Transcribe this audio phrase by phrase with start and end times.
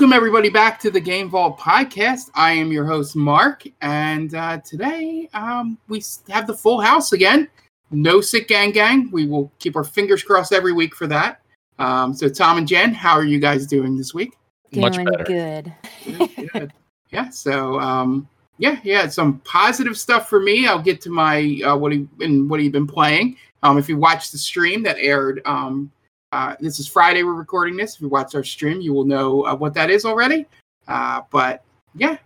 [0.00, 2.30] Welcome, everybody, back to the Game Vault podcast.
[2.34, 7.48] I am your host, Mark, and uh, today um, we have the full house again.
[7.90, 9.10] No sick gang gang.
[9.12, 11.42] We will keep our fingers crossed every week for that.
[11.78, 14.38] Um, so, Tom and Jen, how are you guys doing this week?
[14.74, 15.24] Much Doing better.
[15.24, 15.74] good.
[16.06, 16.72] Good, good.
[17.10, 17.28] yeah.
[17.28, 20.66] So, um, yeah, yeah, some positive stuff for me.
[20.66, 23.36] I'll get to my uh, what he and what you've been playing.
[23.62, 25.92] Um, if you watched the stream that aired, um,
[26.32, 27.22] uh, this is Friday.
[27.22, 27.96] We're recording this.
[27.96, 30.46] If you watch our stream, you will know uh, what that is already.
[30.86, 31.64] Uh, but
[31.94, 32.16] yeah,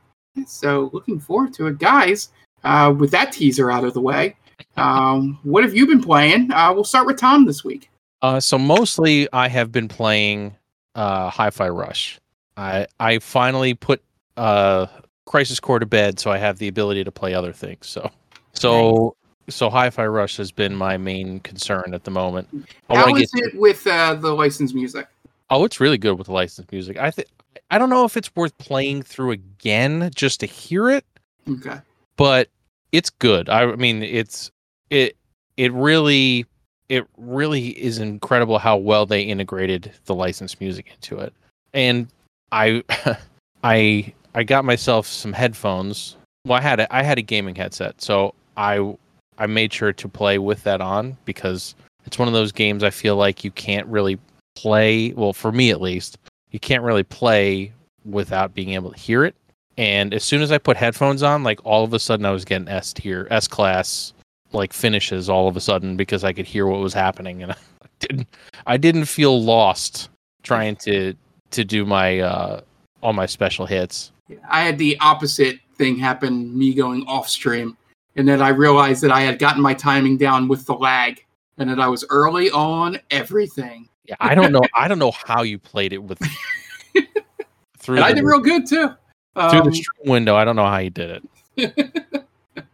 [0.46, 2.30] so looking forward to it, guys.
[2.62, 4.36] Uh, with that teaser out of the way,
[4.76, 6.50] um, what have you been playing?
[6.52, 7.90] Uh, we'll start with Tom this week.
[8.22, 10.56] Uh, so mostly I have been playing
[10.94, 12.18] uh, Hi-Fi Rush.
[12.56, 14.02] I I finally put
[14.36, 14.86] uh,
[15.26, 17.86] Crisis Core to bed, so I have the ability to play other things.
[17.86, 18.10] So
[18.52, 19.16] so
[19.48, 22.48] so Hi-Fi Rush has been my main concern at the moment.
[22.88, 25.06] I How wanna it with uh, the licensed music?
[25.50, 26.98] Oh, it's really good with the licensed music.
[26.98, 27.28] I think
[27.70, 31.04] I don't know if it's worth playing through again just to hear it,
[31.48, 31.78] Okay.
[32.16, 32.48] but
[32.92, 33.48] it's good.
[33.48, 34.50] I mean, it's
[34.90, 35.16] it
[35.56, 36.46] it really
[36.88, 41.32] it really is incredible how well they integrated the licensed music into it.
[41.72, 42.08] And
[42.52, 42.82] I
[43.64, 46.16] I I got myself some headphones.
[46.46, 48.94] Well, I had a, I had a gaming headset, so I
[49.38, 51.74] I made sure to play with that on because
[52.06, 54.18] it's one of those games I feel like you can't really
[54.54, 55.12] play.
[55.12, 56.18] Well, for me at least,
[56.50, 57.72] you can't really play
[58.04, 59.34] without being able to hear it.
[59.76, 62.44] And as soon as I put headphones on, like all of a sudden I was
[62.44, 64.12] getting S tier, S class
[64.52, 67.56] like finishes all of a sudden because I could hear what was happening and I
[67.98, 68.28] didn't
[68.66, 70.08] I didn't feel lost
[70.42, 71.14] trying to
[71.50, 72.60] to do my uh
[73.02, 74.12] all my special hits.
[74.48, 77.76] I had the opposite thing happen, me going off stream,
[78.16, 81.24] and then I realized that I had gotten my timing down with the lag,
[81.58, 83.88] and that I was early on everything.
[84.06, 86.18] Yeah, I don't know I don't know how you played it with
[87.78, 88.88] through And I did real good too.
[89.34, 90.36] through Um, the stream window.
[90.36, 91.22] I don't know how you did
[91.56, 92.24] it.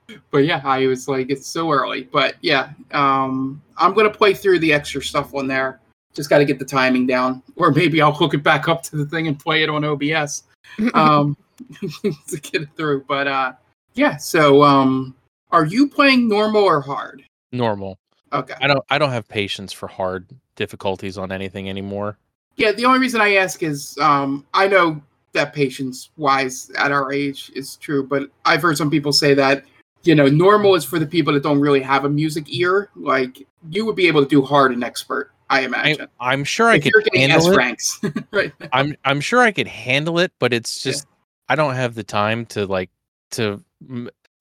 [0.30, 2.04] but yeah, I was like, it's so early.
[2.04, 5.80] But yeah, um, I'm gonna play through the extra stuff on there.
[6.12, 8.96] Just got to get the timing down, or maybe I'll hook it back up to
[8.96, 10.42] the thing and play it on OBS
[10.94, 11.36] um,
[11.80, 13.04] to get it through.
[13.06, 13.52] But uh,
[13.94, 15.14] yeah, so um,
[15.52, 17.22] are you playing normal or hard?
[17.52, 17.98] Normal.
[18.32, 18.54] Okay.
[18.60, 22.18] I don't I don't have patience for hard difficulties on anything anymore.
[22.56, 25.00] Yeah, the only reason I ask is um, I know
[25.32, 29.64] that patience wise at our age is true, but I've heard some people say that
[30.02, 32.90] you know normal is for the people that don't really have a music ear.
[32.94, 36.06] Like you would be able to do hard and expert, I I, imagine.
[36.20, 37.56] I'm sure I if could you're getting S handle it.
[37.56, 38.00] ranks,
[38.30, 38.52] right?
[38.72, 40.92] I'm I'm sure I could handle it, but it's Yeah.
[40.92, 41.06] just
[41.48, 42.90] I don't have the time to like
[43.32, 43.64] to.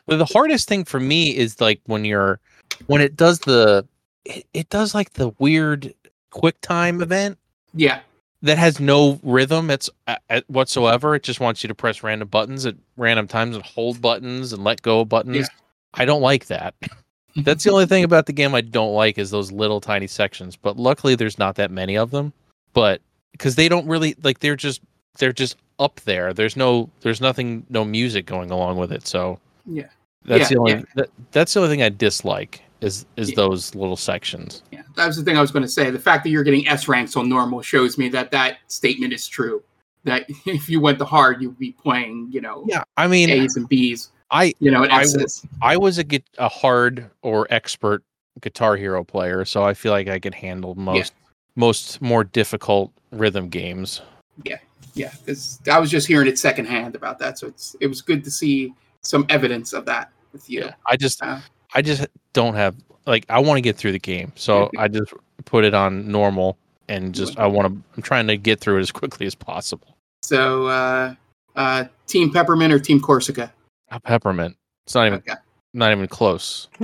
[0.10, 2.40] Well, The hardest thing for me is like when you're
[2.88, 3.88] when it does the
[4.26, 5.94] it, it does like the weird
[6.32, 7.38] quick time event
[7.74, 8.00] Yeah,
[8.42, 11.16] that has no rhythm it's uh, uh, whatsoever.
[11.16, 14.64] It just wants you to press random buttons at random times and hold buttons and
[14.64, 15.38] let go of buttons.
[15.38, 15.48] Yeah.
[15.94, 16.74] i don't like that.
[17.36, 20.56] That's the only thing about the game i don't like is those little tiny sections
[20.56, 22.34] but luckily there's not that many of them.
[22.74, 23.02] But
[23.34, 24.82] because they don't really like they're just
[25.18, 26.34] they're just up there.
[26.34, 29.88] There's no there's nothing no music going along with it so yeah,
[30.26, 30.82] that's Yeah, the only yeah.
[30.96, 33.36] that, that's the only thing i dislike is is Yeah.
[33.36, 34.82] those little sections yeah.
[34.96, 35.92] That was the thing I was going to say.
[35.92, 39.30] The fact that you're getting S ranks on normal shows me that that statement is
[39.30, 39.64] true.
[40.04, 43.56] That if you went the hard, you'd be playing, you know, yeah i mean A's
[43.56, 45.46] and B's, i you know, I S's.
[45.62, 48.04] I was a gui- a hard or expert
[48.42, 51.14] Guitar Hero player, so I feel like I could handle most
[51.56, 54.02] most more difficult rhythm games.
[54.44, 54.58] Yeah,
[54.96, 58.24] yeah, this I was just hearing it secondhand about that, so it's it was good
[58.26, 58.74] to see
[59.04, 60.70] some evidence of that with you.
[60.86, 61.40] I just Uh.
[61.74, 62.76] I just don't have
[63.06, 65.14] like I want to get through the game, so I just
[65.46, 66.58] put it on normal
[66.88, 69.96] and just I want to I'm trying to get through it as quickly as possible.
[70.24, 71.16] So, uh,
[71.56, 73.52] uh, Team Peppermint or Team Korsica?
[73.92, 74.56] A peppermint.
[74.86, 75.36] It's not even Okay.
[75.74, 76.68] not even close.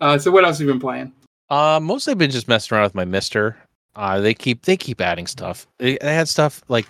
[0.00, 1.12] Uh, so, what else have you been playing?
[1.48, 3.56] Uh, mostly been just messing around with my Mister.
[3.94, 5.66] Uh, they keep they keep adding stuff.
[5.78, 6.86] They, they had stuff like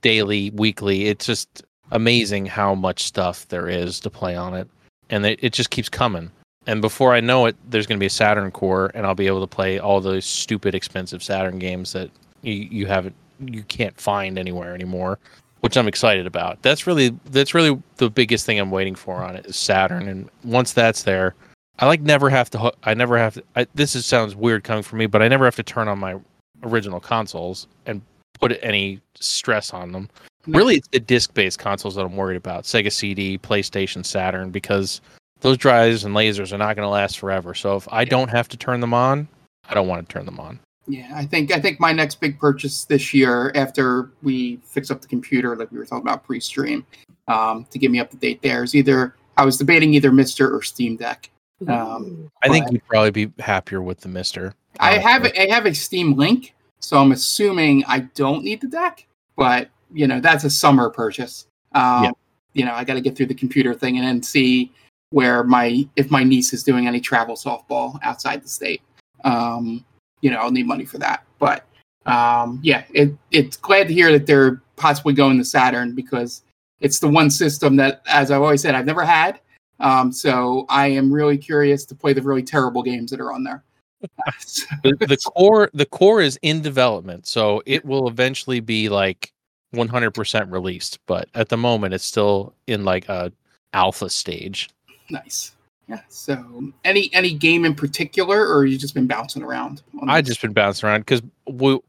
[0.00, 1.06] daily, weekly.
[1.06, 4.68] It's just amazing how much stuff there is to play on it,
[5.10, 6.30] and it, it just keeps coming.
[6.66, 9.26] And before I know it, there's going to be a Saturn core, and I'll be
[9.26, 12.10] able to play all those stupid, expensive Saturn games that
[12.42, 15.18] you you haven't you can't find anywhere anymore.
[15.60, 16.60] Which I'm excited about.
[16.62, 20.28] That's really that's really the biggest thing I'm waiting for on it is Saturn, and
[20.42, 21.34] once that's there,
[21.78, 22.72] I like never have to.
[22.82, 23.44] I never have to.
[23.54, 25.98] I, this is, sounds weird coming from me, but I never have to turn on
[25.98, 26.16] my
[26.64, 28.02] original consoles and
[28.42, 30.10] put any stress on them.
[30.46, 30.58] No.
[30.58, 35.00] Really, it's the disc-based consoles that I'm worried about: Sega CD, PlayStation, Saturn, because
[35.40, 37.54] those drives and lasers are not going to last forever.
[37.54, 39.28] So if I don't have to turn them on,
[39.68, 40.58] I don't want to turn them on.
[40.88, 45.00] Yeah, I think I think my next big purchase this year, after we fix up
[45.00, 46.84] the computer, like we were talking about pre-stream,
[47.28, 50.52] um, to get me up to date, there is either I was debating either Mister
[50.52, 51.30] or Steam Deck.
[51.68, 54.54] Um, I think you'd probably be happier with the Mister.
[54.80, 56.52] I have I have a Steam link,
[56.82, 59.06] so I'm assuming I don't need the deck.
[59.36, 61.46] But you know, that's a summer purchase.
[61.74, 62.10] Um, Yeah.
[62.54, 64.72] You know, I got to get through the computer thing and then see
[65.10, 68.82] where my if my niece is doing any travel softball outside the state.
[69.24, 69.84] Um,
[70.20, 71.24] you know, I'll need money for that.
[71.38, 71.64] But
[72.06, 76.42] um, yeah, it, it's glad to hear that they're possibly going to Saturn because
[76.80, 79.40] it's the one system that, as I've always said, I've never had.
[79.80, 83.44] Um, so I am really curious to play the really terrible games that are on
[83.44, 83.62] there.
[84.82, 89.32] The core the core is in development so it will eventually be like
[89.74, 93.32] 100% released but at the moment it's still in like a
[93.72, 94.68] alpha stage
[95.10, 95.52] nice.
[95.88, 96.00] Yeah.
[96.08, 99.82] So any any game in particular, or you just been bouncing around?
[100.08, 101.22] i just been bouncing around because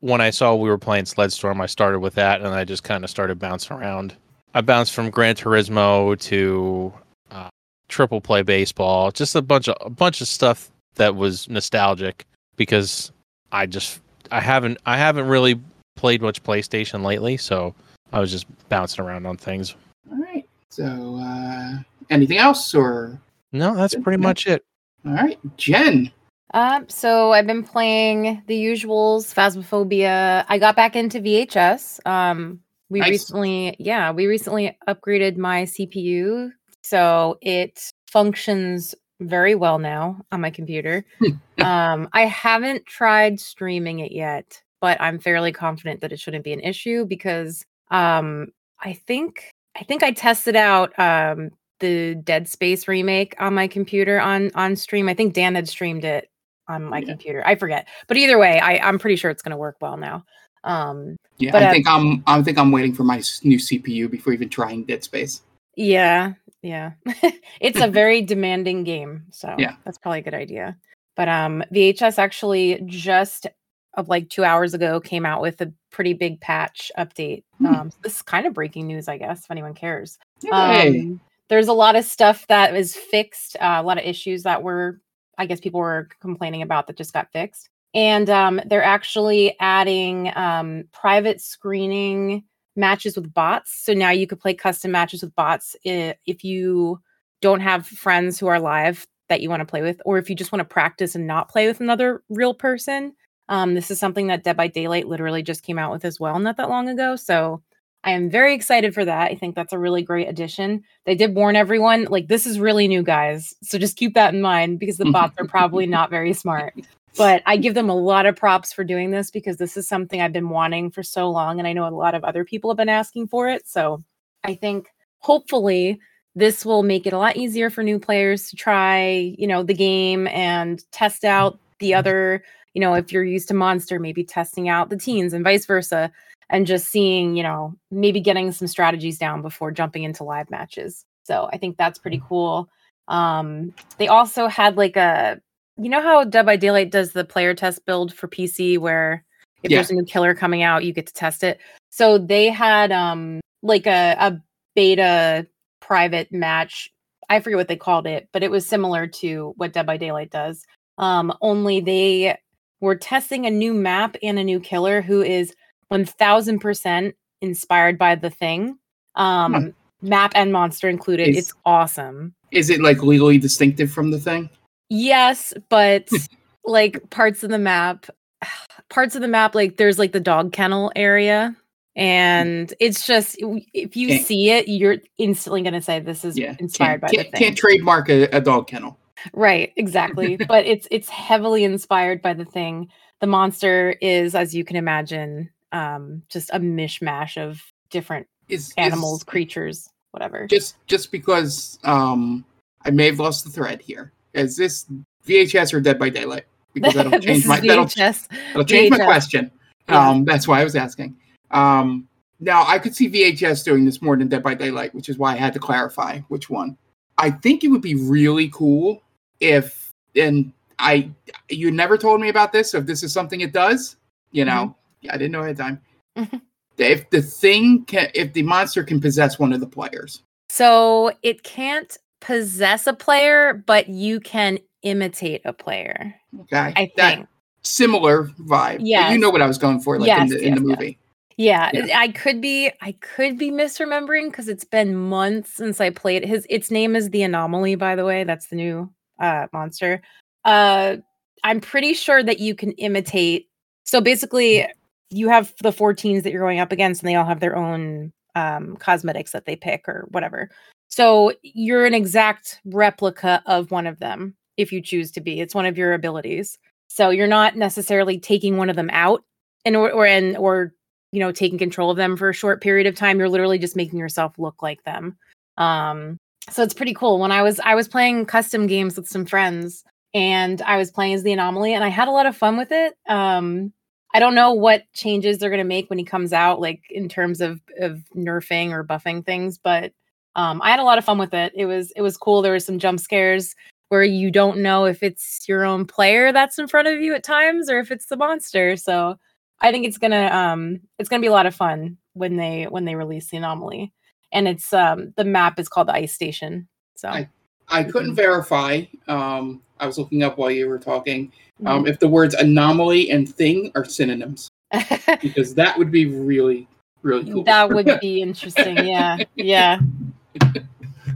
[0.01, 2.83] when i saw we were playing sled storm i started with that and i just
[2.83, 4.15] kind of started bouncing around
[4.53, 6.93] i bounced from gran turismo to
[7.31, 7.49] uh,
[7.87, 12.25] triple play baseball just a bunch of a bunch of stuff that was nostalgic
[12.55, 13.11] because
[13.51, 13.99] i just
[14.31, 15.59] i haven't i haven't really
[15.95, 17.73] played much playstation lately so
[18.11, 19.75] i was just bouncing around on things
[20.11, 20.47] All right.
[20.69, 21.75] So uh,
[22.09, 23.19] anything else, or
[23.51, 24.27] no that's pretty Yeah.
[24.27, 24.63] much it
[25.05, 26.11] all right, Jen?
[26.55, 30.45] Um, so I've been playing the usuals, Phasmophobia.
[30.47, 31.99] I got back into VHS.
[32.07, 33.09] Um, we Nice.
[33.09, 36.51] recently, yeah, we recently upgraded my CPU,
[36.83, 41.05] so it functions very well now on my computer.
[41.63, 46.53] um, I haven't tried streaming it yet, but I'm fairly confident that it shouldn't be
[46.53, 48.47] an issue because um,
[48.81, 51.49] I think I think I tested out um,
[51.79, 55.09] the Dead Space remake on my computer on on stream.
[55.09, 56.29] I think Dan had streamed it
[56.67, 57.07] on my Yeah.
[57.07, 57.43] computer.
[57.45, 60.23] I forget, but either way, I, I'm pretty sure it's going to work well now.
[60.63, 64.09] Um, Yeah, But, I uh, think I'm I think I'm waiting for my new CPU
[64.09, 65.41] before even trying Dead Space.
[65.75, 66.91] Yeah, yeah,
[67.61, 69.75] it's a very demanding game, so Yeah.
[69.85, 70.77] that's probably a good idea.
[71.15, 73.47] But um, VHS actually just
[73.95, 77.43] of like two hours ago came out with a pretty big patch update.
[77.59, 77.65] Hmm.
[77.67, 80.17] Um, so this is kind of breaking news, I guess, if anyone cares.
[80.41, 80.99] Yay.
[80.99, 84.63] Um, there's a lot of stuff that is fixed, uh, a lot of issues that
[84.63, 84.99] were,
[85.37, 87.69] I guess, people were complaining about that just got fixed.
[87.93, 92.43] And um, they're actually adding um, private screening
[92.75, 93.85] matches with bots.
[93.85, 96.99] So now you could play custom matches with bots if you
[97.41, 100.35] don't have friends who are live that you want to play with, or if you
[100.35, 103.13] just want to practice and not play with another real person.
[103.49, 106.39] Um, this is something that Dead by Daylight literally just came out with as well,
[106.39, 107.15] not that long ago.
[107.15, 107.61] So
[108.05, 109.31] I am very excited for that.
[109.31, 110.83] I think that's a really great addition.
[111.05, 113.53] They did warn everyone, like, this is really new, guys.
[113.61, 116.73] So just keep that in mind because the bots are probably not very smart.
[117.15, 120.19] But I give them a lot of props for doing this because this is something
[120.19, 121.59] I've been wanting for so long.
[121.59, 123.67] And I know a lot of other people have been asking for it.
[123.67, 124.03] So
[124.43, 124.87] I think
[125.19, 125.99] hopefully
[126.35, 129.75] this will make it a lot easier for new players to try, you know, the
[129.75, 132.43] game and test out the other,
[132.73, 136.11] you know, if you're used to Monster, maybe testing out the teens and vice versa
[136.49, 141.05] and just seeing, you know, maybe getting some strategies down before jumping into live matches.
[141.23, 142.67] So I think that's pretty cool.
[143.07, 145.39] Um, they also had like a,
[145.77, 149.23] you know how Dead by Daylight does the player test build for PC where
[149.63, 149.77] if Yeah.
[149.77, 151.59] there's a new killer coming out, you get to test it.
[151.89, 154.41] So they had um like a, a
[154.75, 155.47] beta
[155.79, 156.91] private match.
[157.29, 160.29] I forget what they called it, but it was similar to what Dead by Daylight
[160.31, 160.63] does.
[160.97, 162.37] Um, only they
[162.81, 165.53] were testing a new map and a new killer who is
[165.91, 168.77] 1000% inspired by the thing.
[169.15, 169.69] Um, Hmm.
[170.01, 171.29] Map and monster included.
[171.29, 172.33] Is- it's awesome.
[172.51, 174.49] Is it like legally distinctive from the thing?
[174.89, 176.09] Yes, but
[176.65, 178.07] like parts of the map,
[178.89, 181.55] parts of the map, like there's like the dog kennel area.
[181.95, 186.55] And it's just if you Can't- see it, you're instantly gonna say this is Yeah,
[186.59, 187.39] inspired by can't, the thing.
[187.39, 188.97] can't trademark a, a dog kennel.
[189.31, 190.35] Right, exactly.
[190.47, 192.89] but it's it's heavily inspired by the thing.
[193.21, 197.61] The monster is, as you can imagine, um, just a mishmash of
[197.91, 200.47] different Is is- animals, creatures, whatever.
[200.47, 202.43] just just because um
[202.83, 204.11] I may have lost the thread here.
[204.33, 204.85] Is this
[205.27, 206.45] VHS or Dead by Daylight?
[206.73, 209.51] Because that'll change my that'll, that'll change my question.
[209.89, 210.09] Yeah.
[210.09, 211.15] Um, that's why I was asking.
[211.51, 212.07] Um,
[212.39, 215.33] now I could see VHS doing this more than Dead by Daylight, which is why
[215.33, 216.77] I had to clarify which one.
[217.17, 219.01] I think it would be really cool
[219.39, 221.11] if, and I,
[221.49, 222.71] you never told me about this.
[222.71, 223.97] So if this is something it does,
[224.31, 225.81] you know, yeah, I didn't know ahead of time.
[226.17, 226.41] Mhm.
[226.77, 231.43] If the thing can, if the monster can possess one of the players, So it
[231.43, 236.15] can't possess a player, but you can imitate a player.
[236.41, 237.27] okay, I that think.
[237.63, 238.77] similar vibe.
[238.81, 239.11] Yeah.
[239.11, 240.79] You know what I was going for, like in Yes, the in the yes, yes.
[240.79, 240.99] movie.
[241.35, 241.99] Yeah, Yeah.
[241.99, 246.45] I could be I could be misremembering because it's been months since I played his
[246.49, 248.23] its name is the anomaly, by the way.
[248.23, 248.89] That's the new
[249.19, 250.01] uh monster.
[250.45, 250.97] Uh
[251.43, 253.49] I'm pretty sure that you can imitate
[253.85, 254.65] so basically
[255.09, 258.13] you have the 14s that you're going up against and they all have their own
[258.35, 260.49] um cosmetics that they pick or whatever.
[260.95, 265.39] So you're an exact replica of one of them if you choose to be.
[265.39, 266.59] It's one of your abilities.
[266.87, 269.23] So you're not necessarily taking one of them out
[269.65, 270.07] or or
[270.37, 270.73] or
[271.11, 273.75] you know taking control of them for a short period of time you're literally just
[273.75, 275.17] making yourself look like them
[275.57, 276.17] um
[276.49, 279.85] so it's pretty cool when i was i was playing custom games with some friends
[280.13, 282.73] and i was playing as the anomaly and i had a lot of fun with
[282.73, 283.71] it um
[284.13, 287.07] i don't know what changes they're going to make when he comes out like in
[287.07, 289.93] terms of of nerfing or buffing things but
[290.35, 292.51] um i had a lot of fun with it it was it was cool there
[292.51, 293.55] were some jump scares
[293.89, 297.23] where you don't know if it's your own player that's in front of you at
[297.23, 299.17] times or if it's the monster so
[299.63, 302.85] I think it's gonna um it's gonna be a lot of fun when they when
[302.85, 303.93] they release the anomaly.
[304.31, 306.67] And it's um the map is called the ice station.
[306.95, 307.29] So I-
[307.69, 308.83] I couldn't verify.
[309.07, 311.27] Um, I was looking up while you were talking.
[311.29, 311.67] Mm-hmm.
[311.67, 314.49] Um, if the words anomaly and thing are synonyms,
[315.21, 316.67] because that would be really,
[317.03, 317.43] really cool.
[317.45, 318.85] that would be interesting.
[318.85, 319.17] Yeah.
[319.35, 319.79] Yeah.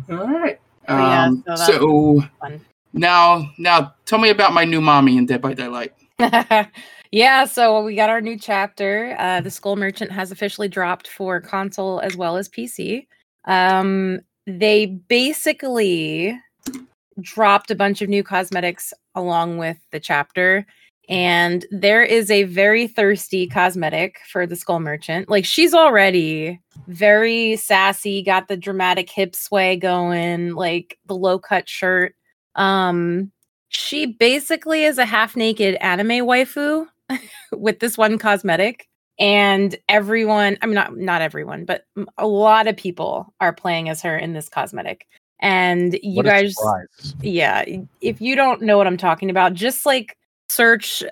[0.09, 0.59] All right.
[0.87, 2.21] yeah, Um, so so
[2.93, 5.93] now, now, tell me about my new mommy in Dead by Daylight.
[7.11, 9.15] yeah, so we got our new chapter.
[9.19, 13.05] Uh, the Skull Merchant has officially dropped for console as well as PC.
[13.45, 16.39] Um, they basically
[17.21, 20.65] dropped a bunch of new cosmetics along with the chapter.
[21.09, 25.29] And there is a very thirsty cosmetic for the Skull Merchant.
[25.29, 31.69] Like she's already very sassy, got the dramatic hip sway going, like the low cut
[31.69, 32.13] shirt.
[32.55, 33.31] Um,
[33.69, 36.87] she basically is a half naked anime waifu
[37.51, 38.87] with this one cosmetic
[39.19, 41.85] and everyone i mean not not everyone but
[42.17, 45.07] a lot of people are playing as her in this cosmetic
[45.39, 47.15] and you guys surprise.
[47.21, 47.65] yeah
[48.01, 50.17] if you don't know what i'm talking about just like
[50.49, 51.03] search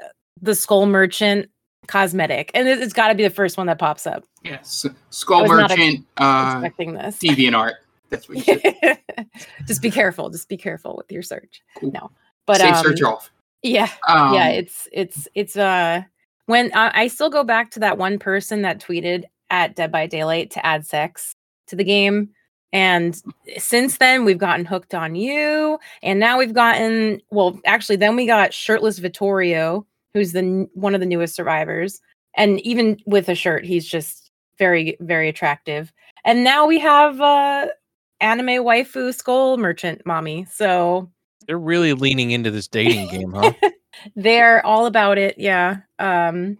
[0.41, 1.49] the skull merchant
[1.87, 5.43] cosmetic and it, it's got to be the first one that pops up Yes, Skull
[5.51, 7.75] I not ex- Merchant, uh, this deviant art.
[8.11, 8.99] That's what you said.
[9.67, 11.91] just be careful just be careful with your search Cool.
[11.91, 12.11] no
[12.45, 13.31] but Safe um, search off.
[13.63, 16.01] yeah Um, yeah it's it's it's uh
[16.47, 20.05] when I, I still go back to that one person that tweeted at dead by
[20.07, 21.33] daylight to add sex
[21.67, 22.29] to the game
[22.73, 23.21] and
[23.57, 25.79] since then we've gotten hooked on you.
[26.03, 30.99] And now we've gotten well actually then we got shirtless vittorio who's the one of
[30.99, 32.01] the newest survivors.
[32.35, 35.93] And even with a shirt he's just very very attractive.
[36.25, 37.67] And now we have uh
[38.19, 40.45] anime waifu skull merchant mommy.
[40.51, 41.09] So
[41.47, 43.53] They're really leaning into this dating game, huh?
[44.15, 45.77] they're all about it yeah.
[45.99, 46.57] Um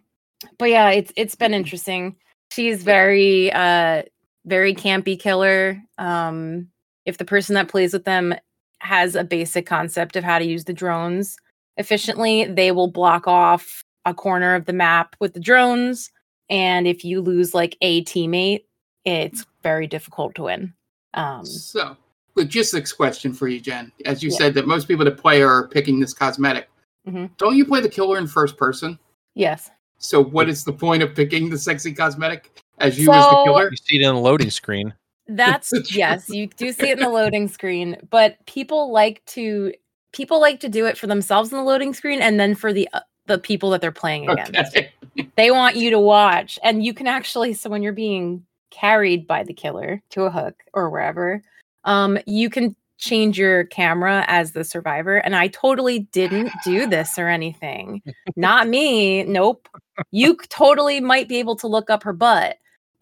[0.58, 2.16] but yeah it's it's been interesting.
[2.52, 4.04] She's very uh
[4.46, 6.68] very campy killer um
[7.06, 8.34] if the person that plays with them
[8.80, 11.38] has a basic concept of how to use the drones
[11.78, 16.12] efficiently they will block off a corner of the map with the drones
[16.50, 18.66] and if you lose like a teammate
[19.04, 20.74] it's very difficult to win
[21.16, 21.96] um So,
[22.36, 23.92] logistics question for you, Jen.
[24.06, 24.38] As you Yeah.
[24.38, 26.70] said, that most people that play are picking this cosmetic.
[27.08, 27.30] Mhm.
[27.38, 29.00] Don't you play the killer in first person?
[29.36, 33.30] yes So, what is the point of picking the sexy cosmetic as you as the
[33.32, 33.70] So- killer?
[33.72, 34.94] You see it in the loading screen.
[35.28, 39.74] That's yes, you do see it in the loading screen, but people like to
[40.12, 42.88] people like to do it for themselves in the loading screen and then for the
[42.94, 44.76] uh, the people that they're playing against.
[44.76, 44.92] Okay.
[45.38, 49.44] They want you to watch and you can actually so when you're being carried by
[49.44, 51.42] the killer to a hook or wherever,
[51.86, 57.18] um you can change your camera as the survivor and I totally didn't do this
[57.18, 58.02] or anything.
[58.36, 59.24] Not me.
[59.24, 59.70] Nope.
[60.12, 62.58] You totally might be able to look up her butt.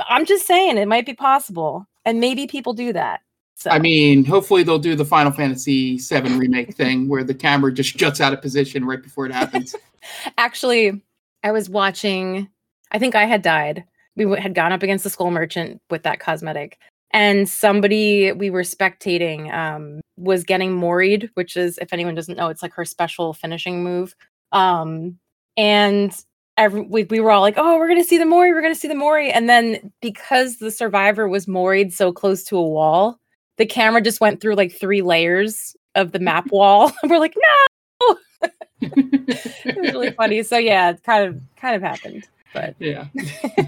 [0.07, 3.21] I'm just saying it might be possible, and maybe people do that.
[3.55, 7.71] So I mean, hopefully they'll do the Final Fantasy VII remake thing where the camera
[7.71, 9.75] just juts out of position right before it happens.
[10.37, 11.01] actually,
[11.43, 12.49] I was watching.
[12.91, 13.85] I think I had died.
[14.15, 16.77] We had gone up against the Skull Merchant with that cosmetic,
[17.11, 22.49] and somebody we were spectating um, was getting moried, which is, if anyone doesn't know,
[22.49, 24.15] it's like her special finishing move.
[24.51, 25.17] Um,
[25.57, 26.15] and
[26.57, 28.87] every, we, we were all like, "Oh, we're gonna see the mori, we're gonna see
[28.87, 33.19] the mori," and then because the survivor was moried so close to a wall,
[33.57, 36.91] the camera just went through like three layers of the map wall.
[37.03, 38.17] we're like, "No!"
[38.81, 40.43] it was really funny.
[40.43, 42.27] So yeah, it kind of kind of happened.
[42.53, 43.07] But yeah,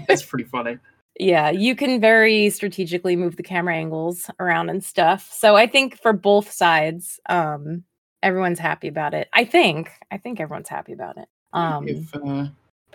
[0.06, 0.78] that's pretty funny.
[1.18, 5.28] yeah, you can very strategically move the camera angles around and stuff.
[5.32, 7.82] So I think for both sides, um,
[8.22, 9.28] everyone's happy about it.
[9.32, 9.90] I think.
[10.10, 11.28] I think everyone's happy about it.
[11.52, 12.46] Um, if uh,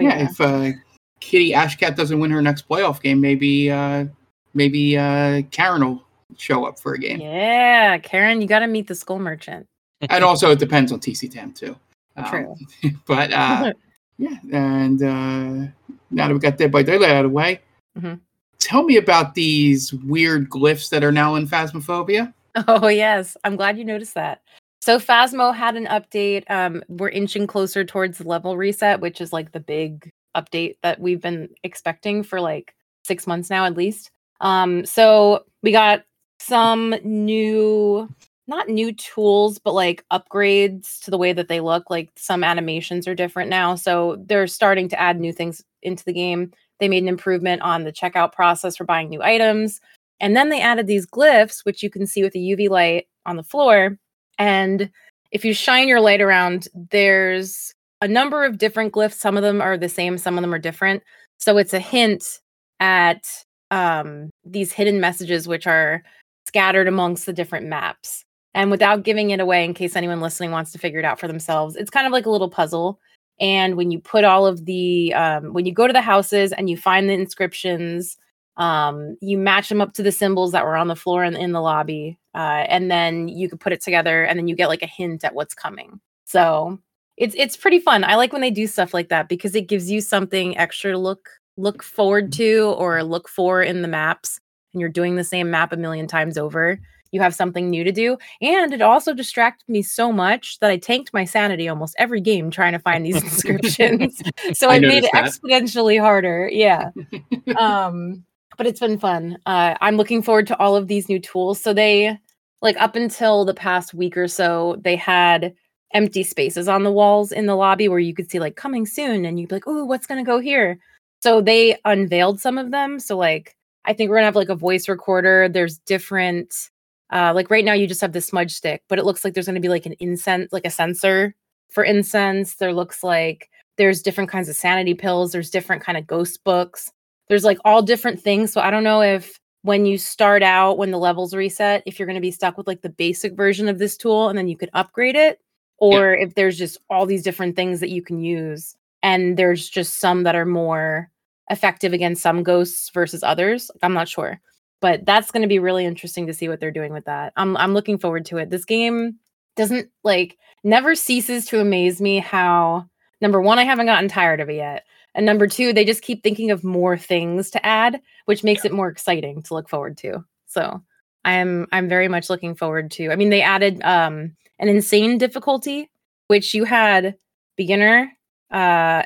[0.02, 0.72] yeah, if uh,
[1.20, 4.06] Kitty Ashcat doesn't win her next playoff game, maybe uh,
[4.54, 6.04] maybe uh, Karen will
[6.38, 7.20] show up for a game.
[7.22, 9.66] yeah, Karen, you got to meet the skull merchant.
[10.10, 11.76] And also, it depends on TC Tam too.
[12.18, 12.56] Um, True.
[13.08, 13.72] but uh,
[14.18, 15.72] yeah, and uh,
[16.10, 17.60] now that we got Dead by Daylight out of the way,
[17.98, 18.20] Mhm.
[18.58, 22.34] tell me about these weird glyphs that are now in Phasmophobia.
[22.68, 24.42] Oh yes, I'm glad you noticed that.
[24.82, 26.44] So Phasmo had an update.
[26.50, 31.22] Um, we're inching closer towards level reset, which is like the big update that we've
[31.22, 32.74] been expecting for like
[33.06, 34.10] six months now at least.
[34.42, 36.04] Um, so we got
[36.40, 38.10] some new,
[38.48, 41.92] not new tools, but like upgrades to the way that they look.
[41.92, 46.14] Like some animations are different now, so they're starting to add new things into the
[46.14, 46.52] game.
[46.80, 49.80] They made an improvement on the checkout process for buying new items.
[50.20, 53.36] And then they added these glyphs, which you can see with the UV light on
[53.36, 54.00] the floor.
[54.42, 54.90] And
[55.32, 59.14] if you shine your light around, there's a number of different glyphs.
[59.14, 61.04] Some of them are the same, some of them are different.
[61.38, 62.40] So it's a hint
[62.80, 63.24] at
[63.70, 66.02] um, these hidden messages, which are
[66.48, 68.26] scattered amongst the different maps.
[68.56, 71.28] And without giving it away, in case anyone listening wants to figure it out for
[71.28, 73.00] themselves, it's kind of like a little puzzle.
[73.40, 76.68] And when you put all of the, um, when you go to the houses and
[76.68, 78.18] you find the inscriptions,
[78.58, 81.52] um, you match them up to the symbols that were on the floor in, in
[81.52, 84.82] the lobby, uh, and then you could put it together, and then you get like
[84.84, 86.00] a hint at what's coming.
[86.26, 86.80] So
[87.18, 88.04] it's it's pretty fun.
[88.04, 90.98] I like when they do stuff like that because it gives you something extra to
[90.98, 94.40] look look forward to or look for in the maps.
[94.74, 96.80] And you're doing the same map a million times over.
[97.12, 100.78] You have something new to do, and it also distracted me so much that I
[100.78, 104.22] tanked my sanity almost every game trying to find these inscriptions.
[104.54, 105.26] so I it made it that.
[105.26, 106.50] exponentially harder.
[106.50, 106.92] Yeah
[107.58, 108.24] um
[108.58, 111.74] but it's been fun uh i'm looking forward to all of these new tools so
[111.74, 112.18] they
[112.62, 115.54] like up until the past week or so they had
[115.94, 119.26] empty spaces on the walls in the lobby where you could see like coming soon
[119.26, 120.78] and you'd be like oh what's to go here?
[121.22, 124.56] So they unveiled some of them so like i think we're to have like a
[124.56, 126.70] voice recorder there's different
[127.12, 129.46] uh like right now you just have the smudge stick but it looks like there's
[129.46, 131.36] going to be like an incense like a sensor
[131.70, 136.08] for incense there looks like there's different kinds of sanity pills there's different kind of
[136.08, 136.92] ghost books
[137.32, 138.52] there's like all different things.
[138.52, 142.06] So I don't know if when you start out, when the levels reset, if you're
[142.06, 144.58] going to be stuck with like the basic version of this tool and then you
[144.58, 145.40] could upgrade it,
[145.78, 148.76] or if there's just all these different things that you can use.
[149.02, 151.10] And there's just some that are more
[151.50, 153.72] effective against some ghosts versus others.
[153.82, 154.42] I'm not sure.
[154.82, 157.32] But that's going to be really interesting to see what they're doing with that.
[157.38, 158.50] I'm I'm looking forward to it.
[158.50, 159.16] This game
[159.56, 162.90] doesn't like never ceases to amaze me how
[163.22, 164.84] number one, I haven't gotten tired of it yet.
[165.14, 168.72] And number two, they just keep thinking of more things to add, which makes it
[168.72, 170.24] more exciting to look forward to.
[170.48, 170.82] So
[171.26, 173.12] I'm I'm very much looking forward to.
[173.12, 175.90] I mean, they added um an insane difficulty,
[176.28, 177.16] which you had
[177.58, 178.12] beginner,
[178.52, 179.04] uh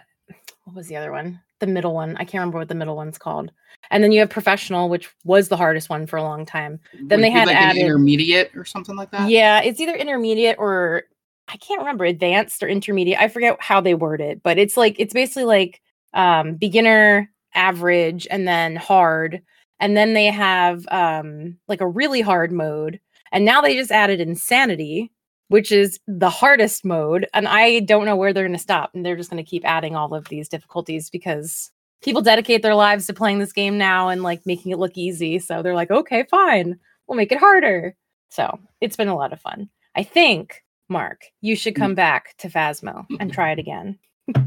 [0.65, 1.39] what was the other one?
[1.59, 2.15] The middle one.
[2.17, 3.51] I can't remember what the middle one's called.
[3.91, 6.79] And then you have professional, which was the hardest one for a long time.
[6.93, 9.29] Then Would they had like added- intermediate or something like that.
[9.29, 11.03] Yeah, it's either intermediate or
[11.47, 13.19] I can't remember advanced or intermediate.
[13.19, 15.81] I forget how they word it, but it's like it's basically like
[16.15, 19.41] um beginner, average, and then hard.
[19.79, 22.99] And then they have um like a really hard mode.
[23.31, 25.11] And now they just added insanity,
[25.49, 27.27] which is the hardest mode.
[27.33, 28.91] And I don't know where they're gonna stop.
[28.93, 33.07] And they're just gonna keep adding all of these difficulties because people dedicate their lives
[33.07, 35.39] to playing this game now and like making it look easy.
[35.39, 37.95] So they're like, okay, fine, we'll make it harder.
[38.29, 39.69] So it's been a lot of fun.
[39.95, 43.97] I think, Mark, you should come back to Phasmo and try it again.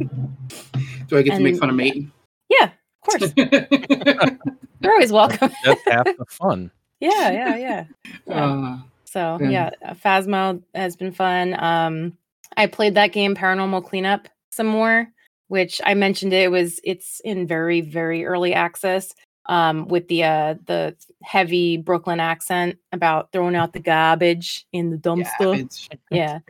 [1.08, 2.12] Do I get to make fun of Maiden?
[2.48, 3.32] Yeah, of course.
[4.80, 5.50] You're always welcome.
[5.64, 6.70] That's half the fun.
[7.00, 7.84] yeah, yeah, yeah.
[8.26, 8.44] Yeah.
[8.44, 9.48] uh, So Yeah.
[9.50, 11.56] yeah, uh, Phasmo has been fun.
[11.62, 12.16] Um,
[12.56, 15.08] I played that game Paranormal Cleanup some more,
[15.48, 19.14] which I mentioned it was it's in very very early access.
[19.46, 24.98] Um, with the uh the heavy Brooklyn accent about throwing out the garbage in the
[24.98, 25.54] dumpster.
[25.54, 26.40] it's- Yeah.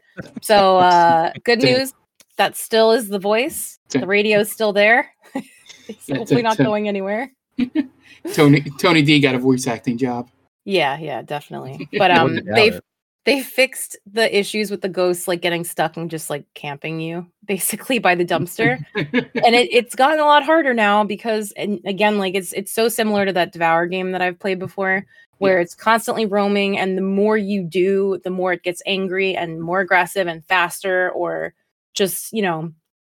[0.42, 1.94] So uh good news,
[2.38, 3.78] that still is the voice.
[3.90, 5.10] The radio's still there.
[5.34, 7.30] it's Yeah, hopefully not to- going anywhere.
[8.34, 10.30] Tony Tony D got a voice acting job.
[10.64, 11.88] Yeah, yeah, definitely.
[11.96, 12.84] But um they've it.
[13.24, 17.26] they fixed the issues with the ghosts like getting stuck and just like camping you
[17.46, 18.78] basically by the dumpster.
[18.94, 22.88] and it, it's gotten a lot harder now because and again, like it's it's so
[22.88, 25.04] similar to that Devour game that I've played before,
[25.38, 29.60] where it's constantly roaming, and the more you do, the more it gets angry and
[29.62, 31.54] more aggressive and faster, or
[31.94, 32.72] just, you know,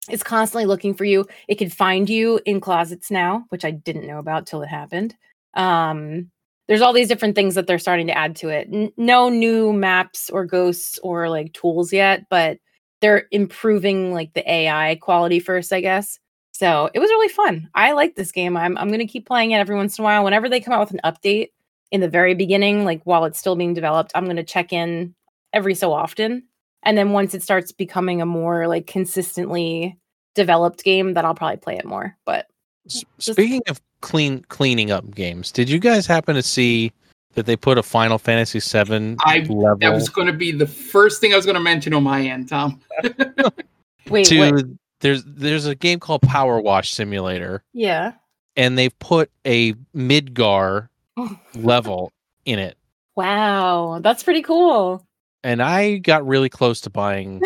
[0.09, 1.25] it's constantly looking for you.
[1.47, 5.15] It could find you in closets now, which I didn't know about till it happened.
[5.55, 6.29] Um,
[6.67, 8.67] there's all these different things that they're starting to add to it.
[8.71, 12.57] N- no new maps or ghosts or like tools yet, but
[13.01, 16.19] they're improving like the AI quality first, I guess.
[16.51, 17.69] So it was really fun.
[17.75, 18.55] I like this game.
[18.57, 20.23] I'm I'm gonna keep playing it every once in a while.
[20.23, 21.49] Whenever they come out with an update
[21.91, 25.13] in the very beginning, like while it's still being developed, I'm gonna check in
[25.53, 26.43] every so often.
[26.85, 29.97] And then once it starts becoming a more like consistently
[30.35, 32.15] developed game, then I'll probably play it more.
[32.25, 32.47] But
[32.87, 36.91] Just- Speaking of clean cleaning up games, did you guys happen to see
[37.33, 40.67] that they put a Final Fantasy VII I- level That was going to be the
[40.67, 42.79] first thing I was going to mention on my end, Tom.
[44.09, 44.65] wait, to what?
[45.01, 48.13] there's there's a game called Power Wash Simulator, Yeah.
[48.55, 50.87] and they've put a Midgar
[51.55, 52.11] level
[52.45, 52.77] in it.
[53.15, 55.05] Wow, that's pretty cool.
[55.45, 57.39] And I got really close to buying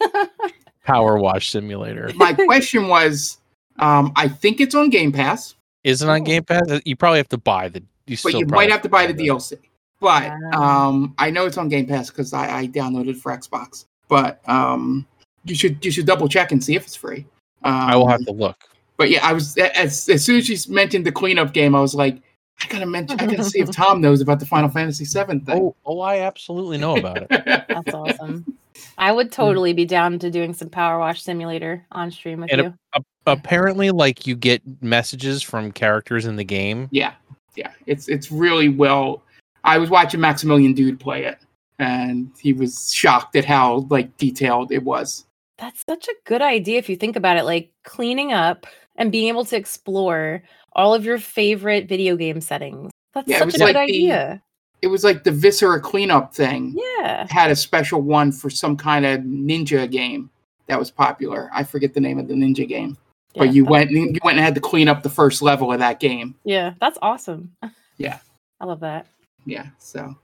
[0.84, 2.10] Power Wash Simulator.
[2.14, 3.38] My question was,
[3.78, 6.24] um, I think it's on Game Pass, Is it on Oh.
[6.24, 6.66] Game Pass?
[6.84, 7.80] You probably have to buy the.
[8.06, 9.26] You but still you might have to buy the it.
[9.26, 9.54] DLC.
[9.98, 13.86] But um, I know it's on Game Pass because I, I downloaded it for Xbox.
[14.08, 15.06] But um,
[15.44, 17.24] you should you should double check and see if it's free.
[17.64, 18.56] Um, I will have to look.
[18.98, 21.94] But yeah, I was as as soon as she mentioned the cleanup game, I was
[21.94, 22.20] like,
[22.60, 25.62] I gotta mention, I gotta see if Tom knows about the Final Fantasy VII thing.
[25.62, 27.28] Oh, oh, I absolutely know about it.
[27.68, 28.56] That's awesome.
[28.96, 32.62] I would totally be down to doing some Power Wash Simulator on stream with And
[32.62, 33.02] you.
[33.26, 36.88] Apparently, like you get messages from characters in the game.
[36.90, 37.12] Yeah,
[37.56, 39.22] yeah, it's it's really well.
[39.64, 41.38] I was watching Maximilian Dood play it,
[41.78, 45.26] and he was shocked at how like detailed it was.
[45.58, 47.44] That's such a good idea if you think about it.
[47.44, 48.66] Like cleaning up
[48.98, 50.42] and being able to explore
[50.74, 52.90] all of your favorite video game settings.
[53.14, 54.42] That's Yeah, it such a good the- idea.
[54.82, 57.26] It was like the Viscera cleanup thing Yeah.
[57.30, 60.30] had a special one for some kind of ninja game
[60.66, 61.50] that was popular.
[61.52, 62.96] I forget the name of the ninja game,
[63.34, 63.42] yeah.
[63.44, 65.98] but you went you went and had to clean up the first level of that
[65.98, 66.36] game.
[66.44, 67.50] Yeah, that's awesome.
[67.96, 68.18] Yeah.
[68.60, 69.06] I love that.
[69.46, 70.14] Yeah, so.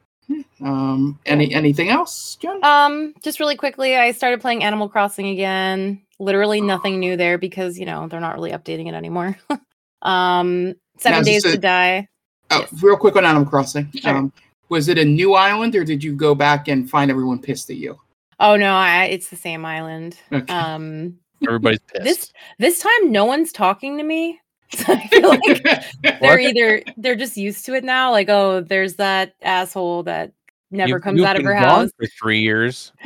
[0.62, 1.18] Um.
[1.26, 2.62] Any anything else, Jen?
[2.64, 6.00] Um, just really quickly, I started playing Animal Crossing again.
[6.18, 9.37] Literally nothing new there because you know they're not really updating it anymore.
[10.02, 12.08] um, Seven Now, Days this to Die.
[12.50, 12.82] Oh, Yes.
[12.82, 13.90] real quick on Animal Crossing.
[13.94, 14.16] Sure.
[14.16, 14.32] Um,
[14.68, 17.76] was it a new island, or did you go back and find everyone pissed at
[17.76, 17.98] you?
[18.40, 20.16] Oh no, I, it's the same island.
[20.32, 20.52] Okay.
[20.52, 22.04] Um, Everybody's pissed.
[22.04, 24.40] this this time no one's talking to me.
[24.76, 25.62] So I feel like
[26.20, 28.10] they're either they're just used to it now.
[28.10, 30.32] Like, oh, there's that asshole that
[30.70, 31.90] never You've- comes out of her house.
[31.96, 32.92] for three years.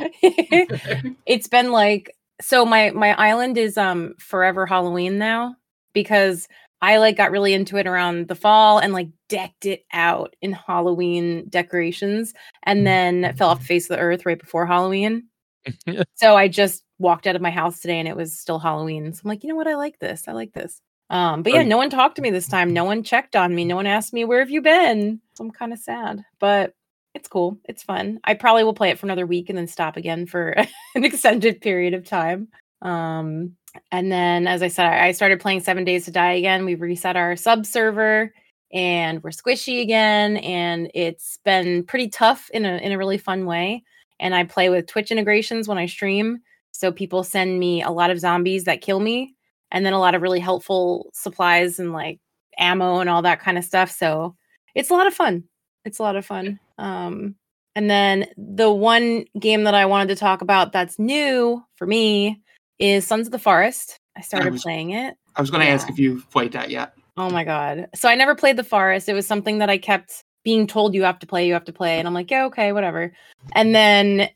[1.25, 5.53] it's been like so my my island is um forever halloween now
[5.93, 6.47] because
[6.81, 10.53] i like got really into it around the fall and like decked it out in
[10.53, 15.25] halloween decorations and then fell off the face of the earth right before halloween
[16.15, 19.19] so i just walked out of my house today and it was still halloween so
[19.25, 21.77] i'm like you know what i like this i like this um but yeah no
[21.77, 24.25] one talked to me this time no one checked on me no one asked me
[24.25, 26.73] where have you been so i'm kind of sad but
[27.15, 27.57] it's cool.
[27.65, 28.19] It's fun.
[28.23, 30.49] I probably will play it for another week and then stop again for
[30.95, 32.49] an extended period of time.
[32.81, 33.55] Um,
[33.91, 36.65] and then, as I said, I I started playing Seven Days to Die again.
[36.65, 38.33] We reset our sub server
[38.71, 40.37] and we're squishy again.
[40.37, 43.83] And it's been pretty tough in a in a really fun way.
[44.19, 46.39] And I play with Twitch integrations when I stream.
[46.71, 49.35] So people send me a lot of zombies that kill me,
[49.71, 52.19] and then a lot of really helpful supplies and like
[52.57, 53.91] ammo and all that kind of stuff.
[53.91, 54.35] So
[54.75, 55.43] it's a lot of fun.
[55.85, 56.59] It's a lot of fun.
[56.77, 57.35] Um,
[57.75, 62.41] and then the one game that I wanted to talk about that's new for me
[62.79, 63.99] is Sons of the Forest.
[64.17, 65.15] I started was- playing it.
[65.35, 66.93] I was going to ask if you've played that yet.
[67.15, 67.87] Oh my god.
[67.95, 69.07] So I never played the Forest.
[69.07, 71.73] It was something that I kept being told you have to play, you have to
[71.73, 71.99] play.
[71.99, 73.13] And I'm like, yeah, okay, whatever.
[73.53, 74.29] And then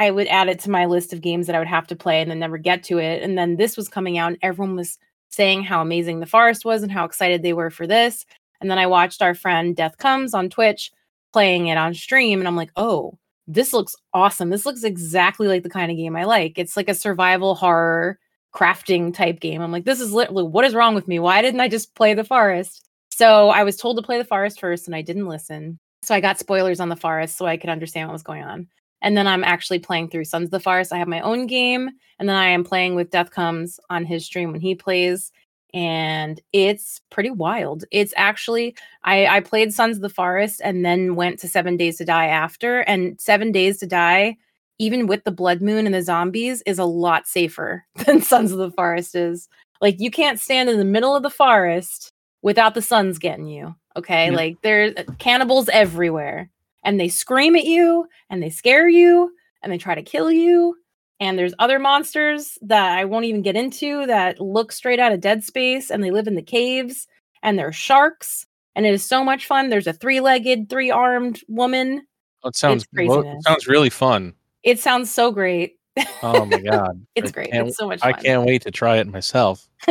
[0.00, 2.22] I would add it to my list of games that I would have to play
[2.22, 3.22] and then never get to it.
[3.22, 6.82] And then this was coming out and everyone was saying how amazing the Forest was
[6.82, 8.24] and how excited they were for this.
[8.62, 10.90] And then I watched our friend Death Comes on Twitch
[11.34, 14.48] playing it on stream and I'm like, "Oh, this looks awesome.
[14.48, 16.58] This looks exactly like the kind of game I like.
[16.58, 18.18] It's like a survival horror
[18.54, 19.60] crafting type game.
[19.60, 21.18] I'm like, this is literally what is wrong with me?
[21.18, 22.88] Why didn't I just play the forest?
[23.10, 25.78] So I was told to play the forest first and I didn't listen.
[26.02, 28.66] So I got spoilers on the forest so I could understand what was going on.
[29.02, 30.92] And then I'm actually playing through Sons of the Forest.
[30.92, 34.24] I have my own game, and then I am playing with Death Comes on his
[34.24, 35.32] stream when he plays.
[35.72, 37.84] And it's pretty wild.
[37.92, 41.98] It's actually I, I played Sons of the Forest and then went to Seven Days
[41.98, 42.80] to Die after.
[42.80, 44.36] And Seven Days to Die
[44.80, 48.56] even with the blood moon and the zombies is a lot safer than sons of
[48.56, 49.46] the forest is
[49.82, 52.10] like you can't stand in the middle of the forest
[52.40, 54.36] without the suns getting you okay Yeah.
[54.36, 56.48] like there's cannibals everywhere
[56.84, 60.76] and they scream at you and they scare you and they try to kill you
[61.20, 65.20] and there's other monsters that i won't even get into that look straight out of
[65.20, 67.06] dead space and they live in the caves
[67.42, 72.02] and they're sharks and it is so much fun there's a three-legged three-armed woman
[72.42, 74.32] Oh, it sounds well, it sounds really fun.
[74.62, 75.76] it sounds so great.
[76.22, 77.50] Oh my god, It's I great.
[77.52, 79.68] It's so much I can't wait to try it myself.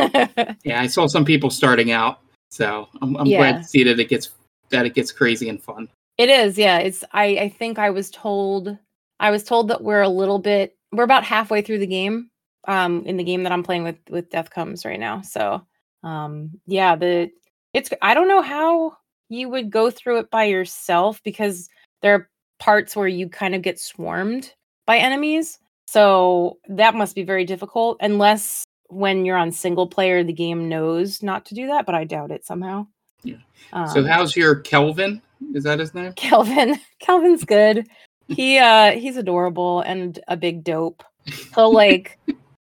[0.64, 2.18] Yeah, I saw some people starting out,
[2.50, 3.36] so I'm, I'm Yeah.
[3.38, 4.30] glad to see that it gets
[4.70, 5.88] that it gets crazy and fun.
[6.20, 6.80] It is, yeah.
[6.80, 8.76] It's I I think I was told
[9.18, 12.28] I was told that we're a little bit we're about halfway through the game
[12.68, 15.22] um in the game that I'm playing with with Death Comes right now.
[15.22, 15.66] So,
[16.02, 17.30] um yeah, the
[17.72, 18.98] it's I don't know how
[19.30, 21.70] you would go through it by yourself because
[22.02, 22.28] there are
[22.58, 24.52] parts where you kind of get swarmed
[24.86, 25.58] by enemies.
[25.86, 31.22] So, that must be very difficult unless when you're on single player the game knows
[31.22, 32.88] not to do that, but I doubt it somehow.
[33.22, 33.38] Yeah.
[33.86, 35.22] so Um, how's your Kelvin?
[35.54, 36.12] Is that his name?
[36.14, 36.78] Kelvin.
[37.00, 37.88] Kelvin's good.
[38.28, 41.02] He uh he's adorable and a big dope.
[41.54, 42.18] He'll like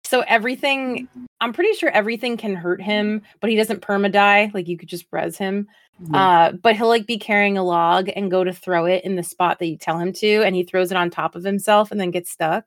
[0.03, 1.07] so everything
[1.41, 4.51] I'm pretty sure everything can hurt him, but he doesn't perma-die.
[4.53, 5.67] Like you could just res him.
[6.13, 9.23] Uh but he'll like be carrying a log and go to throw it in the
[9.23, 11.99] spot that you tell him to, and he throws it on top of himself and
[11.99, 12.65] then gets stuck.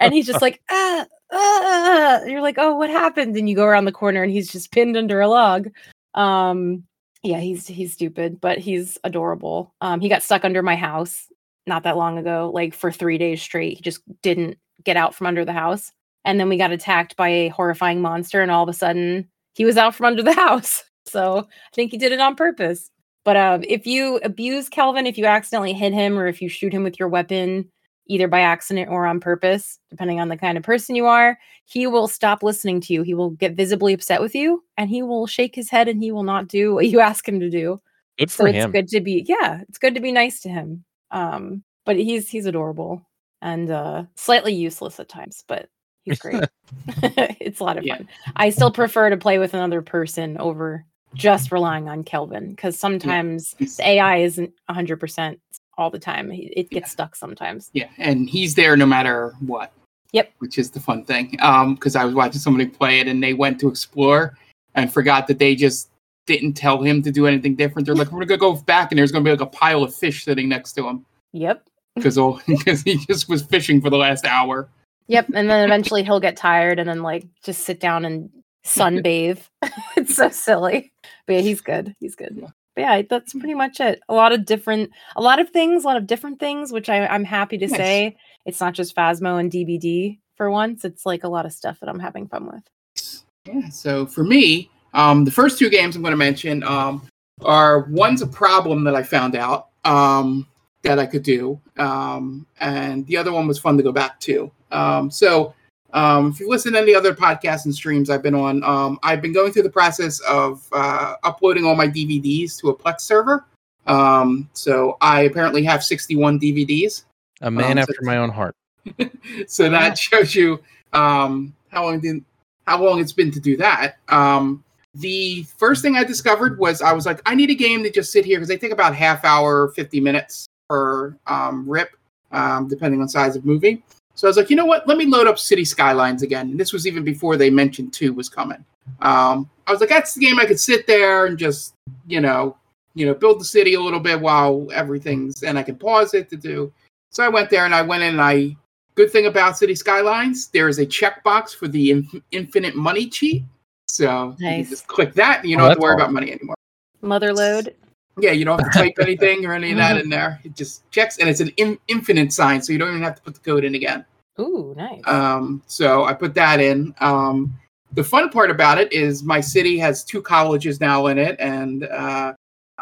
[0.00, 3.36] and he's just like, ah, ah, you're like, oh, what happened?
[3.36, 5.68] And you go around the corner and he's just pinned under a log.
[6.14, 6.84] Um,
[7.26, 9.74] yeah, he's he's stupid, but he's adorable.
[9.80, 11.26] Um, he got stuck under my house
[11.66, 13.76] not that long ago, like for three days straight.
[13.78, 15.92] He just didn't get out from under the house.
[16.24, 19.64] And then we got attacked by a horrifying monster, and all of a sudden he
[19.64, 20.84] was out from under the house.
[21.06, 22.90] So I think he did it on purpose.
[23.24, 26.72] But uh, if you abuse Kelvin, if you accidentally hit him, or if you shoot
[26.72, 27.68] him with your weapon,
[28.08, 31.86] either by accident or on purpose, depending on the kind of person you are, he
[31.86, 33.02] will stop listening to you.
[33.02, 36.12] He will get visibly upset with you and he will shake his head and he
[36.12, 37.80] will not do what you ask him to do.
[38.18, 38.70] Good So for it's him.
[38.72, 40.84] good to be yeah, it's good to be nice to him.
[41.10, 43.02] Um but he's he's adorable
[43.42, 45.68] and uh slightly useless at times, but
[46.02, 46.44] he's great.
[47.02, 47.96] it's a lot of Yeah.
[47.96, 48.08] fun.
[48.36, 53.54] I still prefer to play with another person over just relying on Kelvin because sometimes
[53.58, 55.38] He's- the AI isn't 100%
[55.78, 56.30] all the time.
[56.32, 57.70] It gets stuck sometimes.
[57.72, 59.72] Yeah, and he's there no matter what.
[60.12, 60.32] Yep.
[60.38, 61.36] Which is the fun thing.
[61.40, 64.36] Um, because I was watching somebody play it and they went to explore
[64.74, 65.90] and forgot that they just
[66.26, 67.86] didn't tell him to do anything different.
[67.86, 70.24] They're like, we're gonna go back and there's gonna be like a pile of fish
[70.24, 71.68] sitting next to him Yep.
[71.94, 74.68] because because he just was fishing for the last hour.
[75.08, 75.30] Yep.
[75.34, 78.30] And then eventually he'll get tired and then like just sit down and
[78.64, 79.40] sunbathe.
[79.96, 80.92] it's so silly.
[81.26, 81.94] But yeah, he's good.
[82.00, 82.36] He's good.
[82.40, 82.48] Yeah.
[82.76, 84.02] But yeah, that's pretty much it.
[84.08, 87.06] A lot of different, a lot of things, a lot of different things, which I,
[87.06, 87.76] I'm happy to Nice.
[87.76, 88.16] say.
[88.44, 90.84] It's not just Phasmo and DBD for once.
[90.84, 93.22] It's like a lot of stuff that I'm having fun with.
[93.46, 93.70] Yeah.
[93.70, 97.08] So for me, um, the first two games I'm going to mention um,
[97.42, 100.46] are one's a problem that I found out um,
[100.82, 104.50] that I could do, um, and the other one was fun to go back to.
[104.70, 105.54] Um, so
[105.92, 109.22] um, if you listen to any other podcasts and streams I've been on, um, I've
[109.22, 113.44] been going through the process of uh, uploading all my DVDs to a Plex server.
[113.86, 117.04] Um, so I apparently have 61 DVDs.
[117.42, 118.54] A man Um, so- after my own heart.
[119.46, 120.60] so that shows you
[120.92, 122.24] um, how long did,
[122.66, 123.96] how long it's been to do that.
[124.08, 124.62] Um,
[124.94, 128.10] the first thing I discovered was I was like, I need a game to just
[128.12, 131.90] sit here because they take about half hour, fifty minutes per um, rip,
[132.32, 133.82] um, depending on size of movie.
[134.16, 134.88] So I was like, you know what?
[134.88, 136.50] Let me load up City Skylines again.
[136.50, 138.64] And this was even before they mentioned two was coming.
[139.00, 141.74] Um, I was like, that's the game I could sit there and just,
[142.06, 142.56] you know,
[142.94, 146.28] you know, build the city a little bit while everything's, and I can pause it
[146.30, 146.72] to do.
[147.10, 148.56] So I went there and I went in and I
[148.96, 153.42] Good thing about City Skylines, there is a checkbox for the inf- infinite money cheat.
[153.88, 156.00] So you just click that, and you Oh, don't have to worry awesome.
[156.00, 156.54] about money anymore.
[157.02, 157.74] Mother lode.
[158.18, 160.40] Yeah, you don't have to type anything or any of that in there.
[160.44, 163.22] It just checks, and it's an in- infinite sign, so you don't even have to
[163.22, 164.04] put the code in again.
[164.40, 165.02] Ooh, nice.
[165.06, 166.94] Um, so I put that in.
[167.00, 167.58] Um,
[167.92, 171.84] the fun part about it is my city has two colleges now in it, and
[171.84, 172.32] uh,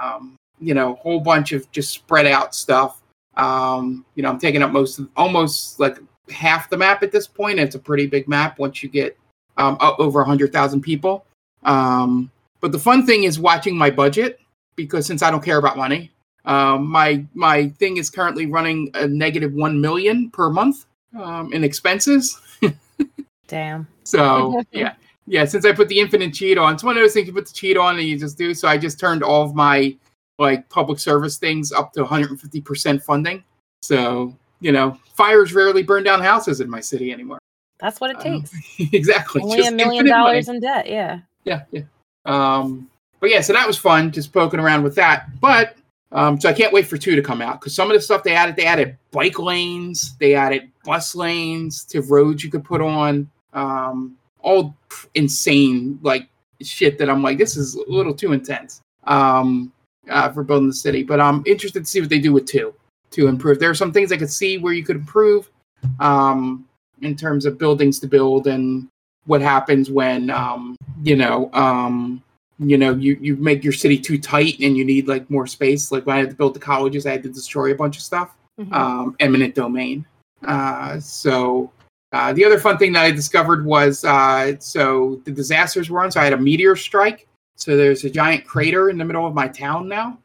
[0.01, 3.03] um, you know, a whole bunch of just spread out stuff.
[3.37, 5.99] Um, you know, I'm taking up most of almost like
[6.31, 7.59] half the map at this point.
[7.59, 9.19] It's a pretty big map once you get
[9.57, 11.25] um, over hundred thousand people.
[11.65, 14.41] Um, but the fun thing is watching my budget
[14.77, 16.11] because since I don't care about money,
[16.45, 20.87] um, my my thing is currently running a negative one million per month
[21.19, 22.41] um, in expenses.
[23.49, 23.87] Damn.
[24.05, 24.95] So yeah,
[25.27, 25.45] yeah.
[25.45, 27.55] Since I put the infinite cheat on, it's one of those things you put the
[27.55, 28.55] cheat on and you just do.
[28.55, 29.97] So I just turned all of my
[30.39, 33.43] like public service things up to 150 percent funding.
[33.83, 37.39] So you know, fires rarely burn down houses in my city anymore.
[37.81, 38.53] That's what it Um, takes.
[38.95, 39.43] exactly.
[39.43, 40.33] Only just a million infinite money.
[40.33, 40.89] dollars in debt.
[40.89, 41.19] Yeah.
[41.45, 41.83] Yeah, yeah.
[42.25, 42.89] Um,
[43.25, 45.31] but yeah, so that was fun, just poking around with that.
[45.41, 45.79] But
[46.13, 48.23] um, so I can't wait for two to come out because some of the stuff
[48.23, 52.83] they added, they added bike lanes, they added bus lanes to roads you could put
[52.83, 54.77] on, um, all
[55.15, 56.29] insane like
[56.61, 59.73] shit that I'm like, this is a little too intense um,
[60.11, 61.03] uh, for building the city.
[61.03, 62.75] But I'm interested to see what they do with two
[63.13, 63.59] to improve.
[63.59, 65.51] There are some things I could see where you could improve.
[65.99, 66.69] Um,
[67.01, 68.87] in terms of buildings to build and
[69.25, 72.23] what happens when um, you know um,
[72.59, 75.91] you know you you make your city too tight and you need like more space.
[75.93, 78.03] Like when I had to build the colleges, I had to destroy a bunch of
[78.03, 78.35] stuff.
[78.61, 78.73] Mhm.
[78.73, 80.07] Um, eminent domain.
[80.47, 81.73] Uh, so
[82.13, 86.13] uh, the other fun thing that I discovered was uh, so the disasters were on.
[86.13, 87.27] So I had a meteor strike.
[87.57, 90.19] So there's a giant crater in the middle of my town now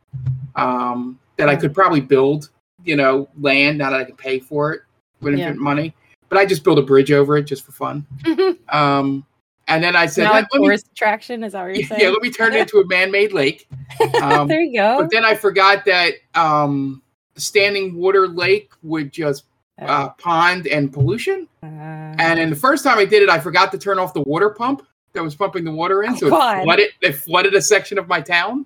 [0.55, 2.49] um, that I could probably build.
[2.85, 4.81] You know, land now that I can pay for it
[5.21, 5.47] with Yeah.
[5.47, 5.93] infinite money.
[6.29, 8.05] But I just built a bridge over it just for fun.
[8.69, 9.25] Um,
[9.69, 12.01] and then I said, now "Let- a let me, attraction is that what you're saying?
[12.01, 13.67] yeah, let me turn it into a man-made lake.
[14.21, 14.97] um, there you go.
[15.01, 17.01] But then I forgot that um,
[17.35, 19.45] standing water lake would just
[19.81, 21.47] uh, pond and pollution.
[21.63, 24.21] Uh, And then the first time I did it, I forgot to turn off the
[24.23, 26.63] water pump that was pumping the water in, Oh, so it God.
[26.63, 26.89] flooded.
[27.01, 28.65] It flooded a section of my town.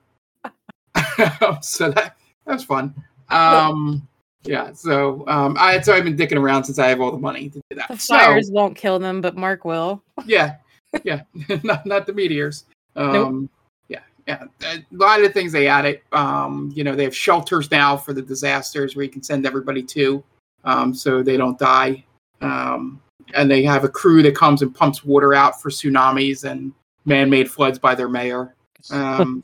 [1.62, 2.94] so that that was fun.
[3.30, 4.08] Um,
[4.44, 4.74] yeah.
[4.74, 7.62] So um, I so I've been dicking around since I have all the money to
[7.70, 7.88] do that.
[7.90, 10.04] the So, fires won't kill them, but Mark will.
[10.26, 10.56] yeah,
[11.04, 11.22] yeah,
[11.64, 12.66] not not the meteors.
[12.96, 13.50] Um, Nope.
[14.28, 14.74] Yeah, yeah.
[14.76, 16.02] A lot of the things they added.
[16.12, 19.84] Um, you know, they have shelters now for the disasters where you can send everybody
[19.84, 20.24] to,
[20.64, 22.04] um, so they don't die.
[22.42, 23.02] Um,
[23.34, 26.74] and they have a crew that comes and pumps water out for tsunamis and
[27.06, 28.56] man-made floods by their mayor
[28.92, 29.44] um,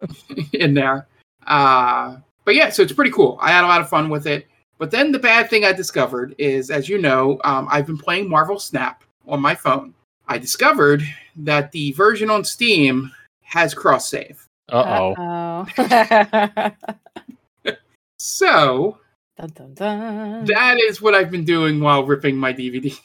[0.52, 1.06] in there.
[1.46, 3.38] Uh, but yeah, so it's pretty cool.
[3.40, 4.46] I had a lot of fun with it.
[4.78, 8.28] But then the bad thing I discovered is, as you know, um, I've been playing
[8.28, 9.94] Marvel Snap on my phone.
[10.30, 11.02] I discovered
[11.36, 13.10] that the version on Steam
[13.42, 14.46] has cross save.
[14.70, 16.70] Uh oh.
[18.22, 18.98] So
[19.38, 20.44] dun, dun, dun.
[20.44, 23.00] that is what I've been doing while ripping my DVDs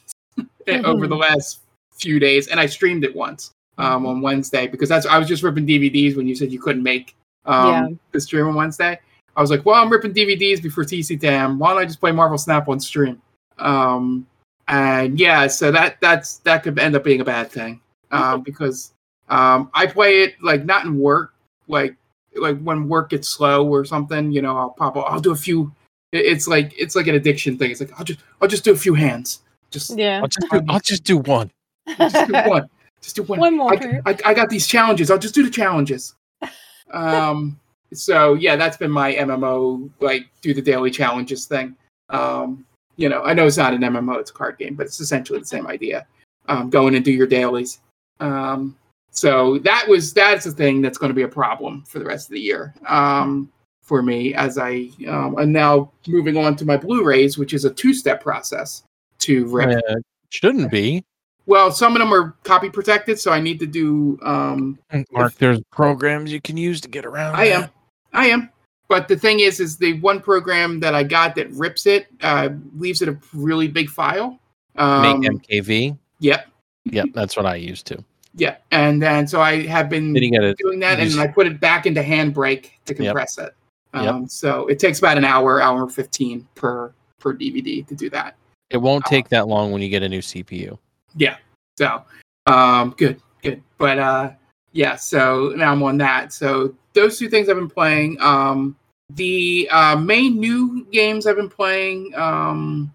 [0.83, 1.61] over the last
[1.93, 2.47] few days.
[2.49, 6.17] And I streamed it once um, on Wednesday because that's I was just ripping DVDs
[6.17, 7.87] when you said you couldn't make um, Yeah.
[8.11, 8.99] the stream on Wednesday.
[9.37, 11.57] I was like, well, I'm ripping DVDs before TC Tam.
[11.59, 13.21] Why don't I just play Marvel Snap on stream?
[13.57, 14.27] Um,
[14.67, 18.93] and yeah, so that that's that could end up being a bad thing um, because
[19.29, 21.33] um, I play it like not in work,
[21.67, 21.95] like
[22.35, 24.31] like when work gets slow or something.
[24.31, 24.97] You know, I'll pop.
[24.97, 25.71] I'll do a few.
[26.11, 27.71] It's like it's like an addiction thing.
[27.71, 29.41] It's like I'll just I'll just do a few hands.
[29.71, 30.21] Just, yeah.
[30.21, 31.51] I'll just do, I'll just do one.
[31.97, 32.69] just do one.
[33.01, 33.39] Just do one.
[33.39, 33.73] One more.
[33.73, 35.11] I, I, I got these challenges.
[35.11, 36.15] I'll just do the challenges.
[36.91, 37.59] Um,
[37.93, 41.75] so yeah, that's been my MMO, like do the daily challenges thing.
[42.09, 42.64] Um,
[42.97, 45.39] you know, I know it's not an MMO, it's a card game, but it's essentially
[45.39, 46.05] the same idea.
[46.47, 47.79] Um, go in and do your dailies.
[48.19, 48.77] Um,
[49.11, 52.27] so that was that's the thing that's going to be a problem for the rest
[52.27, 56.77] of the year um, for me as I um, am now moving on to my
[56.77, 58.83] Blu-rays, which is a two-step process
[59.19, 59.95] to rip Uh,
[60.29, 61.03] shouldn't be.
[61.45, 64.19] well, some of them are copy protected, so I need to do.
[64.21, 64.77] Um,
[65.11, 67.35] Mark, there's programs you can use to get around.
[67.35, 67.69] I am.
[68.13, 68.49] I am.
[68.87, 72.49] But the thing is, is the one program that I got that rips it uh,
[72.77, 74.39] leaves it a really big file.
[74.75, 75.97] Um, Make MKV.
[76.19, 76.47] Yep,
[76.85, 78.03] Yep, that's what I used to.
[78.35, 82.01] yeah, and then so I have been doing that, and I put it back into
[82.01, 82.97] Handbrake to Yep.
[82.97, 83.53] compress it.
[83.93, 84.03] Yep.
[84.03, 88.35] Um, So it takes about an hour, hour fifteen per per DVD to do that.
[88.69, 90.77] It won't take that long when you get a new CPU.
[91.15, 91.37] Yeah.
[91.77, 92.03] So,
[92.45, 93.61] um, good, good.
[93.77, 94.31] But uh,
[94.75, 94.97] yeah.
[94.97, 96.33] So now I'm on that.
[96.33, 98.17] So those two things I've been playing.
[98.19, 98.75] Um,
[99.09, 102.13] the uh, main new games I've been playing.
[102.15, 102.93] Um,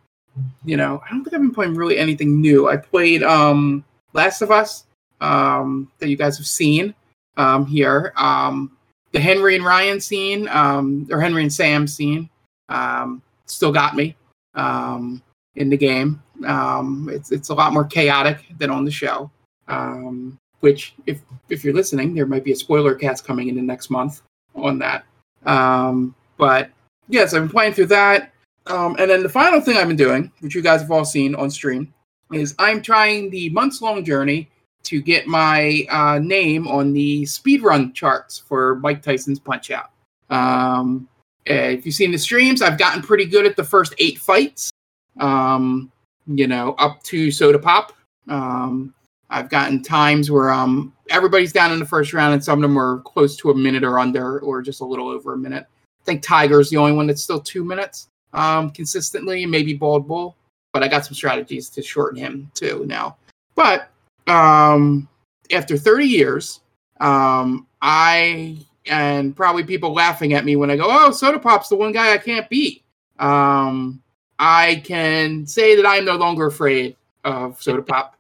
[0.64, 2.68] you know, I don't think I've been playing really anything new.
[2.68, 3.82] I played um,
[4.12, 4.84] Last of Us.
[5.22, 6.94] Um, that you guys have seen
[7.36, 8.12] um, here.
[8.16, 8.76] Um,
[9.12, 12.28] the Henry and Ryan scene, um, or Henry and Sam scene,
[12.68, 14.16] um, still got me
[14.54, 15.22] um,
[15.57, 16.22] in the game.
[16.46, 19.30] Um, it's it's a lot more chaotic than on the show.
[19.68, 23.62] Um, which, if if you're listening, there might be a spoiler cast coming in the
[23.62, 24.22] next month
[24.54, 25.04] on that.
[25.46, 26.70] Um, but
[27.08, 28.32] yes, I've been playing through that.
[28.66, 31.34] Um, and then the final thing I've been doing, which you guys have all seen
[31.34, 31.92] on stream,
[32.32, 34.48] is I'm trying the months long journey
[34.84, 39.90] to get my uh, name on the speedrun charts for Mike Tyson's Punch Out.
[40.30, 41.08] Um,
[41.48, 44.70] uh, if you've seen the streams, I've gotten pretty good at the first eight fights.
[45.18, 45.90] Um,
[46.26, 47.92] you know, up to Soda Pop.
[48.28, 48.94] Um,
[49.30, 52.78] I've gotten times where um, everybody's down in the first round, and some of them
[52.78, 55.66] are close to a minute or under, or just a little over a minute.
[56.02, 60.08] I think Tiger's the only one that's still two minutes um, consistently, and maybe Bald
[60.08, 60.36] Bull.
[60.72, 63.16] But I got some strategies to shorten him too now.
[63.54, 63.88] But
[64.26, 65.08] um,
[65.52, 66.60] after 30 years,
[67.00, 71.76] um, I and probably people laughing at me when I go, "Oh, Soda Pop's the
[71.76, 72.82] one guy I can't beat."
[73.18, 74.02] Um,
[74.38, 78.16] I can say that I'm no longer afraid of Soda Pop.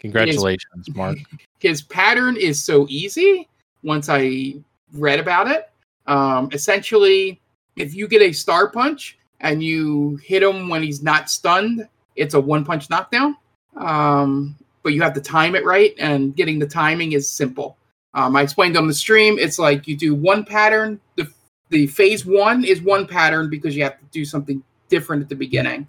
[0.00, 1.18] Congratulations, Mark.
[1.58, 3.48] His pattern is so easy
[3.82, 4.54] once I
[4.92, 5.70] read about it.
[6.06, 7.40] Um, essentially,
[7.76, 12.34] if you get a star punch and you hit him when he's not stunned, it's
[12.34, 13.36] a one punch knockdown.
[13.76, 17.76] Um, but you have to time it right, and getting the timing is simple.
[18.14, 19.38] Um, I explained on the stream.
[19.38, 21.00] It's like you do one pattern.
[21.16, 21.30] The
[21.70, 25.34] the phase one is one pattern because you have to do something different at the
[25.34, 25.86] beginning.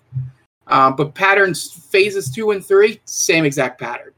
[0.69, 4.13] Uh, but patterns phases two and three, same exact pattern.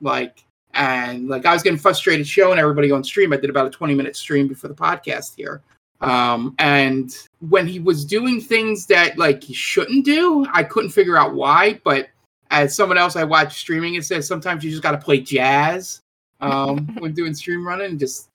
[0.00, 3.32] Like and like I was getting frustrated showing everybody on stream.
[3.32, 5.60] I did about a 20 minute stream before the podcast here.
[6.00, 7.16] Um, and
[7.48, 11.80] when he was doing things that like he shouldn't do, I couldn't figure out why.
[11.84, 12.08] But
[12.50, 16.00] as someone else I watched streaming, it says sometimes you just got to play jazz
[16.40, 18.30] um, when doing stream running, and just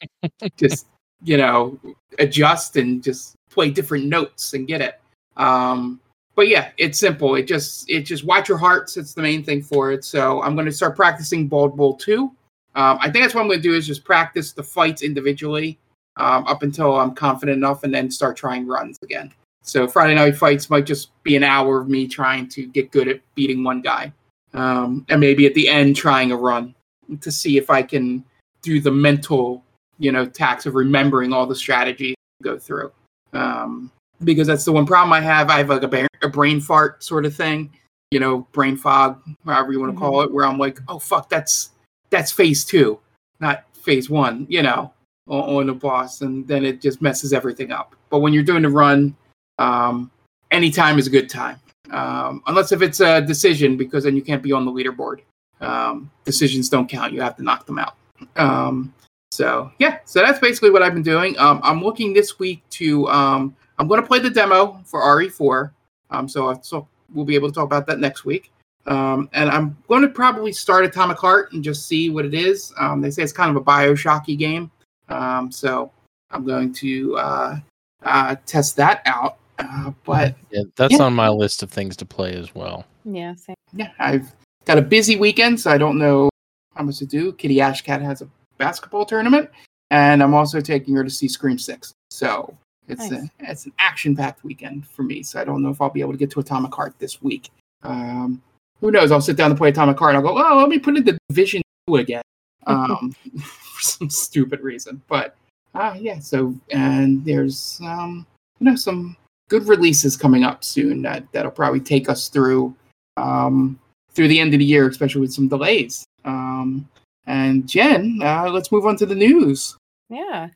[0.55, 0.87] just
[1.23, 1.77] you know
[2.19, 4.99] adjust and just play different notes and get it.
[5.35, 5.99] Um,
[6.37, 7.33] but yeah, it's simple.
[7.33, 8.95] It just it just watch your hearts.
[8.95, 10.05] It's the main thing for it.
[10.05, 12.31] So I'm going to start practicing Bald Bull 2.
[12.75, 15.79] Um, I think that's what I'm going to do is just practice the fights individually
[16.17, 19.33] um, up until I'm confident enough, and then start trying runs again.
[19.63, 23.07] So Friday night fights might just be an hour of me trying to get good
[23.07, 24.13] at beating one guy,
[24.53, 26.75] um, and maybe at the end trying a run
[27.19, 28.23] to see if I can
[28.61, 29.63] do the mental,
[29.97, 32.91] you know, tax of remembering all the strategies go through.
[33.33, 33.91] Um,
[34.23, 35.49] because that's the one problem I have.
[35.49, 37.71] I have like a, ba- a brain fart sort of thing,
[38.11, 40.03] you know, brain fog, however you want to mm-hmm.
[40.03, 41.71] call it, where I'm like, oh fuck, that's
[42.09, 42.99] that's phase two,
[43.39, 44.93] not phase one, you know,
[45.27, 47.95] on, on the boss, and then it just messes everything up.
[48.09, 49.15] But when you're doing the run,
[49.59, 50.11] um,
[50.51, 51.59] any time is a good time,
[51.91, 55.19] um, unless if it's a decision, because then you can't be on the leaderboard.
[55.59, 57.95] Um, decisions don't count; you have to knock them out.
[58.35, 58.93] Um,
[59.31, 61.37] so yeah, so that's basically what I've been doing.
[61.37, 65.71] Um, I'm looking this week to um, I'm going to play the demo for RE4.
[66.09, 68.51] Um, so, so we'll be able to talk about that next week.
[68.85, 72.73] Um, and I'm going to probably start Atomic Heart and just see what it is.
[72.79, 74.71] Um, they say it's kind of a Bioshocky game.
[75.09, 75.91] Um, so
[76.31, 77.59] I'm going to uh,
[78.03, 79.37] uh, test that out.
[79.59, 81.03] Uh, but yeah, that's yeah.
[81.03, 82.85] on my list of things to play as well.
[83.03, 83.55] Yeah, same.
[83.73, 84.31] Yeah, I've
[84.65, 86.29] got a busy weekend, so I don't know
[86.75, 87.33] how much to do.
[87.33, 89.49] Kitty Ashcat has a basketball tournament,
[89.89, 91.93] and I'm also taking her to see Scream Six.
[92.11, 92.55] So
[92.87, 93.23] it's nice.
[93.23, 96.01] a, it's an action packed weekend for me, so I don't know if I'll be
[96.01, 97.49] able to get to Atomic Heart this week.
[97.83, 98.41] Um,
[98.81, 99.11] who knows?
[99.11, 101.03] I'll sit down and play Atomic Heart and I'll go, oh, let me put in
[101.03, 102.23] the Division 2 again
[102.67, 105.01] um, for some stupid reason.
[105.07, 105.35] But
[105.73, 108.25] uh, yeah, so, and there's, um,
[108.59, 109.17] you know, some
[109.49, 112.75] good releases coming up soon that, that'll probably take us through
[113.17, 113.79] um,
[114.11, 116.05] through the end of the year, especially with some delays.
[116.25, 116.87] Um,
[117.25, 119.75] and Jen, uh, let's move on to the news.
[120.09, 120.49] Yeah.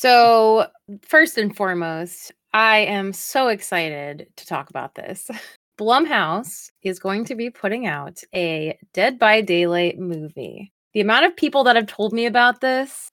[0.00, 0.68] So,
[1.02, 5.28] first and foremost, I am so excited to talk about this.
[5.76, 10.72] Blumhouse is going to be putting out a Dead by Daylight movie.
[10.94, 13.10] The amount of people that have told me about this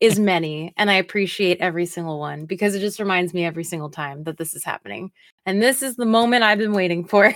[0.00, 3.90] is many, and I appreciate every single one because it just reminds me every single
[3.90, 5.12] time that this is happening.
[5.44, 7.34] And this is the moment I've been waiting for.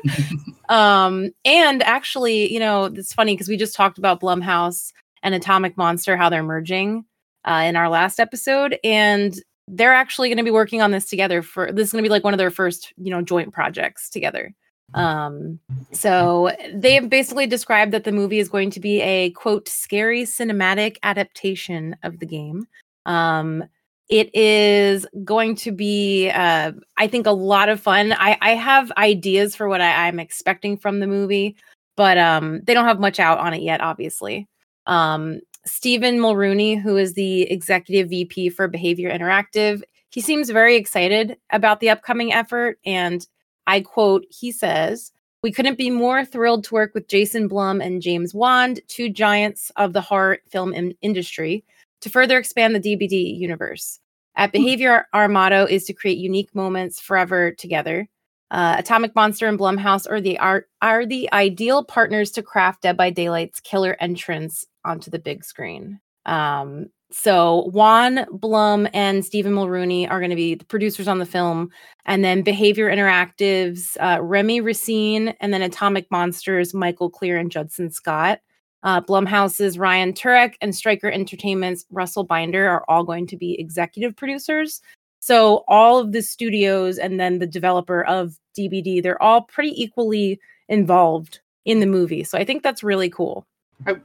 [0.68, 5.78] um, and actually, you know, it's funny because we just talked about Blumhouse and Atomic
[5.78, 7.06] Monster, how they're merging
[7.46, 11.42] uh, in our last episode, and they're actually going to be working on this together.
[11.42, 14.10] For this is going to be like one of their first, you know, joint projects
[14.10, 14.54] together.
[14.94, 15.58] Um,
[15.92, 20.22] so they have basically described that the movie is going to be a quote scary
[20.22, 22.66] cinematic adaptation of the game.
[23.04, 23.64] Um,
[24.08, 28.12] it is going to be, uh, I think, a lot of fun.
[28.12, 31.56] I, I have ideas for what I, I'm expecting from the movie,
[31.96, 34.46] but um, they don't have much out on it yet, obviously.
[34.86, 41.36] Um, Stephen Mulrooney, who is the executive VP for Behaviour Interactive, he seems very excited
[41.50, 42.78] about the upcoming effort.
[42.86, 43.26] And
[43.66, 45.12] I quote, he says,
[45.42, 49.70] We couldn't be more thrilled to work with Jason Blum and James Wan, two giants
[49.76, 51.64] of the horror film in- industry,
[52.00, 53.98] to further expand the DBD universe.
[54.36, 54.62] At hmm.
[54.62, 58.08] Behaviour, our motto is to create unique moments forever together.
[58.52, 62.96] Uh, Atomic Monster and Blumhouse are the are, are the ideal partners to craft Dead
[62.96, 66.00] by Daylight's killer entrance onto the big screen.
[66.24, 71.26] Um, so Wan Blum and Stephen Mulrooney are going to be the producers on the
[71.26, 71.70] film,
[72.04, 77.90] and then Behaviour Interactives, uh, Remy Racine, and then Atomic Monsters, Michael Clear and Judson
[77.90, 78.40] Scott.
[78.82, 84.16] Uh, Blumhouse's Ryan Turek and Striker Entertainment's Russell Binder are all going to be executive
[84.16, 84.80] producers.
[85.20, 90.38] So all of the studios and then the developer of DBD, they're all pretty equally
[90.68, 92.22] involved in the movie.
[92.22, 93.44] So I think that's really cool.
[93.86, 93.96] I,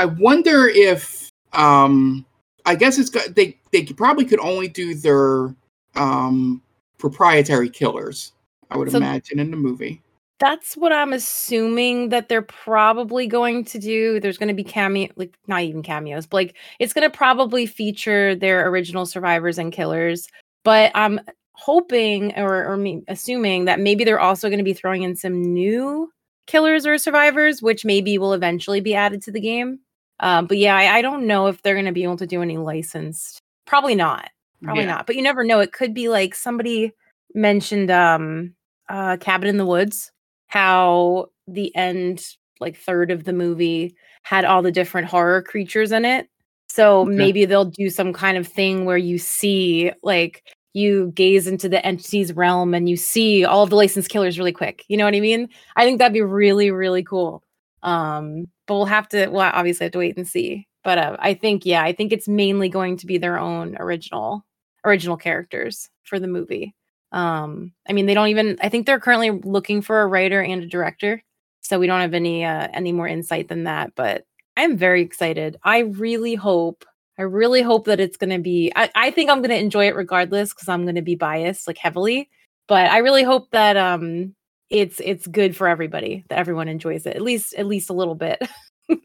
[0.00, 2.24] I wonder if um
[2.64, 5.54] I guess it's got they they probably could only do their
[5.94, 6.62] um
[6.96, 8.32] proprietary killers.
[8.70, 10.00] I would so imagine in the movie.
[10.38, 14.20] That's what I'm assuming that they're probably going to do.
[14.20, 17.66] There's going to be cameo, like not even cameos, but like it's going to probably
[17.66, 20.28] feature their original survivors and killers.
[20.64, 21.20] But I'm
[21.52, 25.42] hoping or, or me, assuming that maybe they're also going to be throwing in some
[25.42, 26.10] new
[26.46, 29.80] killers or survivors, which maybe will eventually be added to the game.
[30.20, 32.42] Um, but yeah, I, I don't know if they're going to be able to do
[32.42, 33.40] any licensed.
[33.66, 34.30] Probably not.
[34.62, 34.92] Probably Yeah.
[34.92, 35.06] not.
[35.06, 35.60] But you never know.
[35.60, 36.92] It could be like somebody
[37.34, 38.54] mentioned um
[38.88, 40.10] uh Cabin in the Woods,
[40.48, 42.24] how the end
[42.60, 46.28] like third of the movie had all the different horror creatures in it.
[46.68, 47.12] So Okay.
[47.16, 50.42] maybe they'll do some kind of thing where you see like
[50.74, 54.52] you gaze into the entity's realm and you see all of the licensed killers really
[54.52, 54.84] quick.
[54.88, 55.48] You know what I mean?
[55.76, 57.42] I think that'd be really, really cool.
[57.82, 60.68] Um, but we'll have to well, obviously have to wait and see.
[60.84, 64.46] But uh, I think, yeah, I think it's mainly going to be their own original
[64.84, 66.72] original characters for the movie.
[67.10, 68.58] Um, I mean, they don't even.
[68.62, 71.20] I think they're currently looking for a writer and a director,
[71.62, 73.90] so we don't have any uh, any more insight than that.
[73.96, 74.22] But
[74.56, 75.56] I'm very excited.
[75.64, 76.84] I really hope.
[77.18, 78.70] I really hope that it's going to be.
[78.76, 81.66] I, I think I'm going to enjoy it regardless because I'm going to be biased
[81.66, 82.30] like heavily.
[82.68, 84.36] But I really hope that um
[84.70, 88.14] it's it's good for everybody that everyone enjoys it at least at least a little
[88.14, 88.40] bit.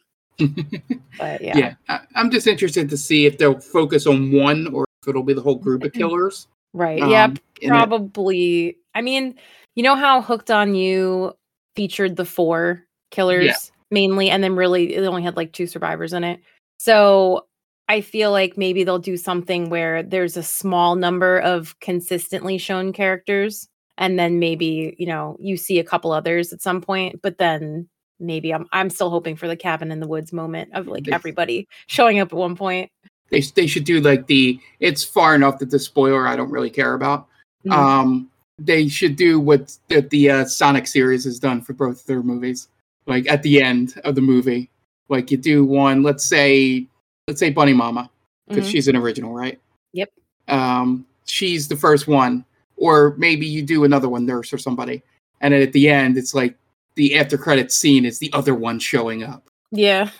[1.17, 4.85] But yeah, yeah, I, I'm just interested to see if they'll focus on one or
[5.01, 6.47] if it'll be the whole group of killers.
[6.73, 6.99] right.
[6.99, 7.69] yeah, Um, it.
[7.69, 9.35] probably i mean
[9.75, 11.31] you know how hooked on you
[11.77, 16.25] featured the four killers mainly and then really it only had like two survivors in
[16.25, 16.41] it
[16.79, 17.45] so
[17.87, 22.91] i feel like maybe they'll do something where there's a small number of consistently shown
[22.91, 27.37] characters and then maybe you know you see a couple others at some point but
[27.37, 27.87] then
[28.19, 31.67] maybe i'm i'm still hoping for the cabin in the woods moment of like everybody
[31.87, 32.89] showing up at one point
[33.29, 34.59] They they should do like the.
[34.79, 37.27] It's far enough that the spoiler I don't really care about.
[37.65, 37.71] Mhm.
[37.73, 38.29] Um,
[38.59, 42.69] they should do what that the uh, Sonic series has done for both their movies.
[43.07, 44.69] Like at the end of the movie,
[45.09, 46.03] like you do one.
[46.03, 46.85] Let's say,
[47.27, 48.11] let's say Bunny Mama,
[48.47, 48.71] because Mhm.
[48.71, 49.59] she's an original, right?
[49.93, 50.11] Yep.
[50.47, 52.45] Um, she's the first one,
[52.77, 55.03] or maybe you do another one, Nurse or somebody,
[55.41, 56.55] and then at the end, it's like
[56.95, 59.49] the after credits scene is the other one showing up.
[59.71, 60.09] Yeah.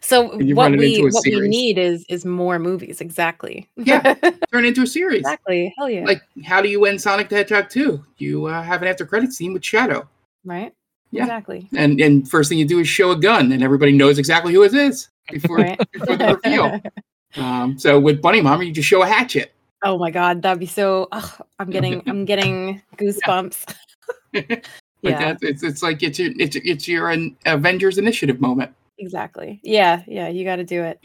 [0.00, 0.54] So what we
[1.02, 3.00] what we need is is more movies.
[3.00, 3.68] Exactly.
[3.76, 4.14] Yeah.
[4.52, 5.20] Turn into a series.
[5.20, 5.72] exactly.
[5.76, 6.04] Hell yeah.
[6.06, 8.04] Like, how do you end Sonic the Hedgehog 2?
[8.16, 10.08] You uh, have an after credit scene with Shadow.
[10.44, 10.72] right.
[11.12, 11.24] Yeah.
[11.24, 11.68] Exactly.
[11.76, 14.62] and and first thing you do is show a gun and everybody knows exactly who
[14.62, 15.78] it is before, Right.
[15.92, 16.80] before the reveal
[17.36, 19.52] um, so with bunny mama you just show a hatchet
[19.82, 21.08] oh my god, that'd be so.
[21.12, 23.74] ugh, I'm getting I'm getting goosebumps.
[24.32, 24.52] yeah.
[25.02, 29.60] that it's, it's like it's your it's, it's your an avengers initiative moment Exactly.
[29.64, 31.00] Yeah, yeah, you got to do it.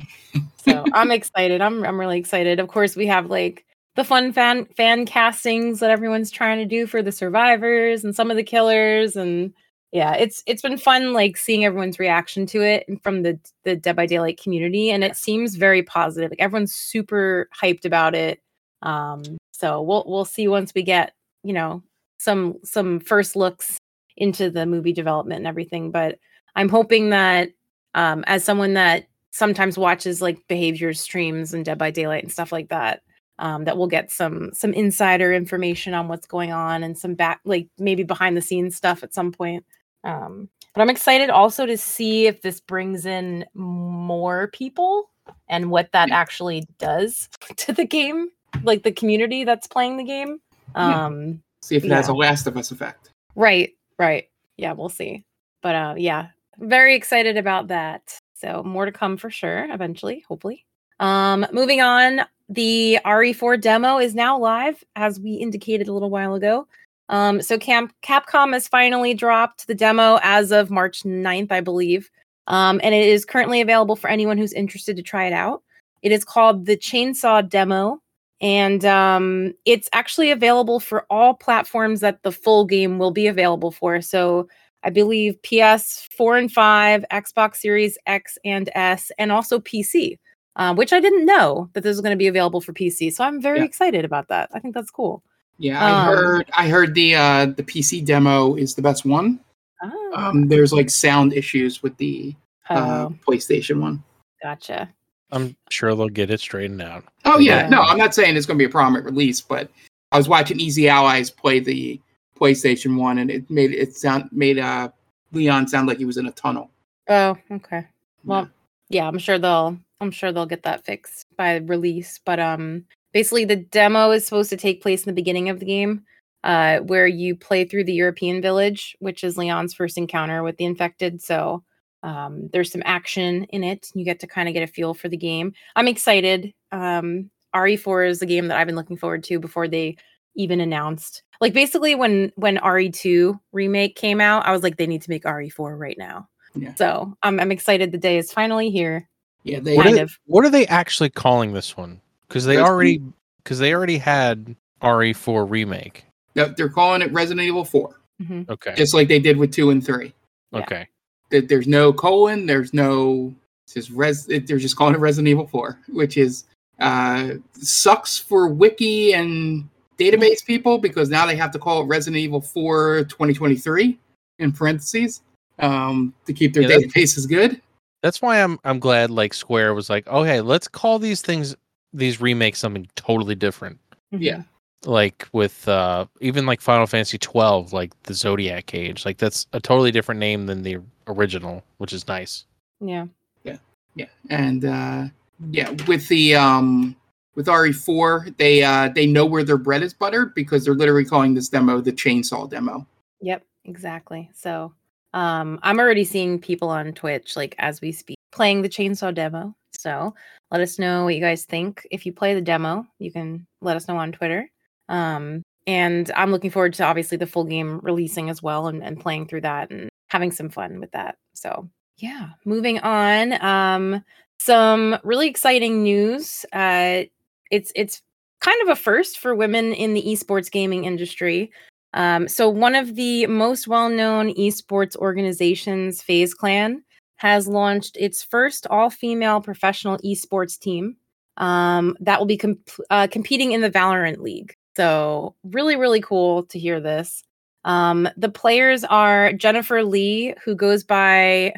[0.58, 1.62] So I'm excited.
[1.62, 2.60] I'm I'm really excited.
[2.60, 3.66] Of course, we have like
[3.96, 8.30] the fun fan fan castings that everyone's trying to do for the survivors and some
[8.30, 9.54] of the killers, and
[9.94, 13.78] yeah, it's it's been fun like seeing everyone's reaction to it and from the the
[13.78, 16.32] Dead by Daylight community, and it seems very positive.
[16.32, 18.42] Like everyone's super hyped about it.
[18.86, 21.14] Um, so we'll we'll see once we get
[21.44, 21.84] you know
[22.18, 23.78] some some first looks
[24.18, 26.18] into the movie development and everything, but
[26.56, 27.50] I'm hoping that
[27.94, 32.52] um, as someone that sometimes watches like behavior streams and Dead by Daylight and stuff
[32.52, 33.02] like that,
[33.40, 37.42] um, that we'll get some some insider information on what's going on and some back
[37.44, 39.66] like maybe behind the scenes stuff at some point.
[40.04, 45.10] Um, but I'm excited also to see if this brings in more people
[45.48, 48.30] and what that actually does to the game,
[48.64, 50.40] like the community that's playing the game.
[50.76, 51.06] Yeah.
[51.06, 54.30] Um, see if it has a last of us effect Right, right.
[54.58, 55.26] Yeah, we'll see.
[55.62, 56.28] But uh yeah,
[56.58, 58.18] very excited about that.
[58.34, 60.66] So more to come for sure eventually, hopefully.
[61.00, 66.36] Um moving on, the RE4 demo is now live as we indicated a little while
[66.36, 66.68] ago.
[67.10, 72.10] Um so Camp Capcom has finally dropped the demo as of March 9th, I believe.
[72.48, 75.62] Um and it is currently available for anyone who's interested to try it out.
[76.02, 78.00] It is called the Chainsaw Demo
[78.42, 83.72] and um, it's actually available for all platforms that the full game will be available
[83.72, 84.02] for.
[84.02, 84.48] So
[84.84, 90.18] I believe PS four and five, Xbox Series X and S, and also PC,
[90.58, 93.12] uh, which I didn't know that this was going to be available for PC.
[93.14, 93.66] So I'm very Yeah.
[93.66, 94.50] excited about that.
[94.54, 95.24] I think that's cool.
[95.58, 99.40] yeah i Um, heard i heard the uh the pc demo is the best one
[99.82, 102.36] Oh, um there's like sound issues with the
[102.70, 104.04] uh, oh, playstation one.
[104.44, 104.90] gotcha.
[105.36, 107.04] I'm sure they'll get it straightened out.
[107.26, 107.70] Oh yeah, Yeah.
[107.70, 109.70] no, I'm not saying it's going to be a problem at release, but
[110.12, 112.00] I was watching Easy Allies play the
[112.40, 114.90] PlayStation One, and it made it sound made uh
[115.34, 116.72] Leon sound like he was in a tunnel.
[117.10, 117.86] Oh, okay.
[118.24, 118.50] Well,
[118.90, 122.20] yeah, I'm sure they'll I'm sure they'll get that fixed by release.
[122.26, 125.66] But um basically the demo is supposed to take place in the beginning of the
[125.66, 126.04] game,
[126.44, 130.66] uh, where you play through the European village, which is Leon's first encounter with the
[130.66, 131.22] infected.
[131.22, 131.64] So
[132.06, 133.90] um there's some action in it.
[133.96, 135.54] You get to kind of get a feel for the game.
[135.76, 136.54] I'm excited.
[136.72, 139.98] Um RE4 is the game that I've been looking forward to before they
[140.36, 141.24] even announced.
[141.42, 145.24] Like basically when when RE2 remake came out, I was like they need to make
[145.24, 146.28] RE4 right now.
[146.54, 146.76] Yeah.
[146.76, 149.10] So I'm I'm excited the day is finally here.
[149.44, 150.18] Yeah, they What kind are, of.
[150.26, 152.02] what are they actually calling this one?
[152.28, 153.02] Because they Resident- already
[153.44, 156.06] because they already had RE4 remake.
[156.36, 158.50] no, they're calling it Resident Evil 4, Mhm.
[158.50, 158.74] Okay.
[158.76, 160.14] just like they did with 2 and 3.
[160.52, 160.60] Yeah.
[160.60, 160.88] Okay.
[161.36, 163.34] That there's no colon, there's no
[163.66, 166.46] it's just res it- they're just calling it Resident Evil 4, which is
[166.80, 169.68] uh sucks for wiki and
[170.00, 173.98] database people because now they have to call it Resident Evil 4 2023
[174.40, 175.22] in parentheses
[175.60, 177.62] um to keep their Yeah, that's- databases good.
[178.02, 181.54] That's why I'm I'm glad like Square was like, oh hey, let's call these things
[181.92, 183.78] these remakes something totally different.
[184.14, 184.22] Mhm.
[184.22, 184.44] Yeah.
[184.86, 189.60] Like with uh even like Final Fantasy 12, like the Zodiac Age, like that's a
[189.60, 190.78] totally different name than the
[191.08, 192.46] original, which is nice.
[192.80, 193.08] Yeah.
[193.44, 193.58] Yeah,
[193.96, 194.08] Yeah.
[194.30, 195.06] and uh,
[195.52, 196.96] yeah, with the um,
[197.36, 201.34] with RE4, they uh, they know where their bread is buttered because they're literally calling
[201.34, 202.86] this demo the chainsaw demo.
[203.22, 204.30] Yep, exactly.
[204.34, 204.74] So
[205.14, 209.56] um I'm already seeing people on Twitch like as we speak playing the chainsaw demo.
[209.72, 210.14] So
[210.52, 211.88] let us know what you guys think.
[211.92, 214.50] If you play the demo, you can let us know on Twitter.
[214.90, 219.00] Um and I'm looking forward to obviously the full game releasing as well and, and
[219.00, 221.18] playing through that and having some fun with that.
[221.34, 223.42] So yeah, moving on.
[223.44, 224.04] Um
[224.40, 226.46] some really exciting news.
[226.54, 227.04] Uh
[227.52, 228.02] it's it's
[228.42, 231.52] kind of a first for women in the esports gaming industry.
[231.94, 236.84] Um, so one of the most well-known esports organizations, FaZe Clan,
[237.16, 240.98] has launched its first all-female professional esports team
[241.38, 244.54] um, that will be comp- uh, competing in the Valorant League.
[244.76, 247.24] So really, really cool to hear this.
[247.64, 251.54] Um, the players are Jennifer Lee, who goes by,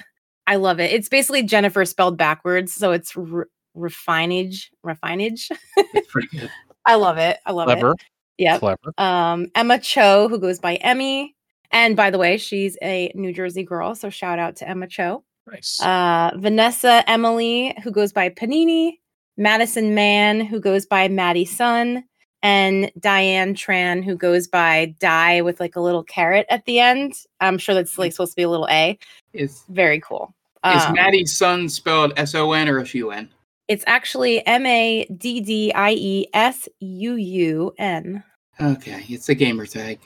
[0.46, 0.92] I love it.
[0.92, 3.46] It's basically Jennifer spelled backwards, so it's re-
[3.76, 5.50] refinnej, refinnej.
[5.78, 6.50] It's pretty good.
[6.86, 7.40] I love it.
[7.46, 7.92] I love Clever.
[7.92, 7.98] it.
[8.38, 8.94] Yep Clever.
[8.98, 11.36] um, Emma Cho, who goes by Emmy.
[11.72, 15.24] And by the way, she's a New Jersey girl, so shout out to Emma Cho.
[15.52, 15.82] Nice.
[15.82, 19.00] Uh, Vanessa Emily, who goes by Panini.
[19.40, 22.04] Madison Mann, who goes by Maddie Sun.
[22.48, 27.12] And Diane Tran, who goes by Die with like a little carrot at the end.
[27.42, 28.98] I'm sure that's like supposed to be a little A.
[29.34, 30.34] Is Very cool.
[30.66, 33.28] is Um, Maddie's son spelled S O N or S U N?
[33.68, 38.24] It's actually M A D D I E S U U N.
[38.62, 40.00] Okay, it's a gamer tag.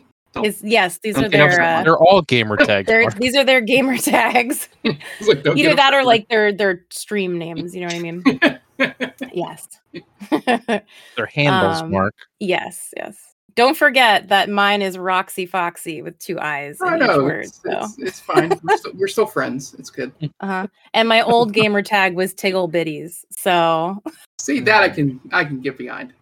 [0.43, 2.89] Is yes, these are their uh, They're all gamer tags.
[3.19, 4.67] these are their gamer tags.
[4.83, 7.75] Like, Either that or like their their stream names.
[7.75, 8.59] You know what I mean?
[9.33, 9.67] yes.
[10.29, 12.13] They're handles, um, Mark.
[12.39, 12.93] yes.
[12.97, 13.17] Yes.
[13.55, 17.43] Don't forget that mine is Roxy Foxy with two eyes I in each know word.
[17.45, 18.57] it's, So, it's, it's fine.
[18.63, 19.75] We're still, we're still friends.
[19.77, 20.13] It's good.
[20.39, 20.67] uh-huh.
[20.93, 23.25] and my old gamer tag was Tiggle Bitties.
[23.29, 24.01] So,
[24.39, 26.13] See that I can I can get behind.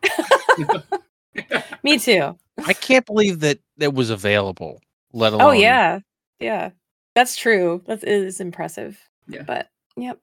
[1.84, 2.36] me too.
[2.66, 4.82] I can't believe that that was available.
[5.14, 5.47] Let alone.
[5.47, 5.99] Oh yeah,
[6.39, 6.72] yeah,
[7.16, 7.82] that's true.
[7.86, 8.99] That is impressive.
[9.28, 9.43] Yeah.
[9.43, 10.20] But yep.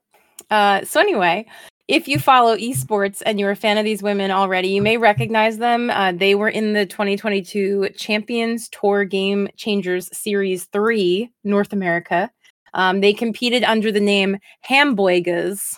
[0.51, 1.47] Uh, so anyway,
[1.89, 5.59] if you follow esports and you're a fan of these women already, you may recognize
[5.59, 5.91] them.
[5.91, 12.31] Uh, they were in the 2022 Champions Tour Game Changers Series Three North America.
[12.75, 15.77] Um, they competed under the name Hamboigas.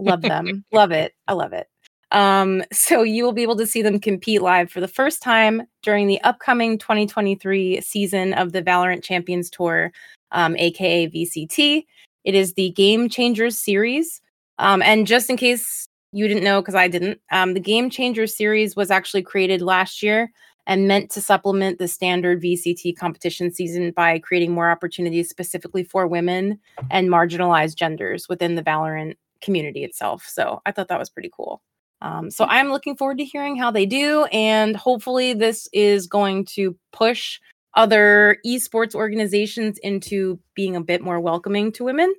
[0.00, 0.64] Love them.
[0.72, 1.12] love it.
[1.28, 1.68] I love it.
[2.10, 5.62] Um, so you will be able to see them compete live for the first time
[5.82, 9.92] during the upcoming 2023 season of the Valorant Champions Tour,
[10.32, 11.84] um, aka VCT.
[12.24, 14.20] It is the Game Changers series.
[14.58, 18.26] Um, and just in case you didn't know, because I didn't, um, the Game Changer
[18.26, 20.30] series was actually created last year
[20.66, 26.06] and meant to supplement the standard VCT competition season by creating more opportunities specifically for
[26.06, 26.58] women
[26.90, 30.24] and marginalized genders within the Valorant community itself.
[30.26, 31.60] So I thought that was pretty cool.
[32.00, 36.44] Um, so I'm looking forward to hearing how they do, and hopefully, this is going
[36.46, 37.40] to push
[37.74, 42.12] other esports organizations into being a bit more welcoming to women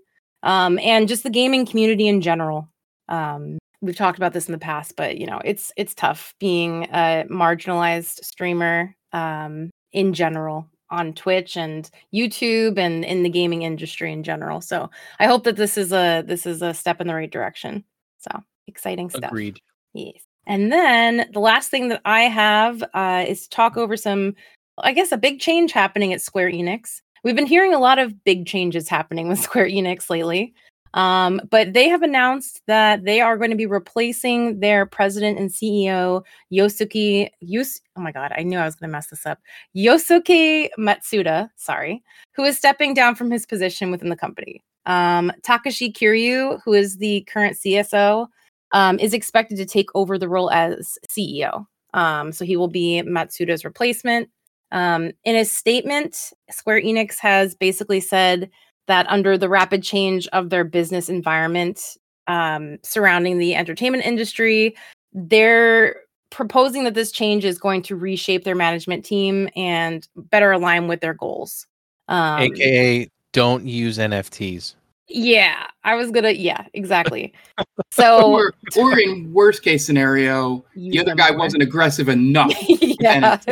[0.46, 2.70] um, and just the gaming community in general.
[3.10, 6.86] Um, we've talked about this in the past, but you know, it's it's tough being
[6.86, 14.14] a marginalized streamer um, in general on Twitch and YouTube and in the gaming industry
[14.14, 14.62] in general.
[14.62, 14.90] So
[15.20, 17.84] I hope that this is a this is a step in the right direction.
[18.20, 19.26] So exciting stuff.
[19.26, 19.60] Agreed.
[19.94, 20.22] Yes.
[20.48, 24.36] And then the last thing that I have uh, is to talk over some,
[24.78, 27.02] I guess, a big change happening at Square Enix.
[27.26, 30.54] We've been hearing a lot of big changes happening with Square Enix lately.
[30.94, 35.50] Um, but they have announced that they are going to be replacing their president and
[35.50, 36.24] CEO,
[36.54, 37.82] Yosuke Yus.
[37.98, 39.40] Oh my God, I knew I was going to mess this up.
[39.76, 42.02] Yosuke Matsuda, sorry,
[42.34, 44.64] who is stepping down from his position within the company.
[44.86, 48.28] Um, Takashi Kiryu, who is the current CSO,
[48.72, 51.66] um, is expected to take over the role as CEO.
[51.96, 54.30] Um, so he will be Matsuda's replacement.
[54.76, 58.52] Um, in a statement, Square Enix has basically said
[58.88, 61.82] that under the rapid change of their business environment
[62.28, 64.76] um, surrounding the entertainment industry,
[65.14, 65.96] they're
[66.30, 71.00] proposing that this change is going to reshape their management team and better align with
[71.00, 71.66] their goals.
[72.10, 74.76] Um, AKA, don't use NFTs.
[75.08, 76.32] Yeah, I was gonna.
[76.32, 77.34] Yeah, exactly.
[77.92, 82.52] So, or, or in worst case scenario, the other guy wasn't aggressive enough.
[82.68, 83.40] yeah.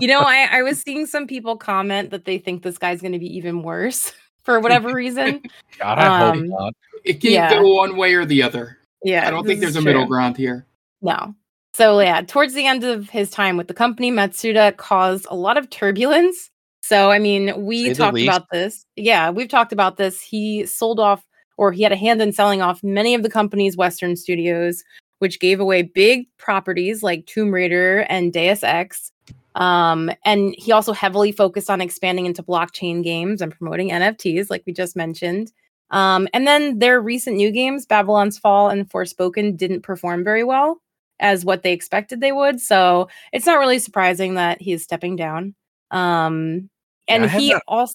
[0.00, 3.18] You know, I, I was seeing some people comment that they think this guy's to
[3.18, 4.12] be even worse
[4.42, 5.42] for whatever reason.
[5.78, 6.74] God, I hope Um, not.
[7.04, 7.54] It can Yeah.
[7.54, 8.76] go one way or the other.
[9.02, 10.66] Yeah, I don't think there's a middle ground here.
[11.00, 11.34] No.
[11.72, 15.56] So yeah, towards the end of his time with the company, Matsuda caused a lot
[15.56, 16.50] of turbulence.
[16.90, 18.84] So I mean, we Say talked about this.
[18.96, 20.20] Yeah, we've talked about this.
[20.20, 21.24] He sold off
[21.56, 24.82] or he had a hand in selling off many of the company's Western studios,
[25.20, 29.12] which gave away big properties like Tomb Raider and Deus Ex.
[29.54, 34.64] Um, and he also heavily focused on expanding into blockchain games and promoting NFTs, like
[34.66, 35.52] we just mentioned.
[35.92, 40.80] Um, and then their recent new games, Babylon's Fall and Forspoken, didn't perform very well
[41.20, 42.60] as what they expected they would.
[42.60, 45.54] So it's not really surprising that he is stepping down.
[45.92, 46.68] Um,
[47.10, 47.94] and have he not- also,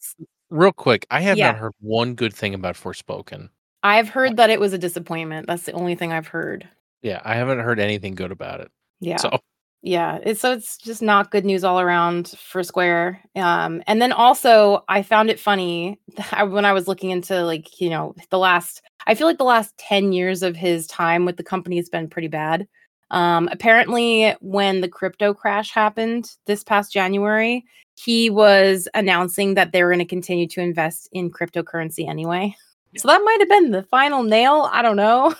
[0.51, 1.47] Real quick, I have Yeah.
[1.51, 3.49] not heard one good thing about Forspoken.
[3.83, 5.47] I've heard that it was a disappointment.
[5.47, 6.67] That's the only thing I've heard.
[7.01, 8.71] Yeah, I haven't heard anything good about it.
[8.99, 9.17] Yeah.
[9.17, 9.39] So
[9.87, 14.11] yeah it's, so it's just not good news all around for square um and then
[14.11, 18.39] also i found it funny that when i was looking into like you know the
[18.39, 21.87] last i feel like the last 10 years of his time with the company has
[21.87, 22.67] been pretty bad
[23.11, 27.63] um apparently when the crypto crash happened this past january
[27.95, 32.53] he was announcing that they were going to continue to invest in cryptocurrency anyway
[32.97, 35.33] so that might have been the final nail i don't know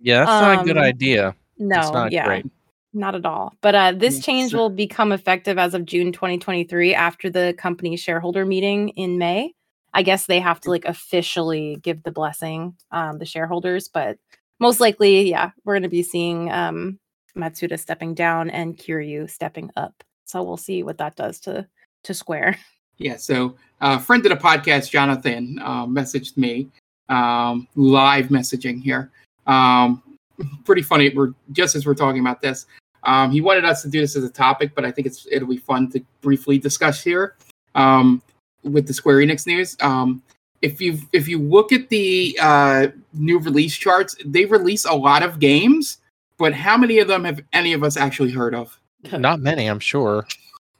[0.00, 1.34] yeah, that's not a good Um, idea.
[1.58, 2.46] no it's not yeah great.
[2.94, 3.52] not at all.
[3.60, 8.46] But uh, this change will become effective as of June 2023 after the company's shareholder
[8.46, 9.52] meeting in May.
[9.92, 14.16] I guess they have to like officially give the blessing, um, the shareholders, but
[14.60, 16.98] most likely, yeah, we're going to be seeing um,
[17.36, 20.02] Matsuda stepping down and Kiryu stepping up.
[20.26, 21.66] So we'll see what that does to
[22.04, 22.58] to Square.
[22.98, 26.70] Yeah, so uh, friend of the podcast, Jonathan, uh, messaged me
[27.10, 29.10] um, live messaging here.
[29.46, 30.02] Um,
[30.64, 31.10] pretty funny.
[31.10, 32.64] We're just as we're talking about this.
[33.02, 35.48] Um, he wanted us to do this as a topic, but I think it's it'll
[35.48, 37.36] be fun to briefly discuss here
[37.74, 38.22] um,
[38.62, 39.76] with the Square Enix news.
[39.80, 40.22] Um,
[40.62, 45.22] if you if you look at the uh, new release charts, they release a lot
[45.22, 45.98] of games,
[46.38, 48.80] but how many of them have any of us actually heard of?
[49.18, 50.26] Not many, I'm sure.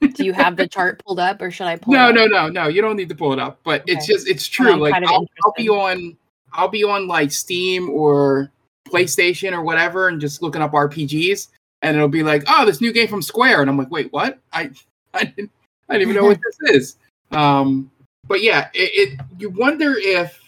[0.00, 1.94] Do you have the chart pulled up, or should I pull?
[1.94, 2.30] no it no up?
[2.30, 4.80] no no you don't need to pull it up but it's just it's true I'm
[4.80, 6.16] like I'll, I'll be on
[6.52, 8.50] i'll be on like steam or
[8.88, 11.48] playstation or whatever and just looking up rpgs
[11.82, 14.38] and it'll be like oh this new game from square and i'm like wait what
[14.52, 14.70] i
[15.14, 15.50] i didn't,
[15.88, 16.96] I didn't even know what this is
[17.32, 17.90] um
[18.26, 20.40] but yeah it, it you wonder if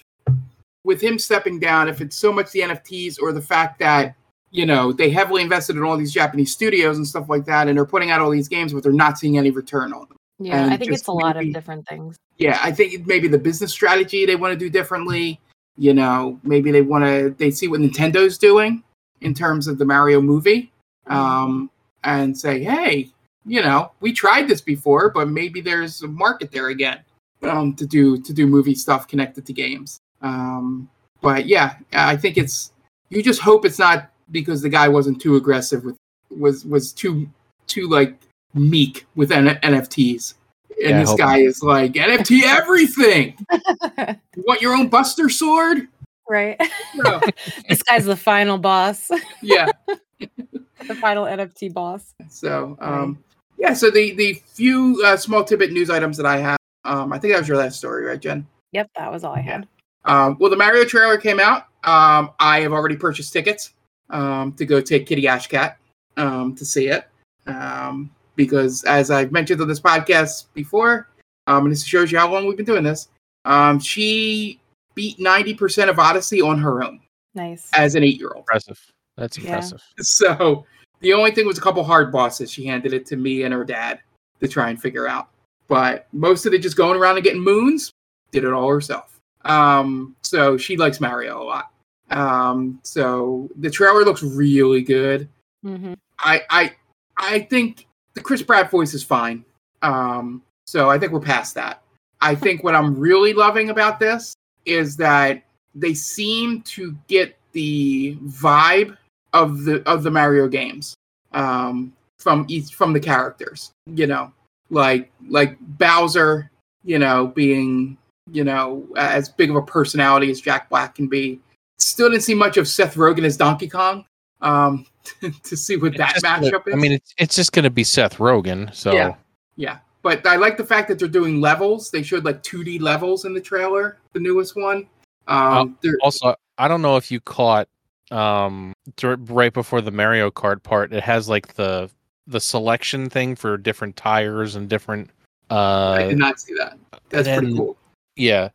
[0.85, 4.15] with him stepping down if it's so much the nfts or the fact that
[4.51, 7.77] you know they heavily invested in all these japanese studios and stuff like that and
[7.77, 10.63] they're putting out all these games but they're not seeing any return on them Yeah,
[10.63, 12.17] and I think it's a lot of different things.
[12.39, 15.41] yeah, I think maybe the business strategy they want to do differently.
[15.77, 18.83] You know, maybe they want to they see what Nintendo's doing
[19.21, 20.71] in terms of the Mario movie,
[21.09, 21.71] um,
[22.05, 23.11] and say, hey,
[23.47, 27.01] you know, we tried this before, but maybe there's a market there again
[27.43, 29.99] um, to do to do movie stuff connected to games.
[30.23, 30.89] Um,
[31.21, 32.73] but yeah, I think it's
[33.09, 35.97] you just hope it's not because the guy wasn't too aggressive with
[36.31, 37.29] was was too
[37.67, 38.19] too like
[38.55, 40.35] meek with N- NFTs.
[40.71, 43.37] And Yeah, this hope guy is like NFT everything.
[44.37, 45.89] You want your own Buster sword?
[46.29, 46.61] right.
[46.95, 47.21] No.
[47.69, 49.11] this guy's the final boss,
[49.43, 49.69] yeah.
[50.19, 52.15] the final NFT boss.
[52.29, 53.19] So um,
[53.59, 53.75] yeah.
[53.75, 56.59] So the the few uh, small tidbit news items that I have.
[56.85, 58.47] Um, I think that was your last story, right, Jen?
[58.73, 59.67] Yep, that was all I had.
[60.05, 61.65] Um, well, the Mario trailer came out.
[61.83, 63.75] Um, I have already purchased tickets
[64.11, 65.77] um, to go take Kitty Ashcat
[66.17, 67.07] um, to see it.
[67.47, 71.09] Um, because, as I've mentioned on this podcast before,
[71.47, 73.09] um, and this shows you how long we've been doing this,
[73.45, 74.61] um, she
[74.95, 77.01] beat 90% of Odyssey on her own
[77.35, 77.71] Nice.
[77.75, 78.39] as an eight year old.
[78.43, 78.81] Impressive.
[79.17, 79.45] That's Yeah.
[79.47, 79.83] impressive.
[80.01, 80.67] So
[81.01, 82.51] the only thing was a couple hard bosses.
[82.51, 84.01] She handed it to me and her dad
[84.41, 85.29] to try and figure out.
[85.69, 87.91] But most of it just going around and getting moons,
[88.33, 89.19] did it all herself.
[89.45, 91.73] Um, so she likes Mario a lot.
[92.11, 95.29] Um, so the trailer looks really good.
[95.63, 96.73] hmm I I
[97.17, 99.45] I think the Chris Pratt voice is fine.
[99.83, 101.83] Um, so I think we're past that.
[102.21, 104.35] I think what I'm really loving about this
[104.65, 105.43] is that
[105.75, 108.97] they seem to get the vibe
[109.33, 110.95] of the of the Mario games.
[111.33, 113.73] Um, from each from the characters.
[113.87, 114.33] You know,
[114.71, 116.51] like like Bowser,
[116.85, 117.97] you know, being
[118.31, 121.41] you know as big of a personality as Jack Black can be.
[121.79, 124.05] Still didn't see much of Seth Rogen as Donkey Kong.
[124.41, 124.87] Um,
[125.43, 126.75] to see what that It's gonna- matchup is.
[126.75, 128.75] I mean, it's it's just going to be Seth Rogen.
[128.75, 129.15] So Yeah.
[129.57, 131.91] Yeah, but I like the fact that they're doing levels.
[131.91, 134.87] They showed like 2D levels in the trailer, the newest one.
[135.27, 137.69] Um, they're- also, I don't know if you caught
[138.11, 138.73] um
[139.03, 140.93] right before the Mario Kart part.
[140.93, 141.91] It has like the
[142.27, 145.11] the selection thing for different tires and different.
[145.51, 146.79] I uh did not see that.
[147.11, 147.77] That's pretty cool.
[148.17, 148.49] Yeah,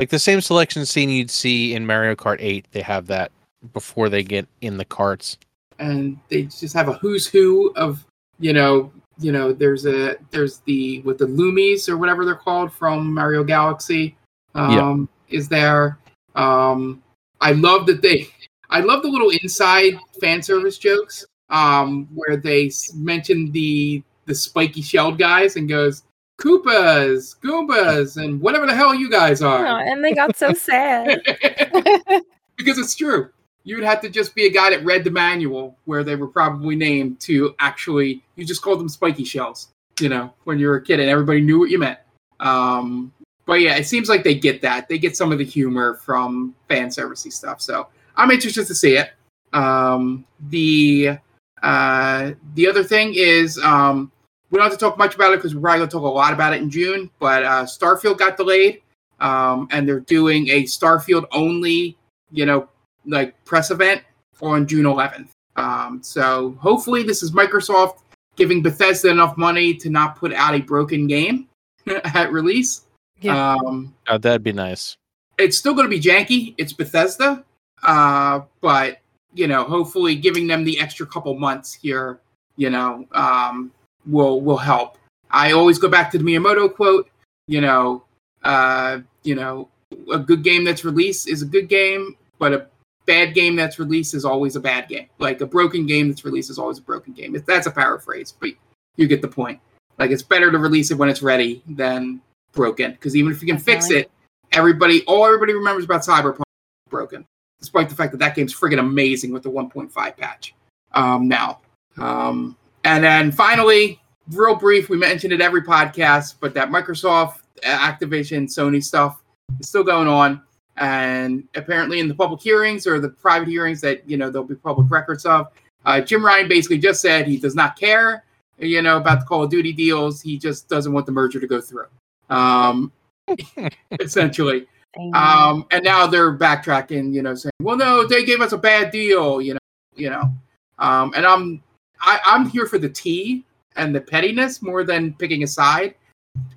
[0.00, 2.66] like the same selection scene you'd see in Mario Kart Eight.
[2.72, 3.30] They have that
[3.74, 5.36] before they get in the carts.
[5.78, 8.04] And they just have a who's who of
[8.38, 9.52] you know, you know.
[9.52, 14.16] There's a there's the with the Loomies or whatever they're called from Mario Galaxy.
[14.54, 15.98] Um, is there?
[16.34, 17.02] Um,
[17.42, 18.28] I love that they.
[18.70, 21.26] I love the little inside fan service jokes.
[21.50, 26.04] Um, where they mention the the spiky shelled guys and goes
[26.40, 29.80] Koopas, Goombas, and whatever the hell you guys Oh, are.
[29.80, 31.20] and they got so sad.
[32.56, 33.28] because it's true.
[33.64, 36.76] You'd have to just be a guy that read the manual where they were probably
[36.76, 38.22] named to actually.
[38.36, 39.68] You just called them spiky shells,
[40.00, 41.98] you know, when you were a kid, and everybody knew what you meant.
[42.40, 43.12] Um,
[43.44, 44.88] but yeah, it seems like they get that.
[44.88, 47.60] They get some of the humor from fan servicey stuff.
[47.60, 49.10] So I'm interested to see it.
[49.52, 51.18] Um, the
[51.62, 54.10] uh, the other thing is um,
[54.50, 56.08] we don't have to talk much about it because we're probably going to talk a
[56.08, 57.10] lot about it in June.
[57.18, 58.82] But uh, Starfield got delayed,
[59.20, 61.96] um, and they're doing a Starfield only,
[62.32, 62.68] you know,
[63.06, 64.02] like press event
[64.42, 65.28] on June 11th.
[65.56, 67.98] Um, so hopefully, this is Microsoft
[68.36, 71.48] giving Bethesda enough money to not put out a broken game
[72.04, 72.86] at release.
[73.20, 73.52] Yeah.
[73.54, 74.96] Um, Uh, that'd be nice.
[75.38, 76.54] it's still going to be janky.
[76.56, 77.44] It's Bethesda,
[77.82, 78.98] uh, but
[79.34, 82.18] you know, hopefully, giving them the extra couple months here,
[82.56, 83.70] you know, um,
[84.06, 84.98] will will help.
[85.30, 87.08] I always go back to the Miyamoto quote.
[87.46, 88.04] You know,
[88.42, 89.68] uh, you know,
[90.12, 92.66] a good game that's released is a good game, but a
[93.06, 95.08] bad game that's released is always a bad game.
[95.18, 97.34] Like a broken game that's released is always a broken game.
[97.34, 98.50] If That's a paraphrase, but
[98.96, 99.60] you get the point.
[99.98, 102.20] Like it's better to release it when it's ready than
[102.52, 104.10] broken, because even if you can fix it,
[104.52, 107.24] everybody all everybody remembers about cyberpunk is broken
[107.58, 110.54] despite the fact that that game's friggin' amazing with the 1.5 patch
[110.92, 111.60] um, now
[111.98, 114.00] um, and then finally
[114.32, 119.22] real brief we mentioned it every podcast but that microsoft activision sony stuff
[119.58, 120.42] is still going on.
[120.76, 124.54] And apparently in the public hearings or the private hearings that you know there'll be
[124.54, 125.48] public records of
[125.84, 128.24] uh, jim ryan basically just said he does not care
[128.60, 130.20] you know about the call of duty deals.
[130.20, 131.86] He just doesn't want the merger to go through.
[132.28, 132.92] Um,
[134.00, 134.66] essentially.
[135.14, 138.90] Um, and now they're backtracking, you know, saying, "Well, no, they gave us a bad
[138.90, 139.60] deal," you know,
[139.94, 140.34] you know.
[140.78, 141.62] Um, and I'm,
[142.00, 143.44] I, I'm here for the tea
[143.76, 145.94] and the pettiness more than picking a side.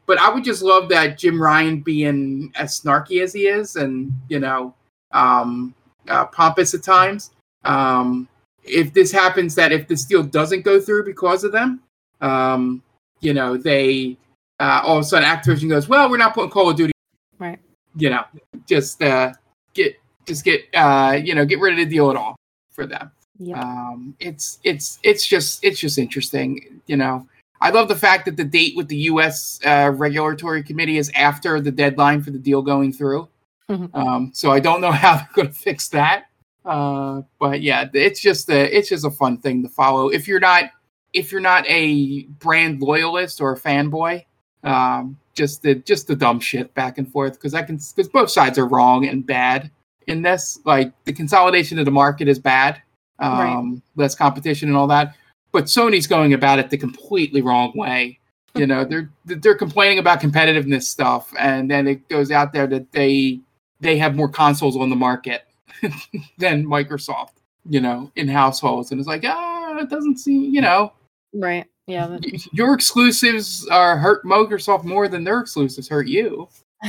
[0.06, 4.14] But I would just love that Jim Ryan being as snarky as he is, and
[4.30, 4.76] you know,
[5.12, 5.74] um,
[6.08, 7.32] uh, pompous at times.
[7.64, 8.28] Um,
[8.64, 11.82] if this happens, that if this deal doesn't go through because of them,
[12.22, 12.84] um,
[13.20, 14.18] you know, they
[14.60, 16.94] uh, all of a sudden Activision goes, "Well, we're not putting Call of Duty."
[17.40, 17.60] right.
[17.96, 18.24] you know,
[18.68, 19.34] just uh,
[19.74, 22.36] get just get uh, you know get rid of the deal at all
[22.72, 23.12] for them.
[23.46, 23.60] Yeah.
[23.62, 27.28] Um, it's it's it's just it's just interesting, you know.
[27.62, 29.60] I love the fact that the date with the U.S.
[29.66, 33.28] Uh, regulatory committee is after the deadline for the deal going through.
[33.70, 33.90] Mhm.
[33.96, 36.26] Um, so I don't know how they're going to fix that.
[36.66, 40.10] Uh, but yeah, it's just a it's just a fun thing to follow.
[40.10, 40.66] If you're not
[41.14, 44.26] if you're not a brand loyalist or a fanboy,
[44.64, 48.30] um, just the just the dumb shit back and forth because I can because both
[48.30, 49.72] sides are wrong and bad
[50.08, 50.60] in this.
[50.66, 52.82] Like the consolidation of the market is bad,
[53.20, 53.38] um,
[53.74, 53.82] Right.
[53.96, 55.16] less competition and all that.
[55.52, 58.20] But Sony's going about it the completely wrong way.
[58.56, 62.92] You know, they're they're complaining about competitiveness stuff, and then it goes out there that
[62.92, 63.40] they
[63.80, 65.46] they have more consoles on the market
[66.38, 67.32] than Microsoft.
[67.68, 70.92] You know, in households, and it's like ah, it doesn't seem you know
[71.34, 71.66] Right.
[71.88, 72.18] Yeah.
[72.52, 76.48] your exclusives are hurt Microsoft more than their exclusives hurt you.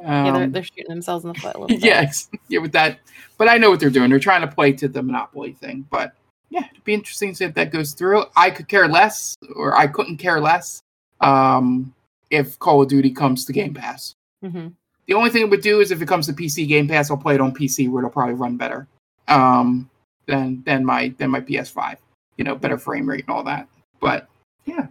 [0.00, 1.84] yeah, they're, Um, they're shooting themselves in the foot a little bit.
[1.84, 2.98] yes, yeah, with that.
[3.38, 4.10] But I know what they're doing.
[4.10, 5.86] They're trying to play to the monopoly thing.
[5.90, 6.12] But
[6.50, 8.24] yeah, it'd be interesting to see if that goes through.
[8.36, 10.80] I could care less, or I couldn't care less,
[11.20, 11.92] um,
[12.30, 14.14] if Call of Duty comes to Game Pass.
[14.42, 14.68] hmm
[15.06, 17.16] The only thing it would do is if it comes to PC Game Pass, I'll
[17.16, 18.86] play it on PC where it'll probably run better
[19.28, 19.88] um,
[20.26, 21.96] than than my than my PS5.
[22.36, 23.66] You know, better frame rate and all that.
[24.00, 24.28] But
[24.66, 24.86] yeah,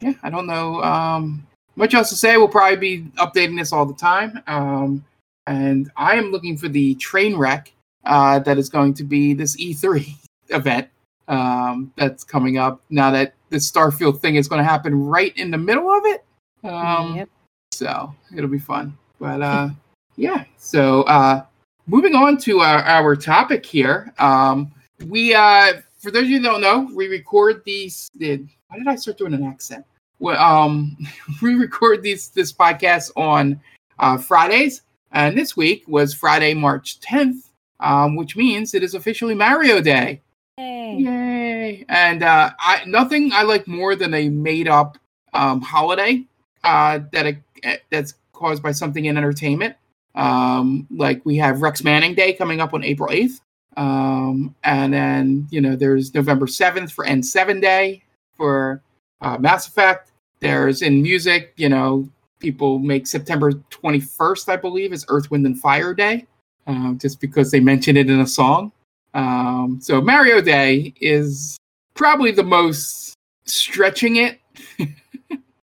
[0.00, 1.46] yeah, I don't know um,
[1.76, 2.36] much else to say.
[2.36, 4.40] We'll probably be updating this all the time.
[4.46, 5.04] Um,
[5.46, 7.72] and I am looking for the train wreck
[8.04, 10.14] uh, that is going to be this E3
[10.48, 10.88] event
[11.28, 15.50] um, that's coming up now that the Starfield thing is going to happen right in
[15.50, 16.24] the middle of it.
[16.64, 17.28] Um, Yep.
[17.72, 18.96] So it'll be fun.
[19.18, 19.70] But uh,
[20.16, 21.44] yeah, so uh,
[21.86, 24.12] moving on to our, our topic here.
[24.18, 24.72] Um,
[25.06, 28.08] we, uh, for those of you who don't know, we record these.
[28.16, 29.84] Did why did I start doing an accent?
[30.18, 30.96] Well, um,
[31.42, 33.60] we record these this podcast on
[33.98, 37.50] uh, Fridays, and this week was Friday, March 10th,
[37.80, 40.20] um, which means it is officially Mario Day.
[40.58, 40.96] Yay.
[40.98, 41.84] Yay!
[41.88, 44.98] And uh, I nothing I like more than a made up
[45.32, 46.24] um, holiday
[46.62, 49.76] uh, that it, that's caused by something in entertainment.
[50.14, 53.40] Um, like we have Rex Manning Day coming up on April eighth,
[53.76, 58.04] um, and then you know there's November seventh for N7 Day
[58.36, 58.80] for
[59.24, 60.10] uh, Mass Effect.
[60.40, 62.08] There's in music, you know,
[62.38, 66.26] people make September 21st, I believe, is Earth, Wind, and Fire Day,
[66.66, 68.70] um, just because they mention it in a song.
[69.14, 71.56] Um, so Mario Day is
[71.94, 73.14] probably the most
[73.46, 74.40] stretching it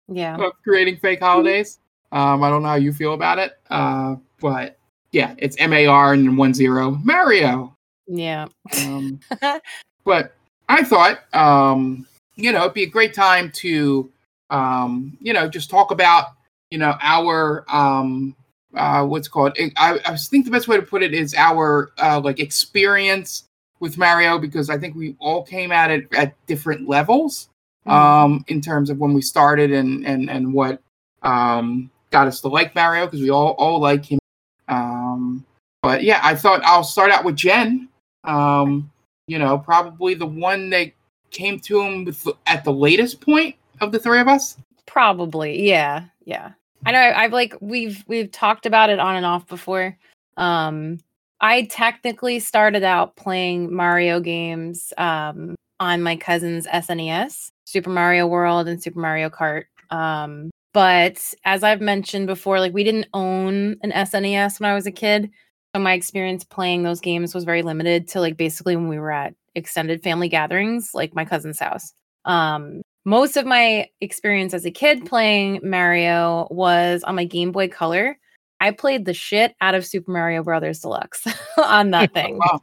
[0.08, 0.36] Yeah.
[0.36, 1.78] of creating fake holidays.
[2.12, 4.78] Um, I don't know how you feel about it, uh, but
[5.12, 7.76] yeah, it's M A R and then one zero Mario.
[8.06, 8.46] Yeah.
[8.78, 9.20] Um,
[10.04, 10.34] but
[10.68, 12.06] I thought, um,
[12.42, 14.10] you know, it'd be a great time to,
[14.50, 16.28] um, you know, just talk about,
[16.70, 18.34] you know, our, um,
[18.74, 19.56] uh, what's called?
[19.76, 23.44] I, I think the best way to put it is our, uh, like experience
[23.80, 27.48] with Mario, because I think we all came at it at different levels,
[27.86, 30.80] um, in terms of when we started and, and, and what,
[31.22, 34.18] um, got us to like Mario, because we all, all like him.
[34.68, 35.44] Um,
[35.82, 37.88] but yeah, I thought I'll start out with Jen.
[38.24, 38.90] Um,
[39.26, 40.92] you know, probably the one that
[41.30, 44.56] came to him with at the latest point of the three of us.
[44.86, 45.66] Probably.
[45.66, 46.04] Yeah.
[46.24, 46.52] Yeah.
[46.86, 49.96] I know I've like we've we've talked about it on and off before.
[50.36, 50.98] Um
[51.40, 58.68] I technically started out playing Mario games um on my cousin's SNES, Super Mario World
[58.68, 59.64] and Super Mario Kart.
[59.90, 64.86] Um but as I've mentioned before, like we didn't own an SNES when I was
[64.86, 65.30] a kid.
[65.74, 69.12] So my experience playing those games was very limited to like basically when we were
[69.12, 71.92] at extended family gatherings, like my cousin's house.
[72.24, 77.68] Um, most of my experience as a kid playing Mario was on my Game Boy
[77.68, 78.18] Color.
[78.60, 81.26] I played the shit out of Super Mario Brothers Deluxe
[81.58, 82.38] on that thing.
[82.38, 82.60] Wow.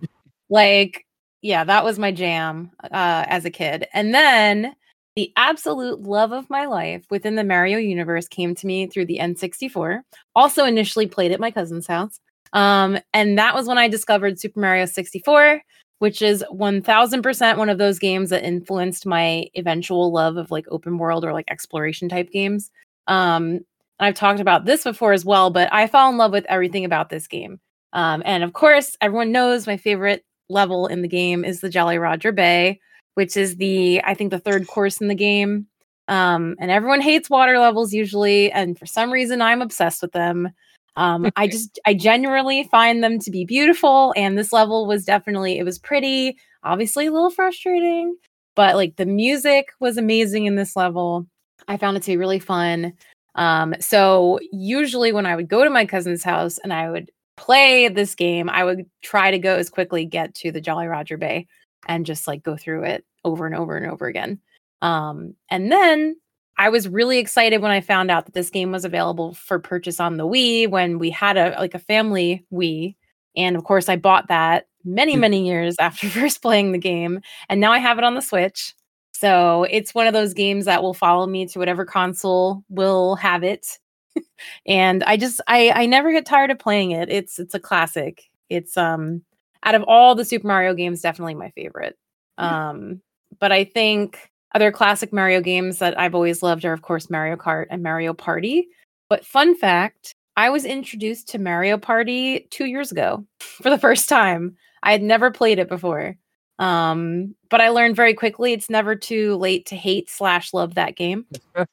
[0.50, 1.06] Like,
[1.42, 3.88] yeah, that was my jam uh, as a kid.
[3.94, 4.76] And then
[5.16, 9.18] the absolute love of my life within the Mario universe came to me through the
[9.18, 10.02] N64.
[10.36, 12.20] Also, initially played at my cousin's house.
[12.54, 15.62] Um, and that was when I discovered Super Mario 64,
[16.00, 20.98] which is 1000% one of those games that influenced my eventual love of like open
[20.98, 22.70] world or like exploration type games.
[23.08, 23.62] Um,
[24.00, 27.10] I've talked about this before as well, but I fell in love with everything about
[27.10, 27.60] this game.
[27.93, 31.98] Um, and of course, everyone knows my favorite level in the game is the Jolly
[31.98, 32.80] Roger Bay,
[33.16, 35.68] which is the, I think, the third course in the game.
[36.08, 38.52] Um, and everyone hates water levels usually.
[38.52, 40.50] And for some reason, I'm obsessed with them.
[40.98, 44.14] Um, I just, I genuinely find them to be beautiful.
[44.18, 48.18] And this level was definitely, it was pretty, obviously a little frustrating,
[48.56, 51.26] but like the music was amazing in this level.
[51.70, 52.93] I found it to be really fun.
[53.36, 57.88] Um, so usually when I would go to my cousin's house and I would play
[57.88, 61.48] this game, I would try to go as quickly get to the Jolly Roger Bay
[61.88, 64.39] and just like go through it over and over and over again.
[64.82, 66.16] Um, and then
[66.58, 69.99] I was really excited when I found out that this game was available for purchase
[69.99, 72.95] on the Wii when we had a like a family Wii.
[73.36, 75.20] And of course I bought that many, Mm.
[75.20, 77.22] many years after first playing the game.
[77.49, 78.74] And now I have it on the Switch.
[79.14, 83.43] So it's one of those games that will follow me to whatever console will have
[83.43, 83.80] it.
[84.68, 87.10] and I just I I never get tired of playing it.
[87.10, 88.24] It's it's a classic.
[88.49, 89.22] It's um
[89.64, 91.97] out of all the Super Mario games, definitely my favorite.
[92.38, 93.01] Um,
[93.39, 97.36] but I think other classic Mario games that I've always loved are, of course, Mario
[97.36, 98.68] Kart and Mario Party.
[99.10, 104.08] But fun fact, I was introduced to Mario Party two years ago for the first
[104.10, 104.56] time.
[104.84, 106.16] I had never played it before.
[106.60, 110.95] Um, but I learned very quickly it's never too late to hate slash love that
[110.95, 111.26] game.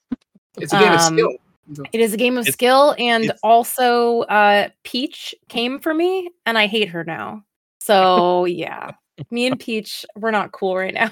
[0.56, 1.86] It's a game of Um, skill.
[1.92, 6.56] It is a game of It's- skill, and also uh, Peach came for me, and
[6.56, 7.42] I hate her now.
[7.80, 8.92] So yeah,
[9.32, 11.10] me and Peach, we're not cool right now.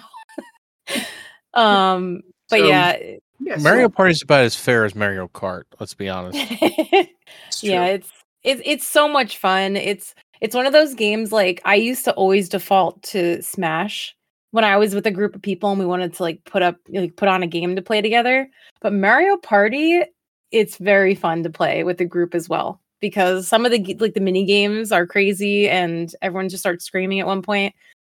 [1.54, 2.96] Um, but So, yeah,
[3.40, 5.64] Yeah, so Mario Party is about as fair as Mario Kart.
[5.80, 6.38] Let's be honest.
[6.50, 8.10] it's yeah, it's
[8.42, 9.76] it's it's so much fun.
[9.76, 14.14] It's it's one of those games like I used to always default to Smash
[14.52, 16.76] when I was with a group of people and we wanted to like put up
[16.88, 18.48] like put on a game to play together.
[18.80, 20.02] But Mario Party,
[20.50, 24.14] it's very fun to play with the group as well because some of the like
[24.14, 27.42] the mini games are crazy and everyone just starts screaming at one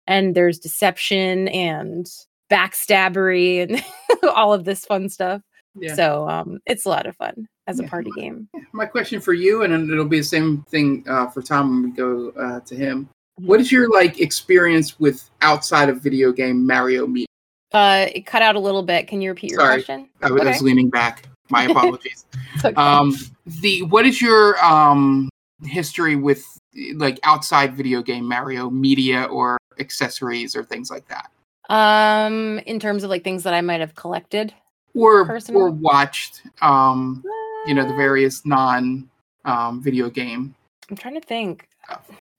[0.07, 2.09] and there's deception and
[2.53, 3.83] backstabbery and
[4.35, 5.41] all of this fun stuff.
[5.75, 5.95] Yeah.
[5.95, 8.49] So um, it's a lot of fun as a party game.
[8.73, 11.97] My question for you, and it'll be the same thing uh, for Tom when we
[11.97, 13.09] go uh, to him.
[13.37, 17.27] What is your like experience with outside of video game Mario media?
[17.73, 19.09] Uh, it cut out a little bit.
[19.09, 19.77] Can you repeat your Sorry.
[19.77, 20.09] question?
[20.21, 20.59] I was Okay.
[20.61, 21.27] leaning back.
[21.49, 22.27] My apologies.
[22.63, 22.75] Okay.
[22.75, 25.31] um, the what is your um
[25.65, 26.45] history with
[26.97, 31.31] like outside video game Mario media or accessories or things like that,
[31.69, 34.53] um, in terms of like things that I might have collected,
[34.95, 37.25] or or watched um
[37.67, 39.09] you know the Uh, various non
[39.45, 40.55] um video game.
[40.91, 41.69] I'm trying to think.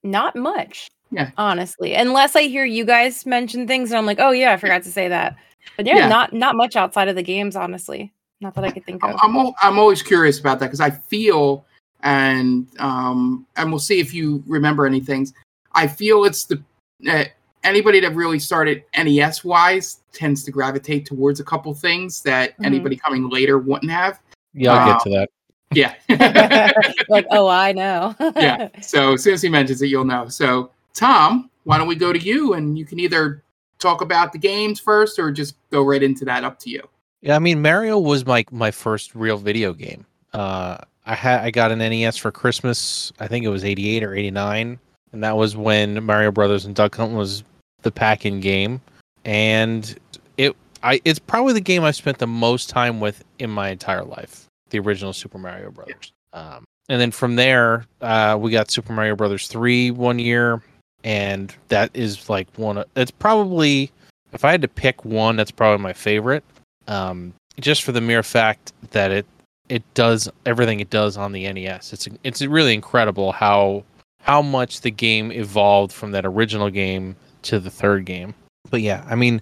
[0.04, 0.88] Not much.
[1.12, 1.30] Yeah.
[1.38, 4.84] Honestly, unless I hear you guys mention things and I'm like, oh yeah, I forgot
[4.84, 5.36] to say that.
[5.78, 6.08] But yeah, Yeah.
[6.10, 8.12] not not much outside of the games, honestly.
[8.42, 9.16] Not that I could think of.
[9.24, 11.66] I'm, al- I'm always curious about that because I feel
[12.02, 15.34] and um and we'll see if you remember any things.
[15.74, 16.62] I feel it's the
[17.10, 17.24] uh,
[17.64, 22.66] anybody that really started NES wise tends to gravitate towards a couple things that Mhm.
[22.66, 24.20] anybody coming later wouldn't have.
[24.54, 25.30] Yeah, I'll Uh, get to that.
[25.74, 25.94] Yeah.
[27.10, 28.16] like, oh, I know.
[28.36, 28.70] yeah.
[28.82, 30.28] So as soon as he mentions it, you'll know.
[30.28, 33.42] So Tom, why don't we go to you and you can either
[33.80, 36.44] talk about the games first or just go right into that.
[36.44, 36.82] Up to you.
[37.22, 40.06] Yeah, I mean Mario was my my first real video game.
[40.34, 43.12] Uh, I had I got an NES for Christmas.
[43.20, 44.78] I think it was '88 or '89,
[45.12, 47.44] and that was when Mario Brothers and Duck Hunt was
[47.84, 48.82] the pack-in game.
[49.26, 49.98] And
[50.38, 54.04] it I it's probably the game I've spent the most time with in my entire
[54.04, 54.48] life.
[54.70, 56.12] The original Super Mario Brothers.
[56.34, 60.62] Um, and then from there, uh, we got Super Mario Brothers three one year,
[61.04, 62.80] and that is like one.
[62.80, 63.92] Of, it's probably
[64.34, 66.44] if I had to pick one, that's probably my favorite
[66.88, 69.26] um, just for the mere fact that it
[69.70, 71.94] it does everything it does on the NES.
[71.94, 73.84] It's it's really incredible how
[74.20, 78.34] how much the game evolved from that original game to the third game.
[78.70, 79.42] But yeah, I mean,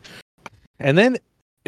[0.80, 1.18] and then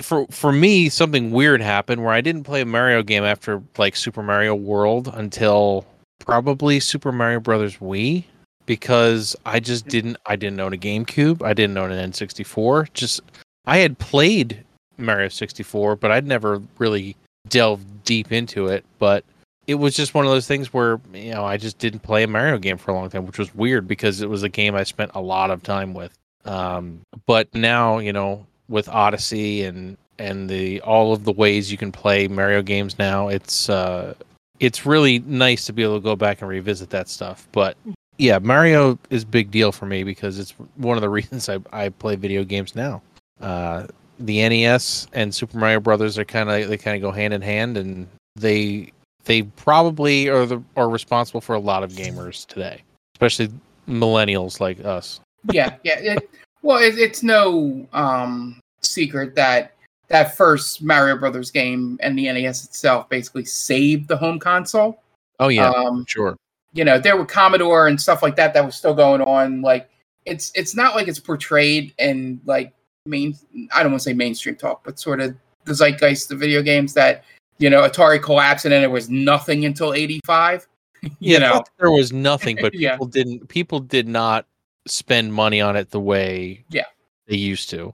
[0.01, 3.95] for for me, something weird happened where I didn't play a Mario game after like
[3.95, 5.85] Super Mario World until
[6.19, 8.25] probably Super Mario Brothers Wii
[8.65, 12.93] because I just didn't I didn't own a GameCube, I didn't own an N64.
[12.93, 13.21] Just
[13.65, 14.63] I had played
[14.97, 17.15] Mario 64, but I'd never really
[17.49, 18.85] delved deep into it.
[18.99, 19.23] But
[19.67, 22.27] it was just one of those things where you know I just didn't play a
[22.27, 24.83] Mario game for a long time, which was weird because it was a game I
[24.83, 26.13] spent a lot of time with.
[26.45, 31.77] Um, but now you know with Odyssey and and the all of the ways you
[31.77, 34.13] can play Mario games now, it's uh,
[34.59, 37.47] it's really nice to be able to go back and revisit that stuff.
[37.51, 37.77] But
[38.17, 41.89] yeah, Mario is big deal for me because it's one of the reasons I, I
[41.89, 43.01] play video games now.
[43.41, 43.87] Uh,
[44.19, 47.41] the NES and Super Mario Brothers are kind of they kind of go hand in
[47.41, 48.91] hand, and they
[49.25, 52.83] they probably are the are responsible for a lot of gamers today,
[53.15, 53.51] especially
[53.87, 55.19] millennials like us.
[55.51, 55.99] yeah, yeah.
[55.99, 56.29] It,
[56.63, 59.73] well, it, it's no um, secret that
[60.07, 65.01] that first Mario Brothers game and the NES itself basically saved the home console.
[65.39, 66.35] Oh yeah, Um, sure.
[66.73, 69.61] you know, there were Commodore and stuff like that that was still going on.
[69.61, 69.89] Like,
[70.25, 72.73] it's it's not like it's portrayed in like
[73.05, 73.35] main.
[73.73, 75.35] I don't want to say mainstream talk, but sort of
[75.65, 77.23] the zeitgeist of video games that
[77.57, 80.67] you know Atari collapsed and then there was nothing until '85.
[81.01, 82.91] you Yeah, know, there was nothing, but Yeah.
[82.91, 84.45] people didn't people did not
[84.85, 86.85] spend money on it the way Yeah.
[87.27, 87.93] they used to.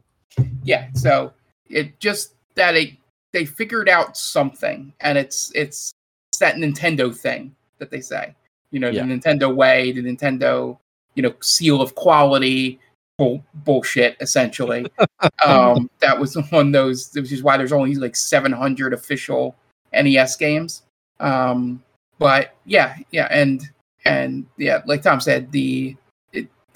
[0.63, 1.33] yeah so
[1.69, 2.91] it just that it
[3.33, 5.91] they figured out something and it's it's
[6.31, 8.33] it's that nintendo thing that they say
[8.71, 9.05] you know Yeah.
[9.05, 10.77] the nintendo way the nintendo
[11.15, 12.79] you know seal of quality
[13.17, 14.85] bull, bullshit essentially
[15.45, 19.55] um that was on those which is why there's only like 700 official
[19.93, 20.83] nes games
[21.19, 21.83] um
[22.17, 23.69] but yeah yeah and
[24.05, 25.95] and yeah like tom said the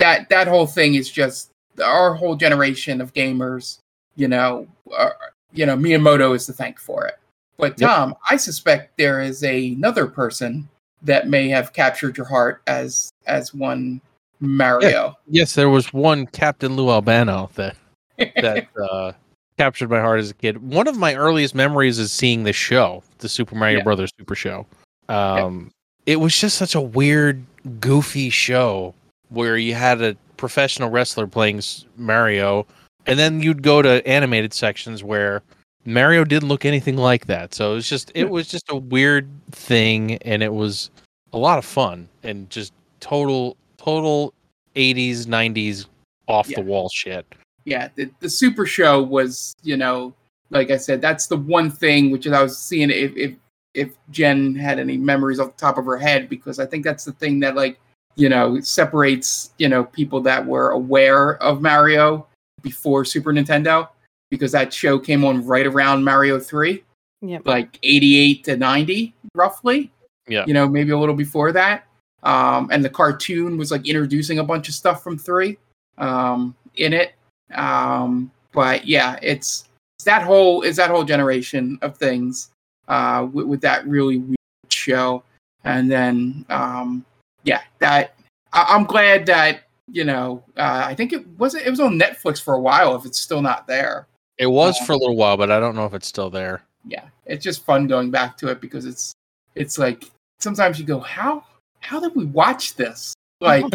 [0.03, 1.49] that that whole thing is just
[1.83, 3.79] our whole generation of gamers
[4.15, 5.09] you know, uh,
[5.53, 7.15] you know, Miyamoto is to thank for it.
[7.57, 7.89] But Yep.
[7.89, 10.67] Tom, I suspect there is another person
[11.01, 14.01] that may have captured your heart as as one
[14.39, 15.15] Mario.
[15.27, 17.75] Yes, there was one Captain Lou Albano that
[18.17, 19.13] that uh,
[19.57, 20.57] captured my heart as a kid.
[20.61, 23.83] One of my earliest memories is seeing the show, the Super Mario Yeah.
[23.83, 24.65] Brothers Super Show.
[25.09, 25.71] Um,
[26.05, 27.43] It was just such a weird,
[27.79, 28.93] goofy show
[29.33, 31.61] where you had a professional wrestler playing
[31.97, 32.65] Mario,
[33.05, 35.41] and then you'd go to animated sections where
[35.85, 37.53] Mario didn't look anything like that.
[37.53, 40.89] So it was just it was just a weird thing, and it was
[41.33, 44.33] a lot of fun and just total total
[44.75, 45.87] 80s 90s
[46.27, 46.55] off Yeah.
[46.59, 47.25] the wall shit.
[47.65, 50.13] yeah, the, the Super Show was, you know,
[50.51, 53.33] like I said, that's the one thing which I was seeing if if
[53.73, 57.03] if Jen had any memories off the top of her head because I think that's
[57.05, 57.79] the thing that like
[58.15, 62.27] you know separates you know people that were aware of Mario
[62.61, 63.89] before Super Nintendo
[64.31, 66.83] because that show came on right around Mario 3,
[67.21, 67.45] Yep.
[67.45, 69.91] like 88 to 90 roughly.
[70.27, 70.43] Yeah.
[70.47, 71.85] You know, maybe a little before that.
[72.23, 75.55] Um, and the cartoon was like introducing a bunch of stuff from 3
[75.99, 77.13] um, in it.
[77.53, 82.49] Um, but yeah, it's, it's that whole is that whole generation of things
[82.87, 84.35] uh, with, with that really weird
[84.71, 85.23] show.
[85.63, 87.05] And then um,
[87.43, 88.15] yeah, that
[88.51, 92.41] I, I'm glad that you know uh, I think it was it was on Netflix
[92.41, 92.95] for a while.
[92.95, 94.07] If it's still not there,
[94.37, 96.63] It was for a little while, but I don't know if it's still there.
[96.87, 99.13] yeah, it's just fun going back to it because it's
[99.55, 100.09] it's like
[100.39, 101.43] sometimes you go how
[101.79, 103.65] how did we watch this like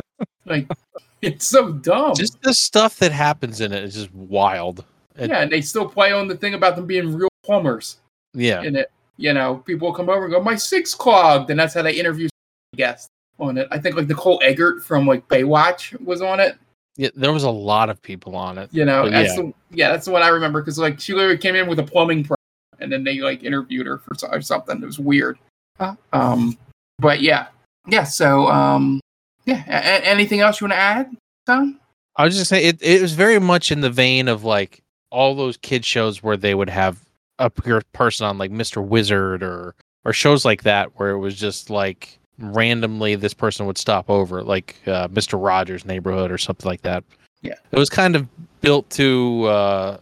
[0.46, 0.66] like
[1.22, 4.84] it's so dumb Just the stuff that happens in it is just wild.
[5.16, 7.98] it- yeah and they still play on the thing about them being real plumbers
[8.34, 8.62] Yeah.
[8.62, 11.74] in it you know people will come over and go my six clogged and that's
[11.74, 12.28] how they interview
[12.76, 16.58] guests on it I think like Nicole Eggert from like Baywatch was on it
[16.98, 17.10] yeah.
[17.14, 18.68] There was a lot of people on it.
[18.72, 19.42] You know, that's yeah.
[19.42, 21.84] the, yeah, that's the one I remember because like she literally came in with a
[21.84, 22.44] plumbing problem,
[22.80, 24.82] and then they like interviewed her for something.
[24.82, 25.38] It was weird.
[26.12, 26.58] Um,
[26.98, 27.46] but yeah,
[27.86, 28.02] yeah.
[28.02, 29.00] So um,
[29.46, 29.62] yeah.
[29.68, 31.16] A- anything else you want to add,
[31.46, 31.80] Tom?
[32.16, 35.36] I was just saying it, it was very much in the vein of like all
[35.36, 36.98] those kid shows where they would have
[37.38, 38.84] a person on like Mr.
[38.84, 43.78] Wizard or or shows like that where it was just like randomly this person would
[43.78, 45.42] stop over like uh, Mr.
[45.42, 47.04] Rogers neighborhood or something like that.
[47.42, 47.54] Yeah.
[47.70, 48.26] It was kind of
[48.60, 49.98] built to uh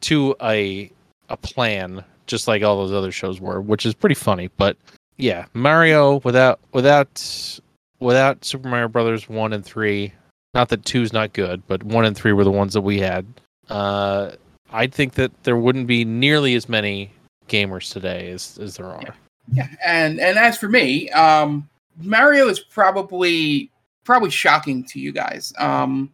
[0.00, 0.90] to a
[1.28, 4.76] a plan just like all those other shows were, which is pretty funny, but
[5.16, 7.50] yeah, Mario without without
[8.00, 10.12] without Super Mario Brothers 1 and 3
[10.54, 13.26] not that two's not good, but one and three were the ones that we had.
[13.68, 14.32] Uh,
[14.72, 17.12] I think that there wouldn't be nearly as many
[17.48, 19.00] gamers today as, as there are.
[19.02, 19.12] Yeah.
[19.52, 21.68] Yeah, and and as for me, um,
[22.00, 23.70] Mario is probably
[24.04, 26.10] probably shocking to you guys um,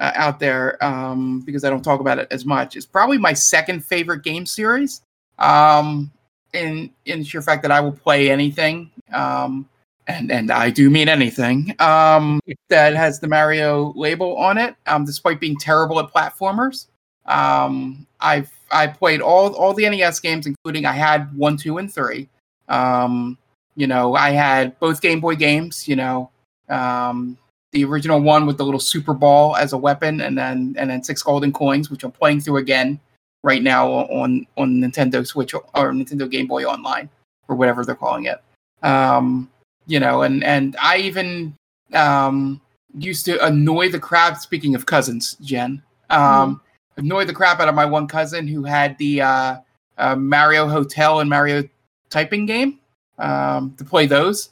[0.00, 2.76] uh, out there um, because I don't talk about it as much.
[2.76, 5.02] It's probably my second favorite game series.
[5.38, 6.10] Um,
[6.52, 9.68] in in sheer fact that I will play anything, um,
[10.06, 14.74] and and I do mean anything um, that has the Mario label on it.
[14.86, 16.86] Um, despite being terrible at platformers,
[17.26, 21.92] um, I've I played all all the NES games, including I had one, two, and
[21.92, 22.28] three.
[22.68, 23.38] Um,
[23.74, 25.86] you know, I had both Game Boy games.
[25.86, 26.30] You know,
[26.68, 27.38] um,
[27.72, 31.02] the original one with the little Super Ball as a weapon, and then and then
[31.02, 33.00] six golden coins, which I'm playing through again
[33.42, 37.08] right now on on Nintendo Switch or Nintendo Game Boy Online
[37.48, 38.42] or whatever they're calling it.
[38.82, 39.50] Um,
[39.86, 41.54] you know, and and I even
[41.92, 42.60] um,
[42.96, 44.38] used to annoy the crap.
[44.38, 46.60] Speaking of cousins, Jen, um,
[46.96, 49.56] annoy the crap out of my one cousin who had the uh,
[49.98, 51.62] uh, Mario Hotel and Mario
[52.10, 52.80] typing game
[53.18, 54.50] um, to play those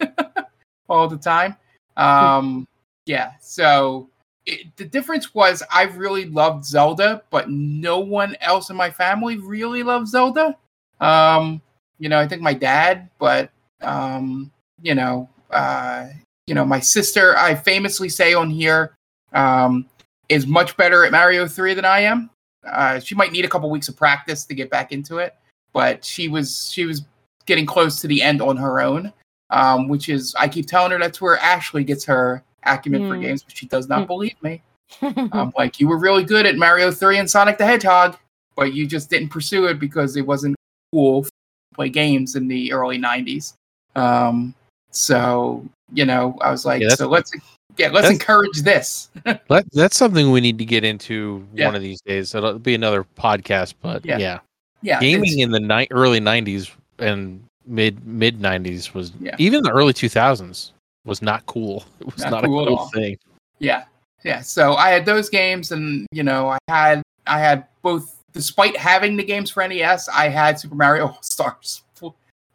[0.88, 1.56] all the time.
[1.96, 2.66] Um,
[3.06, 4.08] yeah, so
[4.44, 9.36] it, the difference was I really loved Zelda, but no one else in my family
[9.36, 10.56] really loved Zelda.
[11.00, 11.60] Um,
[11.98, 13.50] you know, I think my dad, but
[13.80, 14.50] um,
[14.82, 16.06] you know, uh,
[16.46, 17.36] you know, my sister.
[17.36, 18.94] I famously say on here
[19.32, 19.86] um,
[20.28, 22.30] is much better at Mario Three than I am.
[22.64, 25.34] Uh, she might need a couple weeks of practice to get back into it,
[25.76, 27.04] but she was she was
[27.44, 29.12] getting close to the end on her own.
[29.50, 33.22] Um, which is I keep telling her that's where Ashley gets her acumen for Hmm.
[33.22, 34.06] games, but she does not Hmm.
[34.06, 34.60] believe me.
[35.02, 38.16] I'm like, you were really good at Mario 3 and Sonic the Hedgehog,
[38.56, 40.56] but you just didn't pursue it because it wasn't
[40.92, 41.30] cool to
[41.76, 43.52] play games in the early 90s.
[43.94, 44.52] Um,
[44.90, 47.30] so, you know, I was like, Yeah, so let's
[47.76, 49.10] yeah, let's encourage this.
[49.24, 51.66] That, that's something we need to get into Yeah.
[51.66, 52.34] one of these days.
[52.34, 54.18] It'll be another podcast, but Yeah.
[54.18, 54.38] yeah,
[54.86, 59.34] yeah, gaming in the ni- early '90s and mid mid '90s was Yeah.
[59.38, 60.70] even the early 2000s
[61.04, 61.84] was not cool.
[62.00, 63.18] It was Not not, cool a cool thing.
[63.58, 63.84] Yeah,
[64.24, 64.40] yeah.
[64.42, 68.12] So I had those games, and you know, I had I had both.
[68.32, 71.82] Despite having the games for NES, I had Super Mario All Stars.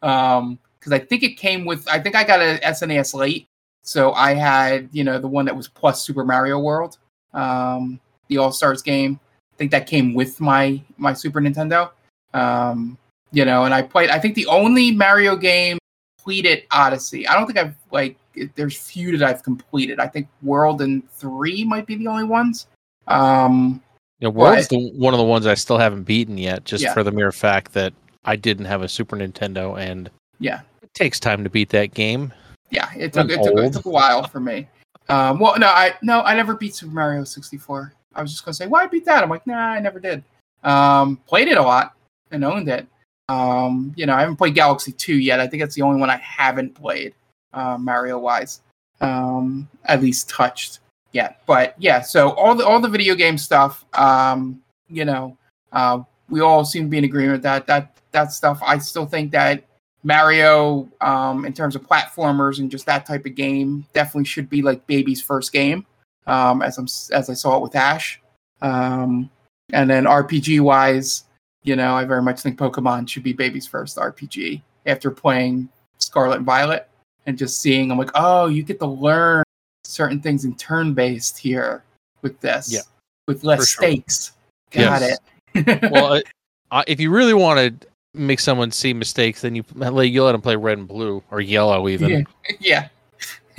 [0.00, 1.86] Um, because I think it came with.
[1.88, 3.46] I think I got a SNES late,
[3.82, 6.98] so I had you know the one that was plus Super Mario World,
[7.34, 9.18] um, the All Stars game.
[9.52, 11.90] I think that came with my my Super Nintendo.
[12.34, 12.98] Um,
[13.32, 14.10] you know, and I played.
[14.10, 15.78] I think the only Mario game
[16.18, 17.26] completed Odyssey.
[17.26, 18.16] I don't think I've like.
[18.54, 20.00] There's few that I've completed.
[20.00, 22.66] I think World and Three might be the only ones.
[23.08, 23.82] Um,
[24.22, 24.68] know, World's Right.
[24.70, 26.94] the, one of the ones I still haven't beaten yet, just Yeah.
[26.94, 27.92] for the mere fact that
[28.24, 30.60] I didn't have a Super Nintendo, and Yeah.
[30.82, 32.32] it takes time to beat that game.
[32.70, 34.66] yeah, it took it took, it took a while for me.
[35.10, 37.92] Um, well, no, I no, I never beat Super Mario 64.
[38.14, 39.22] I was just gonna say, why I beat that?
[39.22, 40.22] I'm like, nah, I never did.
[40.64, 41.94] Um, played it a lot
[42.32, 42.86] and owned it.
[43.28, 45.40] Um, you know, I haven't played Galaxy 2 yet.
[45.40, 47.14] I think that's the only one I haven't played.
[47.54, 48.60] uh, Mario wise,
[49.00, 50.80] um, at least touched
[51.12, 51.42] yet.
[51.46, 55.36] But yeah, so all the all the video game stuff, um, you know,
[55.72, 58.60] uh, we all seem to be in agreement that that that stuff.
[58.64, 59.64] I still think that
[60.02, 64.62] Mario, um, in terms of platformers and just that type of game, definitely should be
[64.62, 65.86] like baby's first game.
[66.26, 68.20] Um, as I'm as I saw it with Ash,
[68.60, 69.30] um,
[69.72, 71.24] and then RPG wise,
[71.62, 74.62] you know, I very much think Pokemon should be baby's first RPG.
[74.86, 75.68] After playing
[75.98, 76.88] Scarlet and Violet
[77.26, 79.44] and just seeing, I'm like, oh, you get to learn
[79.84, 81.84] certain things in turn based here
[82.22, 82.80] with this, Yeah,
[83.28, 83.84] with less sure.
[83.84, 84.32] stakes.
[84.70, 85.18] Got Yes.
[85.54, 85.90] it.
[85.92, 86.20] well,
[86.70, 90.32] uh, if you really want to make someone see mistakes, then you let you let
[90.32, 92.26] them play red and blue or yellow even.
[92.60, 92.88] yeah.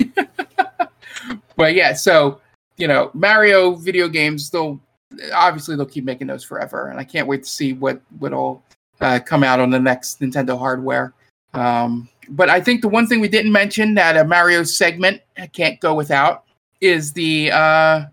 [0.00, 0.16] yeah.
[1.56, 2.40] but yeah, so
[2.76, 4.80] you know, Mario video games they'll
[5.34, 8.62] obviously they'll keep making those forever, and I can't wait to see what what'll
[9.00, 11.12] uh, come out on the next Nintendo hardware.
[11.52, 15.46] Um, but I think the one thing we didn't mention that a Mario segment I
[15.46, 16.44] can't go without
[16.80, 18.04] is the uh,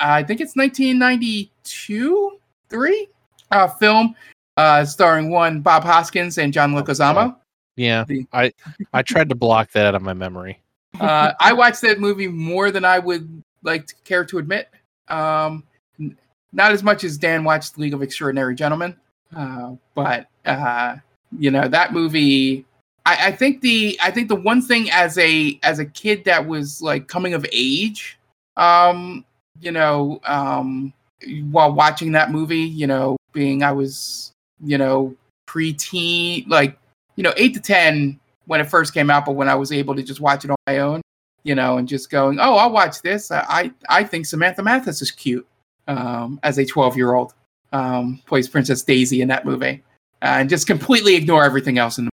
[0.00, 2.38] I think it's 1992
[2.68, 3.08] three
[3.50, 4.14] uh, film
[4.56, 7.36] uh, starring one Bob Hoskins and John Leguizamo.
[7.76, 8.52] Yeah, The- I
[8.92, 10.60] I tried to block that out of my memory.
[11.00, 14.68] uh, I watched that movie more than I would like to care to admit.
[15.08, 15.64] Um,
[16.52, 18.96] not as much as Dan watched League of Extraordinary Gentlemen,
[19.34, 20.96] uh, but uh,
[21.38, 22.64] you know that movie.
[23.04, 26.46] I, I think the I think the one thing as a as a kid that
[26.46, 28.18] was like coming of age,
[28.56, 29.24] um,
[29.60, 30.92] you know, um,
[31.50, 35.16] while watching that movie, you know, being I was you know
[35.48, 36.78] preteen, like
[37.16, 39.94] you know eight to ten when it first came out, but when I was able
[39.94, 41.00] to just watch it on my own,
[41.44, 43.30] you know, and just going, oh, I'll watch this.
[43.30, 45.46] I I, I think Samantha Mathis is cute
[45.88, 47.34] um, as a 12 year old.
[47.72, 49.82] Um, plays Princess Daisy in that movie,
[50.20, 52.12] and just completely ignore everything else in the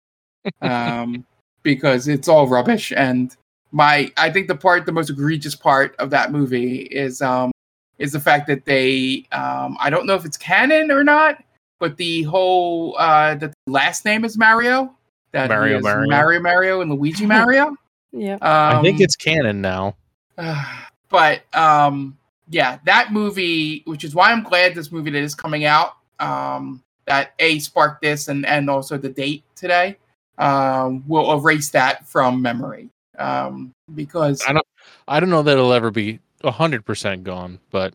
[0.61, 1.25] um,
[1.63, 2.93] because it's all rubbish.
[2.95, 3.35] And
[3.71, 7.51] my I think the part, the most egregious part of that movie is um,
[7.97, 11.43] is the fact that they um, I don't know if it's canon or not,
[11.79, 14.95] but the whole uh, that the last name is Mario.
[15.31, 16.09] That Mario is Mario.
[16.09, 17.75] Mario Mario and Luigi Mario.
[18.11, 18.35] Yeah.
[18.35, 18.41] Um,
[18.77, 19.95] I think it's canon now.
[21.09, 22.17] but um
[22.49, 26.83] yeah that movie which is why i'm glad this movie that is coming out um
[27.09, 29.97] that a sparked this and and also the date today
[30.37, 32.89] um will erase that from memory.
[33.17, 34.65] Um because I don't
[35.07, 37.93] I don't know that it'll ever be hundred percent gone, but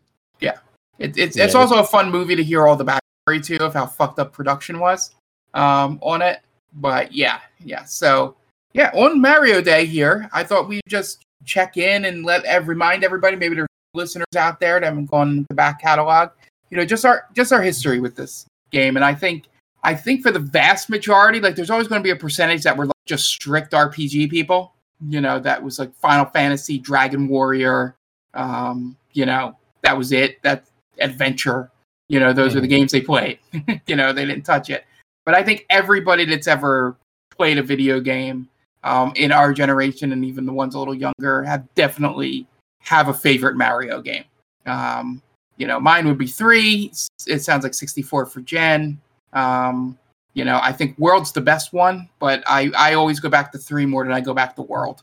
[0.98, 3.72] it, it's Yeah, it's also a fun movie to hear all the backstory too of
[3.72, 5.14] how fucked up production was
[5.55, 6.40] um on it.
[6.74, 7.85] But yeah yeah.
[7.85, 8.36] So
[8.74, 13.05] yeah on mario day here i thought we'd just check in and let ev- remind
[13.05, 16.31] everybody maybe there's listeners out there that haven't gone the back catalog
[16.71, 18.97] you know just our just our history with this game.
[18.97, 19.45] And i think
[19.83, 22.77] i think for the vast majority like there's always going to be a percentage that
[22.77, 24.73] were like, just strict rpg people
[25.09, 27.95] you know that was like final fantasy dragon warrior
[28.33, 30.65] um you know that was it that
[30.99, 31.71] adventure
[32.09, 33.39] you know those are the games they played
[33.87, 34.85] you know they didn't touch it.
[35.25, 36.97] But i think everybody that's ever
[37.31, 38.49] played a video game
[38.85, 42.47] um, in our generation and even the ones a little younger have definitely
[42.85, 44.24] have a favorite mario game.
[44.66, 45.23] Um,
[45.56, 46.93] you know mine would be three.
[47.27, 49.01] It sounds like 64 for jen.
[49.32, 49.98] Um,
[50.35, 53.59] you know i think world's the best one but i i always go back to
[53.59, 55.02] three more than i go back to world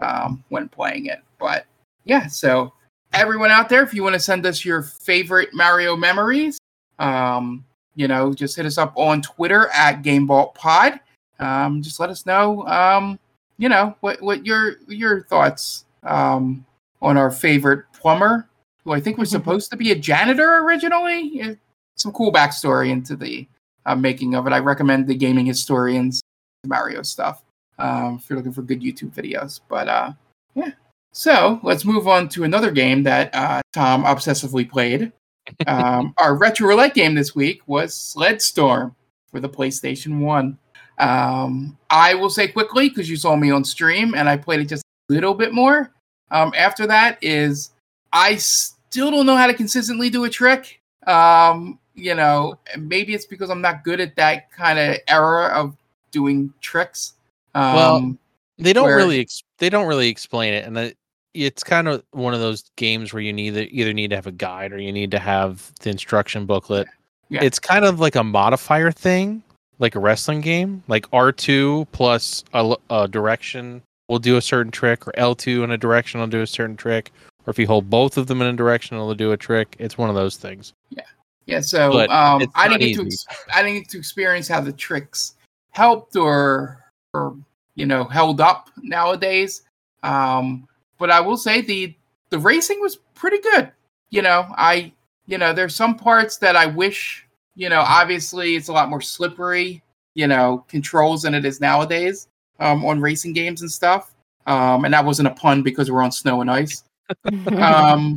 [0.00, 1.20] um, when playing it.
[1.38, 1.66] But
[2.04, 2.72] yeah so
[3.12, 6.58] everyone out there if you want to send us your favorite mario memories
[6.98, 7.64] um,
[7.94, 11.00] you know just hit us up on twitter at Game Vault Pod
[11.40, 13.18] um, just let us know um,
[13.58, 16.64] you know what what your your thoughts um,
[17.00, 18.48] on our favorite plumber
[18.84, 21.30] who i think was supposed to be a janitor originally.
[21.32, 21.54] Yeah,
[21.96, 23.46] some cool backstory into the
[23.86, 24.52] uh, making of it.
[24.52, 26.20] I recommend the gaming historians
[26.66, 27.42] mario stuff
[27.78, 29.60] um, if you're looking for good youtube videos.
[29.68, 30.12] But uh,
[30.54, 30.72] yeah.
[31.12, 35.12] So let's move on to another game that uh, tom obsessively played.
[35.66, 38.94] Um, our retro roulette game this week was sled storm
[39.30, 40.58] for the playstation 1
[40.98, 44.68] um, I will say quickly because you saw me on stream and I played it
[44.68, 45.92] just a little bit more.
[46.30, 47.70] Um, after that is
[48.12, 50.80] I still don't know how to consistently do a trick.
[51.06, 55.76] Um, you know, maybe it's because I'm not good at that kind of era of
[56.10, 57.14] doing tricks.
[57.54, 58.16] Um, Well,
[58.58, 60.96] they don't where- really ex- they don't really explain it, and it,
[61.34, 64.26] it's kind of one of those games where you need to, either need to have
[64.26, 66.86] a guide or you need to have the instruction booklet.
[67.28, 67.42] Yeah.
[67.42, 69.42] It's kind of like a modifier thing,
[69.78, 75.06] like a wrestling game, like R two plus a direction will do a certain trick,
[75.06, 77.12] or L two in a direction will do a certain trick,
[77.46, 79.76] or if you hold both of them in a direction, it'll do a trick.
[79.78, 80.72] It's one of those things.
[80.90, 81.02] Yeah,
[81.46, 81.60] yeah.
[81.60, 83.26] so um, I didn't get to easy.
[83.54, 85.34] I didn't get to experience how the tricks
[85.70, 87.36] helped or or
[87.74, 89.62] you know held up nowadays.
[90.02, 90.66] Um,
[90.98, 91.94] but I will say the
[92.30, 93.70] the racing was pretty good.
[94.10, 94.92] You know, I
[95.26, 99.00] you know there's some parts that I wish you know obviously it's a lot more
[99.00, 99.82] slippery
[100.14, 102.28] you know controls than it is nowadays
[102.58, 104.14] um, on racing games and stuff.
[104.46, 106.84] Um, and that wasn't a pun because we're on snow and ice.
[107.56, 108.16] um,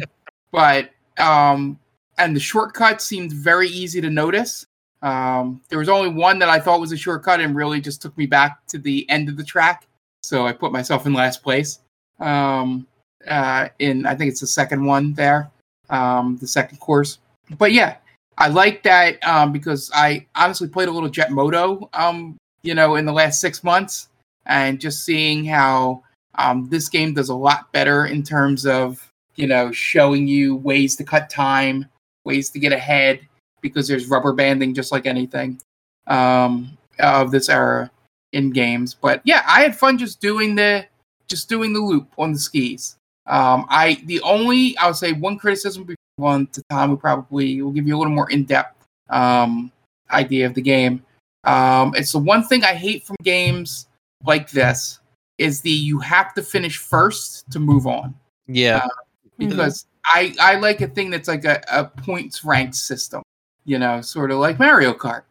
[0.51, 1.77] but um,
[2.17, 4.65] and the shortcut seemed very easy to notice.
[5.01, 8.15] Um, there was only one that I thought was a shortcut and really just took
[8.17, 9.87] me back to the end of the track.
[10.23, 11.79] So I put myself in last place.
[12.19, 12.87] Um,
[13.27, 15.49] uh, in I think it's the second one there,
[15.89, 17.19] um, the second course.
[17.57, 17.97] But yeah,
[18.37, 22.95] I like that um, because I honestly played a little Jet Moto, um, you know,
[22.95, 24.09] in the last six months,
[24.45, 26.03] and just seeing how
[26.35, 30.95] um, this game does a lot better in terms of you know showing you ways
[30.97, 31.85] to cut time,
[32.25, 33.19] ways to get ahead,
[33.61, 35.59] because there's rubber banding just like anything
[36.07, 37.89] um, of this era
[38.33, 38.93] in games.
[38.93, 40.85] But yeah, I had fun just doing the
[41.27, 42.97] just doing the loop on the skis.
[43.27, 45.87] Um, I the only I would say one criticism
[46.17, 49.71] one to Tom, who probably will give you a little more in depth um,
[50.11, 51.03] idea of the game.
[51.43, 53.87] Um, it's the one thing I hate from games
[54.25, 54.99] like this
[55.37, 58.15] is the you have to finish first to move on.
[58.47, 58.89] Yeah, uh,
[59.37, 60.37] because mm-hmm.
[60.39, 63.23] I I like a thing that's like a, a points ranked system.
[63.65, 65.23] You know, sort of like Mario Kart.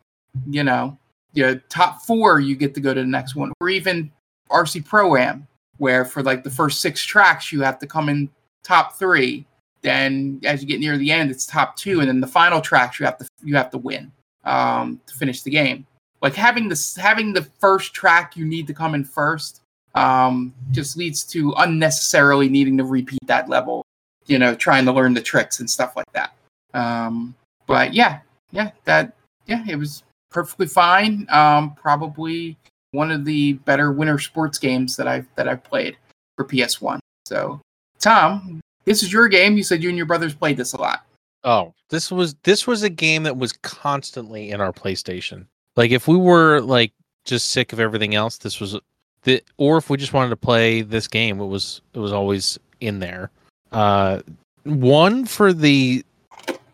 [0.49, 0.97] You know,
[1.33, 4.11] your top four you get to go to the next one, or even
[4.51, 5.47] RC Pro Am,
[5.79, 8.31] where for like the first six tracks you have to come in
[8.63, 9.47] top three
[9.83, 13.01] then as you get near the end, it's top two, and then the final tracks
[13.01, 14.13] you have to you have to win
[14.45, 15.87] um, to finish the game.
[16.23, 19.63] Like having this having the first track you need to come in first
[19.95, 23.85] um, just leads to unnecessarily needing to repeat that level.
[24.27, 26.33] You know, trying to learn the tricks and stuff like that.
[26.75, 27.35] Um,
[27.67, 28.21] but yeah,
[28.53, 29.15] yeah, that
[29.47, 31.27] yeah, it was perfectly fine.
[31.31, 32.57] Um, probably
[32.93, 35.97] one of the better winter sports games that I've that I've played
[36.37, 36.99] for PS1.
[37.27, 37.61] So,
[37.99, 39.57] Tom, this is your game.
[39.57, 41.05] You said you and your brothers played this a lot.
[41.45, 45.47] Oh, this was this was a game that was constantly in our PlayStation.
[45.77, 46.93] Like if we were like
[47.25, 48.77] just sick of everything else, this was
[49.23, 52.59] the or if we just wanted to play this game, it was it was always
[52.81, 53.31] in there.
[53.73, 54.21] Uh
[54.65, 56.05] one for the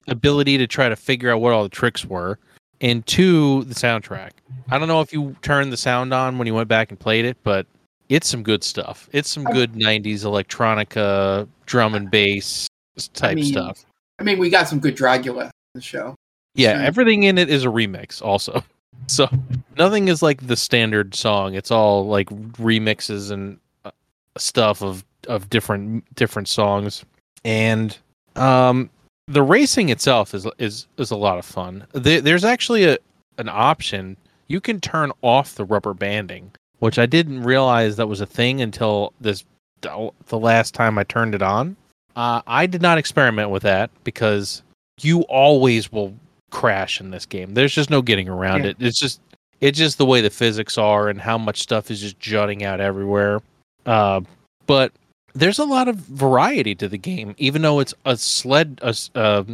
[0.09, 2.39] ability to try to figure out what all the tricks were,
[2.81, 4.31] and two, the soundtrack.
[4.71, 7.25] I don't know if you turned the sound on when you went back and played
[7.25, 7.67] it, but
[8.09, 9.09] it's some good stuff.
[9.13, 12.69] It's some good '90s electronica, drum and bass
[13.15, 13.85] type I mean, stuff.
[14.19, 16.15] I mean, we got some good Dragula in the show.
[16.55, 18.65] Yeah, everything in it is a remix, also.
[19.07, 19.29] So
[19.77, 21.55] nothing is like the standard song.
[21.55, 22.29] It's all like
[22.59, 23.91] remixes and uh,
[24.37, 27.05] stuff of of different different songs,
[27.45, 27.97] and
[28.37, 28.91] um,
[29.27, 31.87] the racing itself is is is a lot of fun.
[31.93, 32.99] there's actually a
[33.39, 34.17] an option
[34.49, 38.61] you can turn off the rubber banding which I didn't realize that was a thing
[38.61, 39.45] until this
[39.81, 41.77] the last time I turned it on.
[42.17, 44.63] Uh, I did not experiment with that because
[45.01, 46.15] you always will
[46.51, 47.55] crash in this game.
[47.55, 48.71] There's just no getting around yeah.
[48.71, 48.77] it.
[48.81, 49.21] It's just
[49.61, 52.81] it's just the way the physics are and how much stuff is just jutting out
[52.81, 53.41] everywhere.
[53.85, 54.21] Uh,
[54.67, 54.93] but
[55.35, 59.45] there's a lot of variety to the game, even though it's a sled a, uh,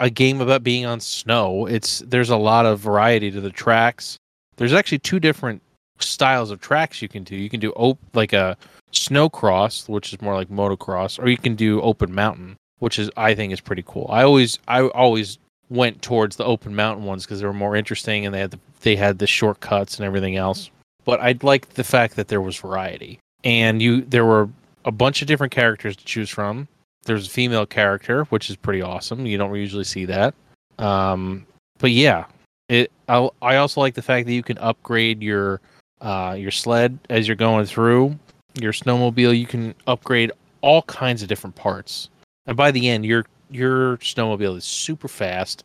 [0.00, 1.66] a game about being on snow.
[1.66, 4.18] It's there's a lot of variety to the tracks.
[4.56, 5.62] There's actually two different
[5.98, 7.36] styles of tracks you can do.
[7.36, 8.56] You can do op- like a
[8.92, 13.10] snow cross, which is more like motocross, or you can do open mountain, which is
[13.16, 14.06] I think is pretty cool.
[14.10, 15.38] I always I always
[15.74, 18.60] went towards the open mountain ones because they were more interesting and they had the,
[18.80, 20.70] they had the shortcuts and everything else.
[21.04, 24.48] But I liked the fact that there was variety and you there were
[24.84, 26.66] a bunch of different characters to choose from.
[27.04, 29.26] There's a female character, which is pretty awesome.
[29.26, 30.34] You don't usually see that.
[30.78, 31.46] Um,
[31.78, 32.24] but yeah,
[32.68, 32.90] it.
[33.08, 35.60] I, I also like the fact that you can upgrade your
[36.00, 38.18] uh, your sled as you're going through
[38.60, 39.38] your snowmobile.
[39.38, 40.32] You can upgrade
[40.62, 42.08] all kinds of different parts,
[42.46, 45.64] and by the end, your your snowmobile is super fast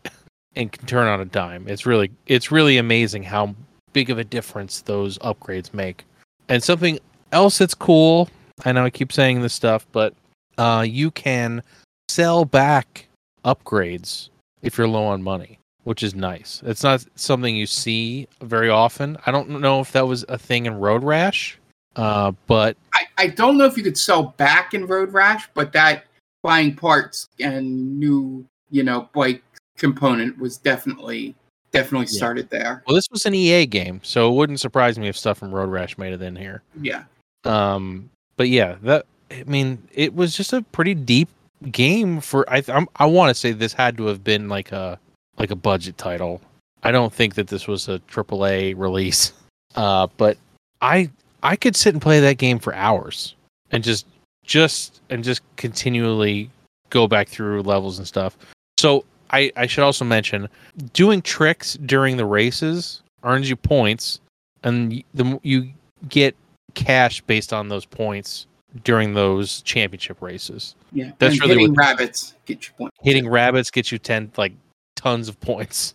[0.56, 1.68] and can turn on a dime.
[1.68, 3.56] It's really it's really amazing how
[3.94, 6.06] big of a difference those upgrades make.
[6.48, 7.00] And something
[7.32, 8.30] else that's cool.
[8.66, 10.14] I know I keep saying this stuff, but
[10.58, 11.64] uh, you can
[12.10, 13.08] sell back
[13.46, 14.30] upgrades
[14.62, 15.60] if you're low on money
[15.90, 16.62] which is nice.
[16.66, 19.18] It's not something you see very often.
[19.26, 21.58] I don't know if that was a thing in Road Rash,
[21.96, 25.72] uh, but I, I don't know if you could sell back in Road Rash, but
[25.74, 26.06] that
[26.42, 29.44] buying parts and new, you know, bike
[29.78, 31.36] component was definitely
[31.72, 32.18] definitely yeah.
[32.18, 32.84] started there.
[32.88, 35.70] Well, this was an EA game, so it wouldn't surprise me if stuff from Road
[35.70, 36.62] Rash made it in here.
[36.82, 37.04] Yeah.
[37.44, 41.30] Um, but yeah, that I mean, it was just a pretty deep
[41.72, 45.00] game for I I'm, I want to say this had to have been like a
[45.38, 46.42] like a budget title.
[46.84, 49.34] I don't think that this was a AAA release.
[49.76, 50.36] Uh, but
[50.82, 51.12] I
[51.44, 53.36] I could sit and play that game for hours
[53.72, 54.08] and just
[54.50, 56.50] just and just continually
[56.90, 58.36] go back through levels and stuff.
[58.78, 60.50] So I, I should also mention
[60.94, 64.20] doing tricks during the races earns you points,
[64.64, 65.70] and the you
[66.10, 66.36] get
[66.74, 68.48] cash based on those points
[68.84, 70.76] during those championship races.
[70.92, 72.98] Yeah, That's and really hitting what- rabbits get you points.
[73.04, 74.54] Hitting rabbits gets you ten like
[74.96, 75.94] tons of points.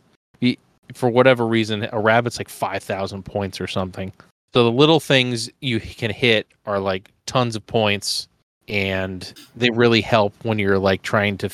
[0.93, 4.13] For whatever reason, a rabbit's like five thousand points or something.
[4.53, 8.29] So the little things you can hit are like tons of points,
[8.69, 11.51] and they really help when you're like trying to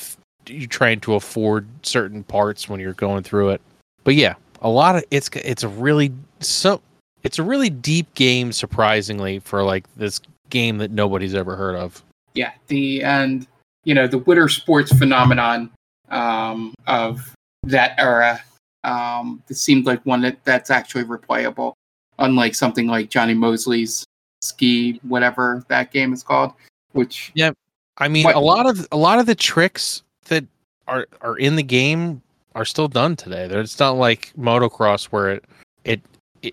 [0.47, 3.61] you're trying to afford certain parts when you're going through it.
[4.03, 6.81] But yeah, a lot of it's it's a really so
[7.23, 12.03] it's a really deep game surprisingly for like this game that nobody's ever heard of.
[12.33, 13.47] Yeah, the and
[13.83, 15.71] you know the winter sports phenomenon
[16.09, 17.33] um, of
[17.63, 18.41] that era.
[18.83, 21.73] Um, it seemed like one that that's actually replayable,
[22.19, 24.03] unlike something like Jonny Moseley's
[24.41, 26.53] ski, whatever that game is called.
[26.93, 27.51] Which yeah,
[27.97, 30.45] I mean, a lot of a lot of the tricks that
[30.87, 32.21] are are in the game
[32.55, 33.45] are still done today.
[33.45, 35.43] It's not like motocross where it
[35.83, 36.01] it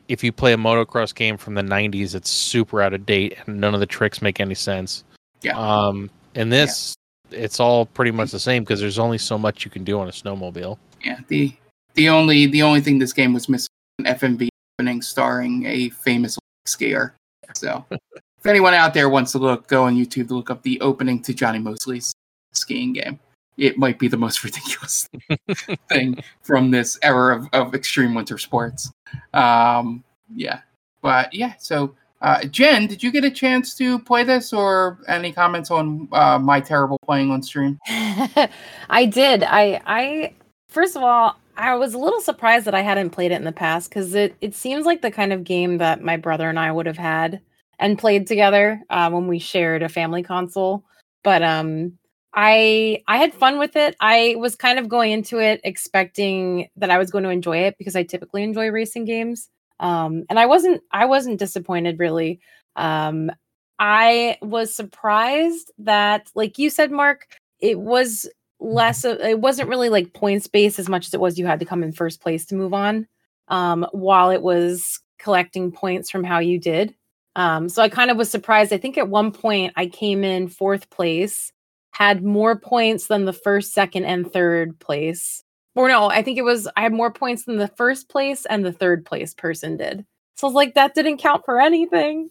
[0.08, 3.60] if you play a motocross game from the 90s, it's super out of date and
[3.60, 5.04] none of the tricks make any sense.
[5.42, 5.58] Yeah.
[5.58, 6.94] Um, and this,
[7.30, 10.08] it's all pretty much the same because there's only so much you can do on
[10.08, 10.78] a snowmobile.
[11.04, 11.54] yeah, the
[11.94, 14.48] the only the only thing this game was missing an FMV
[14.78, 17.12] opening starring a famous skier.
[17.54, 17.84] So
[18.38, 21.20] if anyone out there wants to look, go on YouTube to look up the opening
[21.22, 22.14] to Jonny Moseley's
[22.52, 23.18] skiing game.
[23.56, 25.08] It might be the most ridiculous
[25.88, 28.90] thing from this era of, of extreme winter sports.
[29.34, 30.60] Um, yeah,
[31.02, 31.54] but yeah.
[31.58, 36.08] So, uh, Jen, did you get a chance to play this, or any comments on
[36.12, 37.78] uh, my terrible playing on stream?
[37.88, 39.42] I did.
[39.42, 40.34] I I
[40.68, 43.52] first of all, I was a little surprised that I hadn't played it in the
[43.52, 46.70] past because it it seems like the kind of game that my brother and I
[46.70, 47.40] would have had
[47.78, 50.84] and played together uh, when we shared a family console.
[51.24, 51.98] But um,
[52.34, 53.96] I I had fun with it.
[54.00, 57.76] I was kind of going into it expecting that I was going to enjoy it
[57.78, 59.48] because I typically enjoy racing games.
[59.80, 62.40] Um, and I wasn't I wasn't disappointed really.
[62.76, 63.30] Um,
[63.78, 67.26] I was surprised that, like you said, Mark,
[67.60, 68.28] it was
[68.60, 71.60] less of, it wasn't really like points based as much as it was you had
[71.60, 73.06] to come in first place to move on
[73.46, 76.92] um while it was collecting points from how you did
[77.36, 78.72] um so i kind of was surprised.
[78.72, 81.52] I think at one point i came in fourth place
[81.92, 85.42] had more points than the first second and third place.
[85.74, 88.64] Or no i think it was i had more points than the first place and
[88.64, 90.04] the third place person did.
[90.36, 92.30] So i was like that didn't count for anything.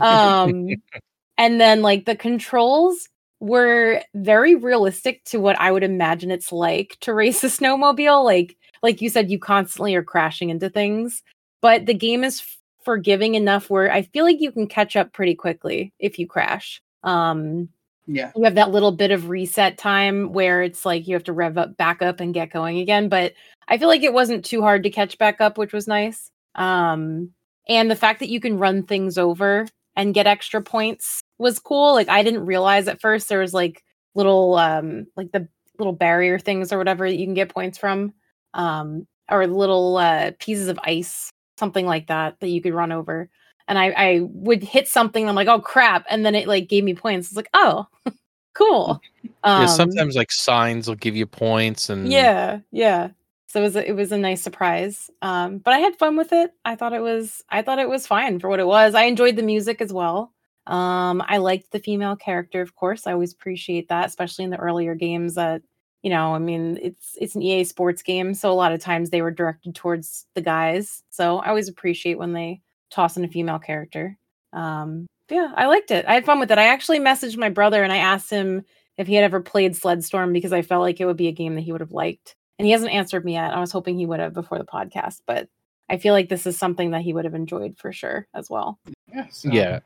[0.00, 0.68] Um
[1.38, 3.08] and then like the controls
[3.40, 8.24] were very realistic to what i would imagine it's like to race a snowmobile.
[8.24, 11.22] Like like you said you constantly are crashing into things.
[11.62, 12.42] But the game is
[12.84, 16.80] forgiving enough where i feel like you can catch up pretty quickly if you crash.
[17.02, 17.68] Um
[18.06, 21.32] yeah, you have that little bit of reset time where it's like you have to
[21.32, 23.34] rev up back up and get going again but
[23.68, 26.30] i feel like it wasn't too hard to catch back up which was nice.
[26.54, 27.30] Um
[27.68, 29.66] and the fact that you can run things over
[29.96, 31.94] and get extra points was cool.
[31.94, 33.84] Like i didn't realize at first there was like
[34.14, 35.46] little um like the
[35.78, 38.12] little barrier things or whatever that you can get points from
[38.54, 43.30] um or little uh pieces of ice something like that that you could run over
[43.70, 46.04] and I, I would hit something and I'm like, oh crap.
[46.10, 47.28] And then it like gave me points.
[47.28, 47.86] It's like, oh,
[48.54, 49.00] cool.
[49.44, 53.10] Um, yeah, sometimes like signs will give you points and yeah, yeah.
[53.46, 55.08] So it was a, it was a nice surprise.
[55.22, 56.52] Um, but I had fun with it.
[56.64, 58.96] I thought it was I thought it was fine for what it was.
[58.96, 60.32] I enjoyed the music as well.
[60.66, 63.06] Um, I liked the female character, of course.
[63.06, 65.62] I always appreciate that, especially in the earlier games that
[66.02, 69.10] you know, I mean, it's it's an EA sports game, so a lot of times
[69.10, 71.02] they were directed towards the guys.
[71.10, 72.60] So I always appreciate when they
[72.90, 74.16] toss in a female character.
[74.52, 76.04] Um, yeah, I liked it.
[76.06, 76.58] I had fun with it.
[76.58, 78.64] I actually messaged my brother and I asked him
[78.96, 81.32] if he had ever played Sled Storm because I felt like it would be a
[81.32, 82.34] game that he would have liked.
[82.58, 83.54] And he hasn't answered me yet.
[83.54, 85.48] I was hoping he would have before the podcast, but
[85.88, 88.78] I feel like this is something that he would have enjoyed for sure as well.
[89.14, 89.80] yeah, so- yeah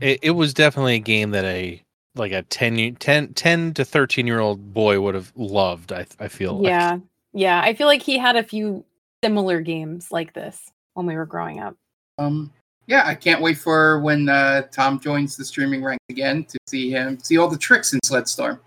[0.00, 1.82] it, it was definitely a game that a
[2.14, 6.28] like a 10, 10, 10 to 13 year old boy would have loved i, I
[6.28, 6.68] feel like.
[6.68, 6.98] Yeah.
[7.32, 7.60] Yeah.
[7.60, 8.84] I feel like he had a few
[9.24, 11.76] similar games like this when we were growing up.
[12.18, 12.52] Um,
[12.86, 16.90] yeah, I can't wait for when uh, Tom joins the streaming ranks again to see
[16.90, 18.60] him see all the tricks in Sled Storm.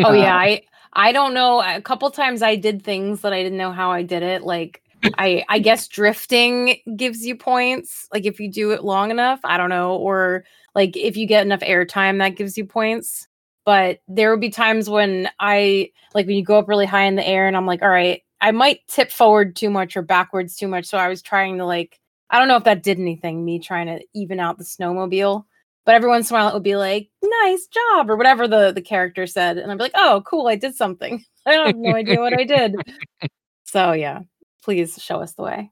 [0.00, 0.62] Oh yeah, I
[0.94, 1.62] I don't know.
[1.62, 4.42] A couple times I did things that I didn't know how I did it.
[4.42, 4.82] Like
[5.16, 8.08] I I guess drifting gives you points.
[8.12, 10.44] Like if you do it long enough, I don't know, or
[10.74, 13.26] like if you get enough airtime, that gives you points.
[13.64, 17.16] But there would be times when I like when you go up really high in
[17.16, 20.56] the air, and I'm like, all right, I might tip forward too much or backwards
[20.56, 20.86] too much.
[20.86, 22.00] So I was trying to like
[22.30, 25.44] I don't know if that did anything, me trying to even out the snowmobile.
[25.84, 28.72] But every once in a while it would be like, nice job, or whatever the,
[28.72, 29.56] the character said.
[29.56, 31.24] And I'd be like, oh, cool, I did something.
[31.46, 32.76] I have no idea what I did.
[33.64, 34.20] So yeah,
[34.68, 35.70] please show us the way.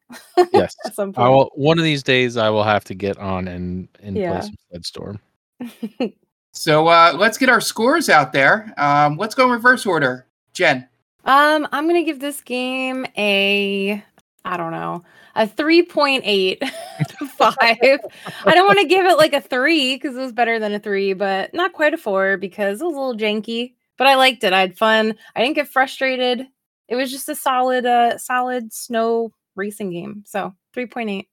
[0.55, 0.75] Yes.
[0.87, 3.89] At some I will, one of these days I will have to get on and
[4.03, 4.31] and Yeah.
[4.31, 5.21] play some Sled Storm.
[6.53, 8.73] So uh, let's get our scores out there.
[8.79, 10.25] Um, let's go in reverse order.
[10.55, 10.89] Jen.
[11.27, 14.03] Um, I'm gonna give this game a
[14.47, 15.05] I don't know
[15.35, 16.59] a 3.85.
[17.41, 20.79] I don't want to give it like a three because it was better than a
[20.79, 23.75] three, but not quite a four because it was a little janky.
[23.99, 24.55] But I liked it.
[24.55, 25.15] I had fun.
[25.35, 26.47] I didn't get frustrated.
[26.89, 30.25] It was just a solid, uh, solid snow racing game.
[30.27, 31.27] So 3.8.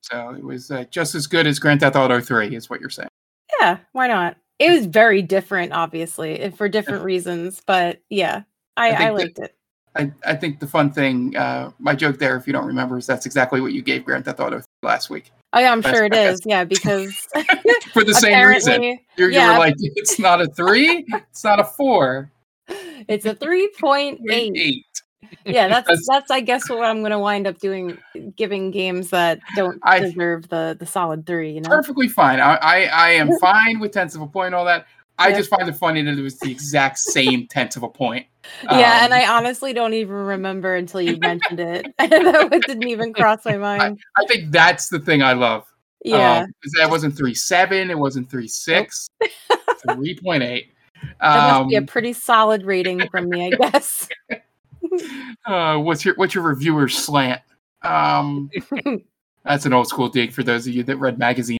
[0.00, 2.88] So it was uh, just as good as Grand Theft Auto 3, is what you're
[2.90, 3.10] saying.
[3.60, 4.36] Yeah, why not?
[4.58, 7.60] It was very different, obviously, for different reasons.
[7.66, 8.42] But yeah,
[8.76, 9.56] I, I I, think that- liked it.
[9.96, 13.06] I, I think the fun thing, uh, my joke there, if you don't remember, is
[13.06, 16.12] that's exactly what you gave Grand Theft Auto last week Oh yeah, I'm sure it
[16.12, 16.40] my is.
[16.44, 17.14] Yeah, because
[17.92, 18.98] for the same reason.
[19.16, 19.46] You're, yeah.
[19.46, 22.30] you were like, it's not a three, it's not a four.
[23.08, 24.18] It's a 3.8.
[24.30, 24.86] Eight.
[25.44, 27.98] Yeah, that's That's- that's I guess what I'm going to wind up doing
[28.36, 31.68] giving games that don't I- deserve the the solid 3, you know.
[31.70, 32.40] Perfectly fine.
[32.40, 34.86] I, I, I am fine with tenths of a point, all that.
[35.18, 35.36] I Yeah.
[35.38, 38.26] just find it funny that it was the exact same tenth of a point.
[38.64, 41.92] Yeah, and Um, I honestly don't even remember until you mentioned it.
[41.98, 43.98] that didn't even cross my mind.
[44.16, 45.66] I think that's the thing I love.
[46.06, 46.44] Yeah.
[46.44, 49.10] Um, that wasn't three seven, it wasn't three six,
[49.94, 50.69] three point eight.
[51.20, 54.08] That Um, must be a pretty solid rating from me, I guess.
[55.46, 57.40] uh, what's your what's your reviewer slant?
[57.82, 58.50] Um,
[59.44, 61.58] that's an old school dig for those of you that read magazines.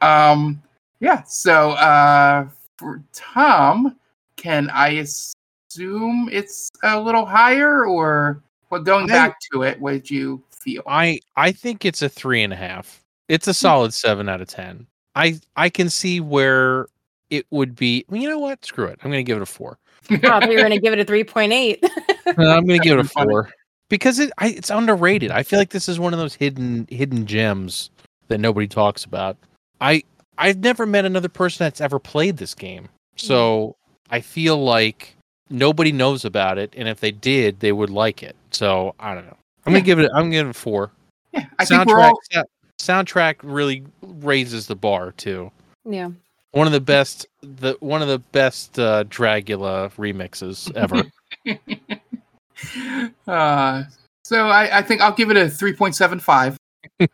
[0.00, 0.62] Um,
[1.00, 1.22] yeah.
[1.24, 3.96] So uh, for Tom,
[4.36, 9.92] can I assume it's a little higher, or well, going I- back to it, what
[9.92, 10.82] did you feel?
[10.86, 13.02] I I think it's a three and a half.
[13.28, 14.86] It's a solid seven out of ten.
[15.14, 16.86] I I can see where
[17.32, 18.04] it would be.
[18.08, 18.64] well, You know what?
[18.64, 18.98] Screw it.
[19.02, 19.78] I'm going to give it a four.
[20.10, 21.78] oh, I you were going to give it a 3.8.
[22.24, 23.30] Uh, I'm going to give it a That'd be funny.
[23.30, 23.50] four
[23.88, 25.30] because it I, it's underrated.
[25.32, 27.90] I feel like this is one of those hidden hidden gems
[28.28, 29.36] that nobody talks about.
[29.80, 30.02] I
[30.38, 33.74] I've never met another person that's ever played this game, so
[34.10, 35.14] I feel like
[35.50, 38.36] nobody knows about it, and if they did, they would like it.
[38.52, 39.36] So I don't know.
[39.66, 39.80] I'm Yeah.
[39.80, 40.10] gonna give it.
[40.14, 40.90] I'm gonna give it a four.
[41.32, 42.18] yeah, I think we're all.
[42.30, 42.44] sou-
[42.78, 45.50] soundtrack really raises the bar too.
[45.84, 46.10] yeah.
[46.52, 51.02] One of the best the one of the best uh, remixes ever.
[53.26, 53.84] uh,
[54.24, 56.56] so I, I think I'll give it a three point seven five.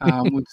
[0.01, 0.45] Um,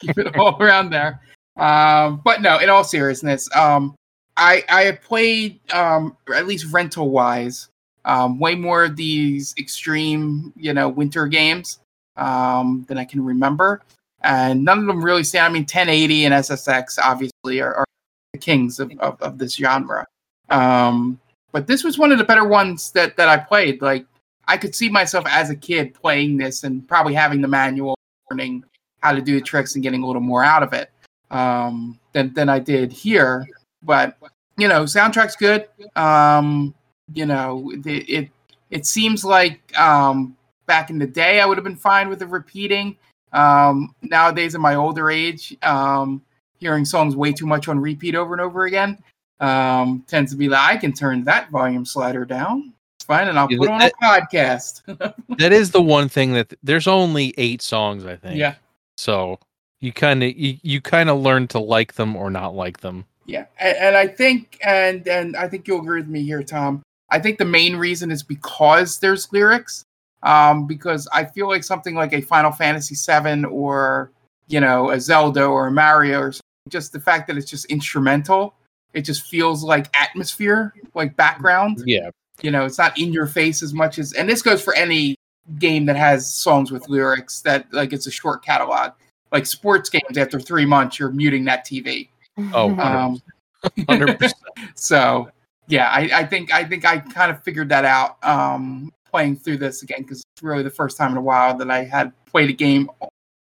[0.00, 1.20] keep it all around there.
[1.56, 3.94] Um, but no, in all seriousness, um,
[4.36, 7.68] I I have played um, at least rental wise
[8.04, 11.78] um, way more of these extreme you know winter games
[12.16, 13.82] um, than I can remember,
[14.22, 15.46] and none of them really stand.
[15.46, 17.86] I mean, 1080 and SSX obviously are, are
[18.32, 20.06] the kings of, of, of this genre.
[20.50, 21.20] Um,
[21.52, 23.82] but this was one of the better ones that that I played.
[23.82, 24.06] Like
[24.48, 27.96] I could see myself as a kid playing this and probably having the manual,
[28.30, 28.64] learning
[29.00, 30.90] how to do the tricks and getting a little more out of it
[31.30, 33.46] um, than than I did here.
[33.82, 34.16] But
[34.56, 35.68] you know, soundtrack's good.
[35.96, 36.74] Um,
[37.12, 38.30] you know, it it,
[38.70, 40.36] it seems like um,
[40.66, 42.96] back in the day I would have been fine with the repeating.
[43.32, 46.22] Um, nowadays, in my older age, um,
[46.62, 48.96] hearing songs way too much on repeat over and over again
[49.40, 52.72] um, tends to be that I can turn that volume slider down.
[52.96, 54.82] It's fine, and I'll Yeah, put on a podcast.
[55.38, 58.38] that is the one thing that there's only eight songs, I think.
[58.38, 58.54] yeah,
[58.96, 59.40] So
[59.80, 63.04] you kind of you, you kind of learn to like them or not like them.
[63.26, 66.80] yeah, and, and I think, and and I think you'll agree with me here, Tom.
[67.10, 69.82] I think the main reason is because there's lyrics.
[70.24, 74.12] Um, because I feel like something like a Final Fantasy VII or
[74.46, 77.66] you know a Zelda or a Mario or something, just the fact that it's just
[77.66, 78.54] instrumental,
[78.94, 81.82] it just feels like atmosphere, like background.
[81.86, 82.10] Yeah.
[82.42, 85.14] you know it's not in your face as much as and this goes for any
[85.58, 88.92] game that has songs with lyrics that like it's a short catalog
[89.32, 92.08] like sports games after three months you're muting that tv
[92.54, 93.20] Oh, um,
[93.64, 94.32] 100%.
[94.74, 95.28] so
[95.68, 99.58] yeah I, I think i think i kind of figured that out um playing through
[99.58, 102.48] this again because it's really the first time in a while that i had played
[102.50, 102.90] a game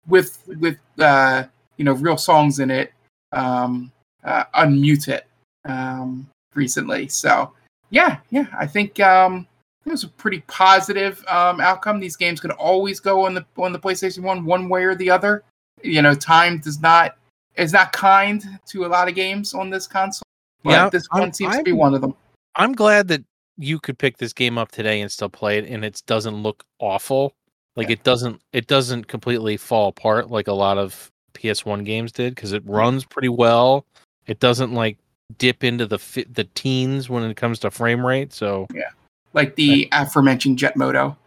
[0.07, 1.43] with with uh
[1.77, 2.91] you know real songs in it
[3.31, 3.91] um
[4.23, 5.21] uh, unmuted
[5.65, 7.07] um recently.
[7.07, 7.51] So
[7.91, 9.47] yeah yeah i think um
[9.85, 11.99] it was a pretty positive um outcome.
[11.99, 15.09] These games could always go on the on the playstation one one way or the
[15.09, 15.43] other.
[15.81, 17.17] You know time does not
[17.55, 20.23] is not kind to a lot of games on this console
[20.63, 22.15] but Yeah, this I'm- one seems to be one of them.
[22.55, 23.23] I'm glad that
[23.57, 26.63] you could pick this game up today and still play it, and it doesn't look
[26.79, 27.33] awful.
[27.75, 32.35] Like it doesn't it doesn't completely fall apart like a lot of PS1 games did
[32.35, 33.85] because it runs pretty well.
[34.27, 34.97] It doesn't like
[35.37, 38.33] dip into the fi- the teens when it comes to frame rate.
[38.33, 38.89] So yeah,
[39.33, 41.17] like the aforementioned Jet Moto,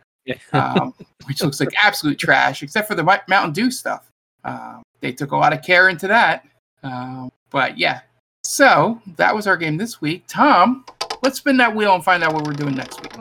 [0.52, 0.94] um,
[1.26, 4.08] which looks like absolute trash, except for the Mountain Dew stuff.
[4.44, 6.46] Um, they took a lot of care into that.
[6.82, 8.00] Um, but yeah,
[8.44, 10.24] so that was our game this week.
[10.26, 10.84] Tom,
[11.22, 13.12] let's spin that wheel and find out what we're doing next week.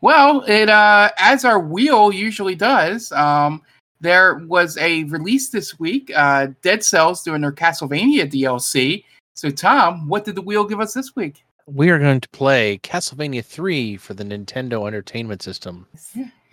[0.00, 3.10] Well, it uh, as our wheel usually does.
[3.12, 3.62] Um,
[4.00, 6.12] there was a release this week.
[6.14, 9.04] Uh, Dead Cells doing their Castlevania DLC.
[9.34, 11.44] So, Tom, what did the wheel give us this week?
[11.66, 15.86] We are going to play Castlevania 3 for the Nintendo Entertainment System.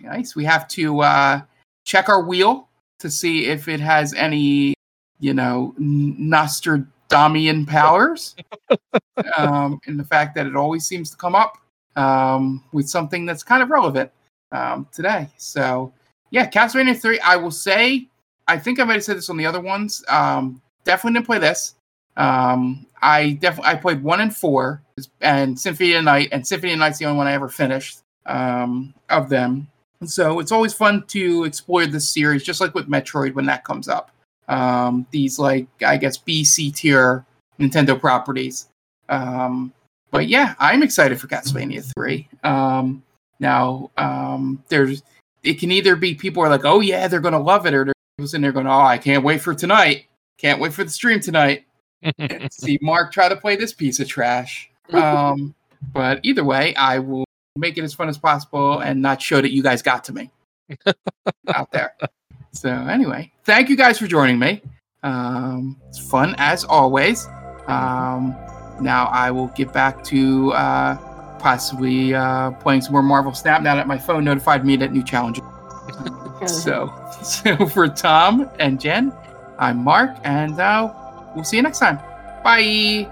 [0.00, 0.36] Nice.
[0.36, 1.40] We have to uh,
[1.84, 2.68] check our wheel
[2.98, 4.74] to see if it has any,
[5.20, 8.36] you know, N- Nostradamus powers.
[9.38, 11.58] um, and the fact that it always seems to come up
[11.96, 14.10] um, with something that's kind of relevant
[14.52, 15.28] um, today.
[15.36, 15.92] So,
[16.30, 18.08] yeah, Castlevania 3, I will say,
[18.48, 20.04] I think I might have said this on the other ones.
[20.08, 21.74] Um, definitely didn't play this.
[22.16, 24.82] Um, I definitely I played one and four,
[25.20, 28.94] and Symphony of Night, and Symphony of Night's the only one I ever finished um,
[29.10, 29.68] of them.
[30.00, 33.64] And so it's always fun to explore this series, just like with Metroid when that
[33.64, 34.10] comes up.
[34.48, 37.24] Um, these like I guess B C tier
[37.60, 38.68] Nintendo properties.
[39.08, 39.72] Um,
[40.16, 42.26] but yeah, I'm excited for Castlevania three.
[42.42, 43.02] Um,
[43.38, 45.02] now um, there's
[45.42, 48.26] it can either be people are like, oh yeah, they're gonna love it, or they're
[48.26, 50.06] sitting there going, oh, I can't wait for tonight.
[50.38, 51.66] Can't wait for the stream tonight.
[52.50, 54.70] See Mark try to play this piece of trash.
[54.90, 55.54] Um,
[55.92, 57.26] but either way, I will
[57.56, 60.30] make it as fun as possible and not show that you guys got to me
[61.48, 61.94] out there.
[62.52, 64.62] So anyway, thank you guys for joining me.
[65.02, 67.26] Um, it's fun as always.
[67.66, 68.34] Um,
[68.80, 70.96] now I will get back to uh,
[71.38, 75.02] possibly uh, playing some more Marvel Snap now that my phone notified me that new
[75.02, 75.44] challenges.
[76.46, 76.92] so,
[77.22, 79.12] so for Tom and Jen,
[79.58, 80.92] I'm Mark, and uh,
[81.34, 81.98] we'll see you next time.
[82.42, 83.10] Bye.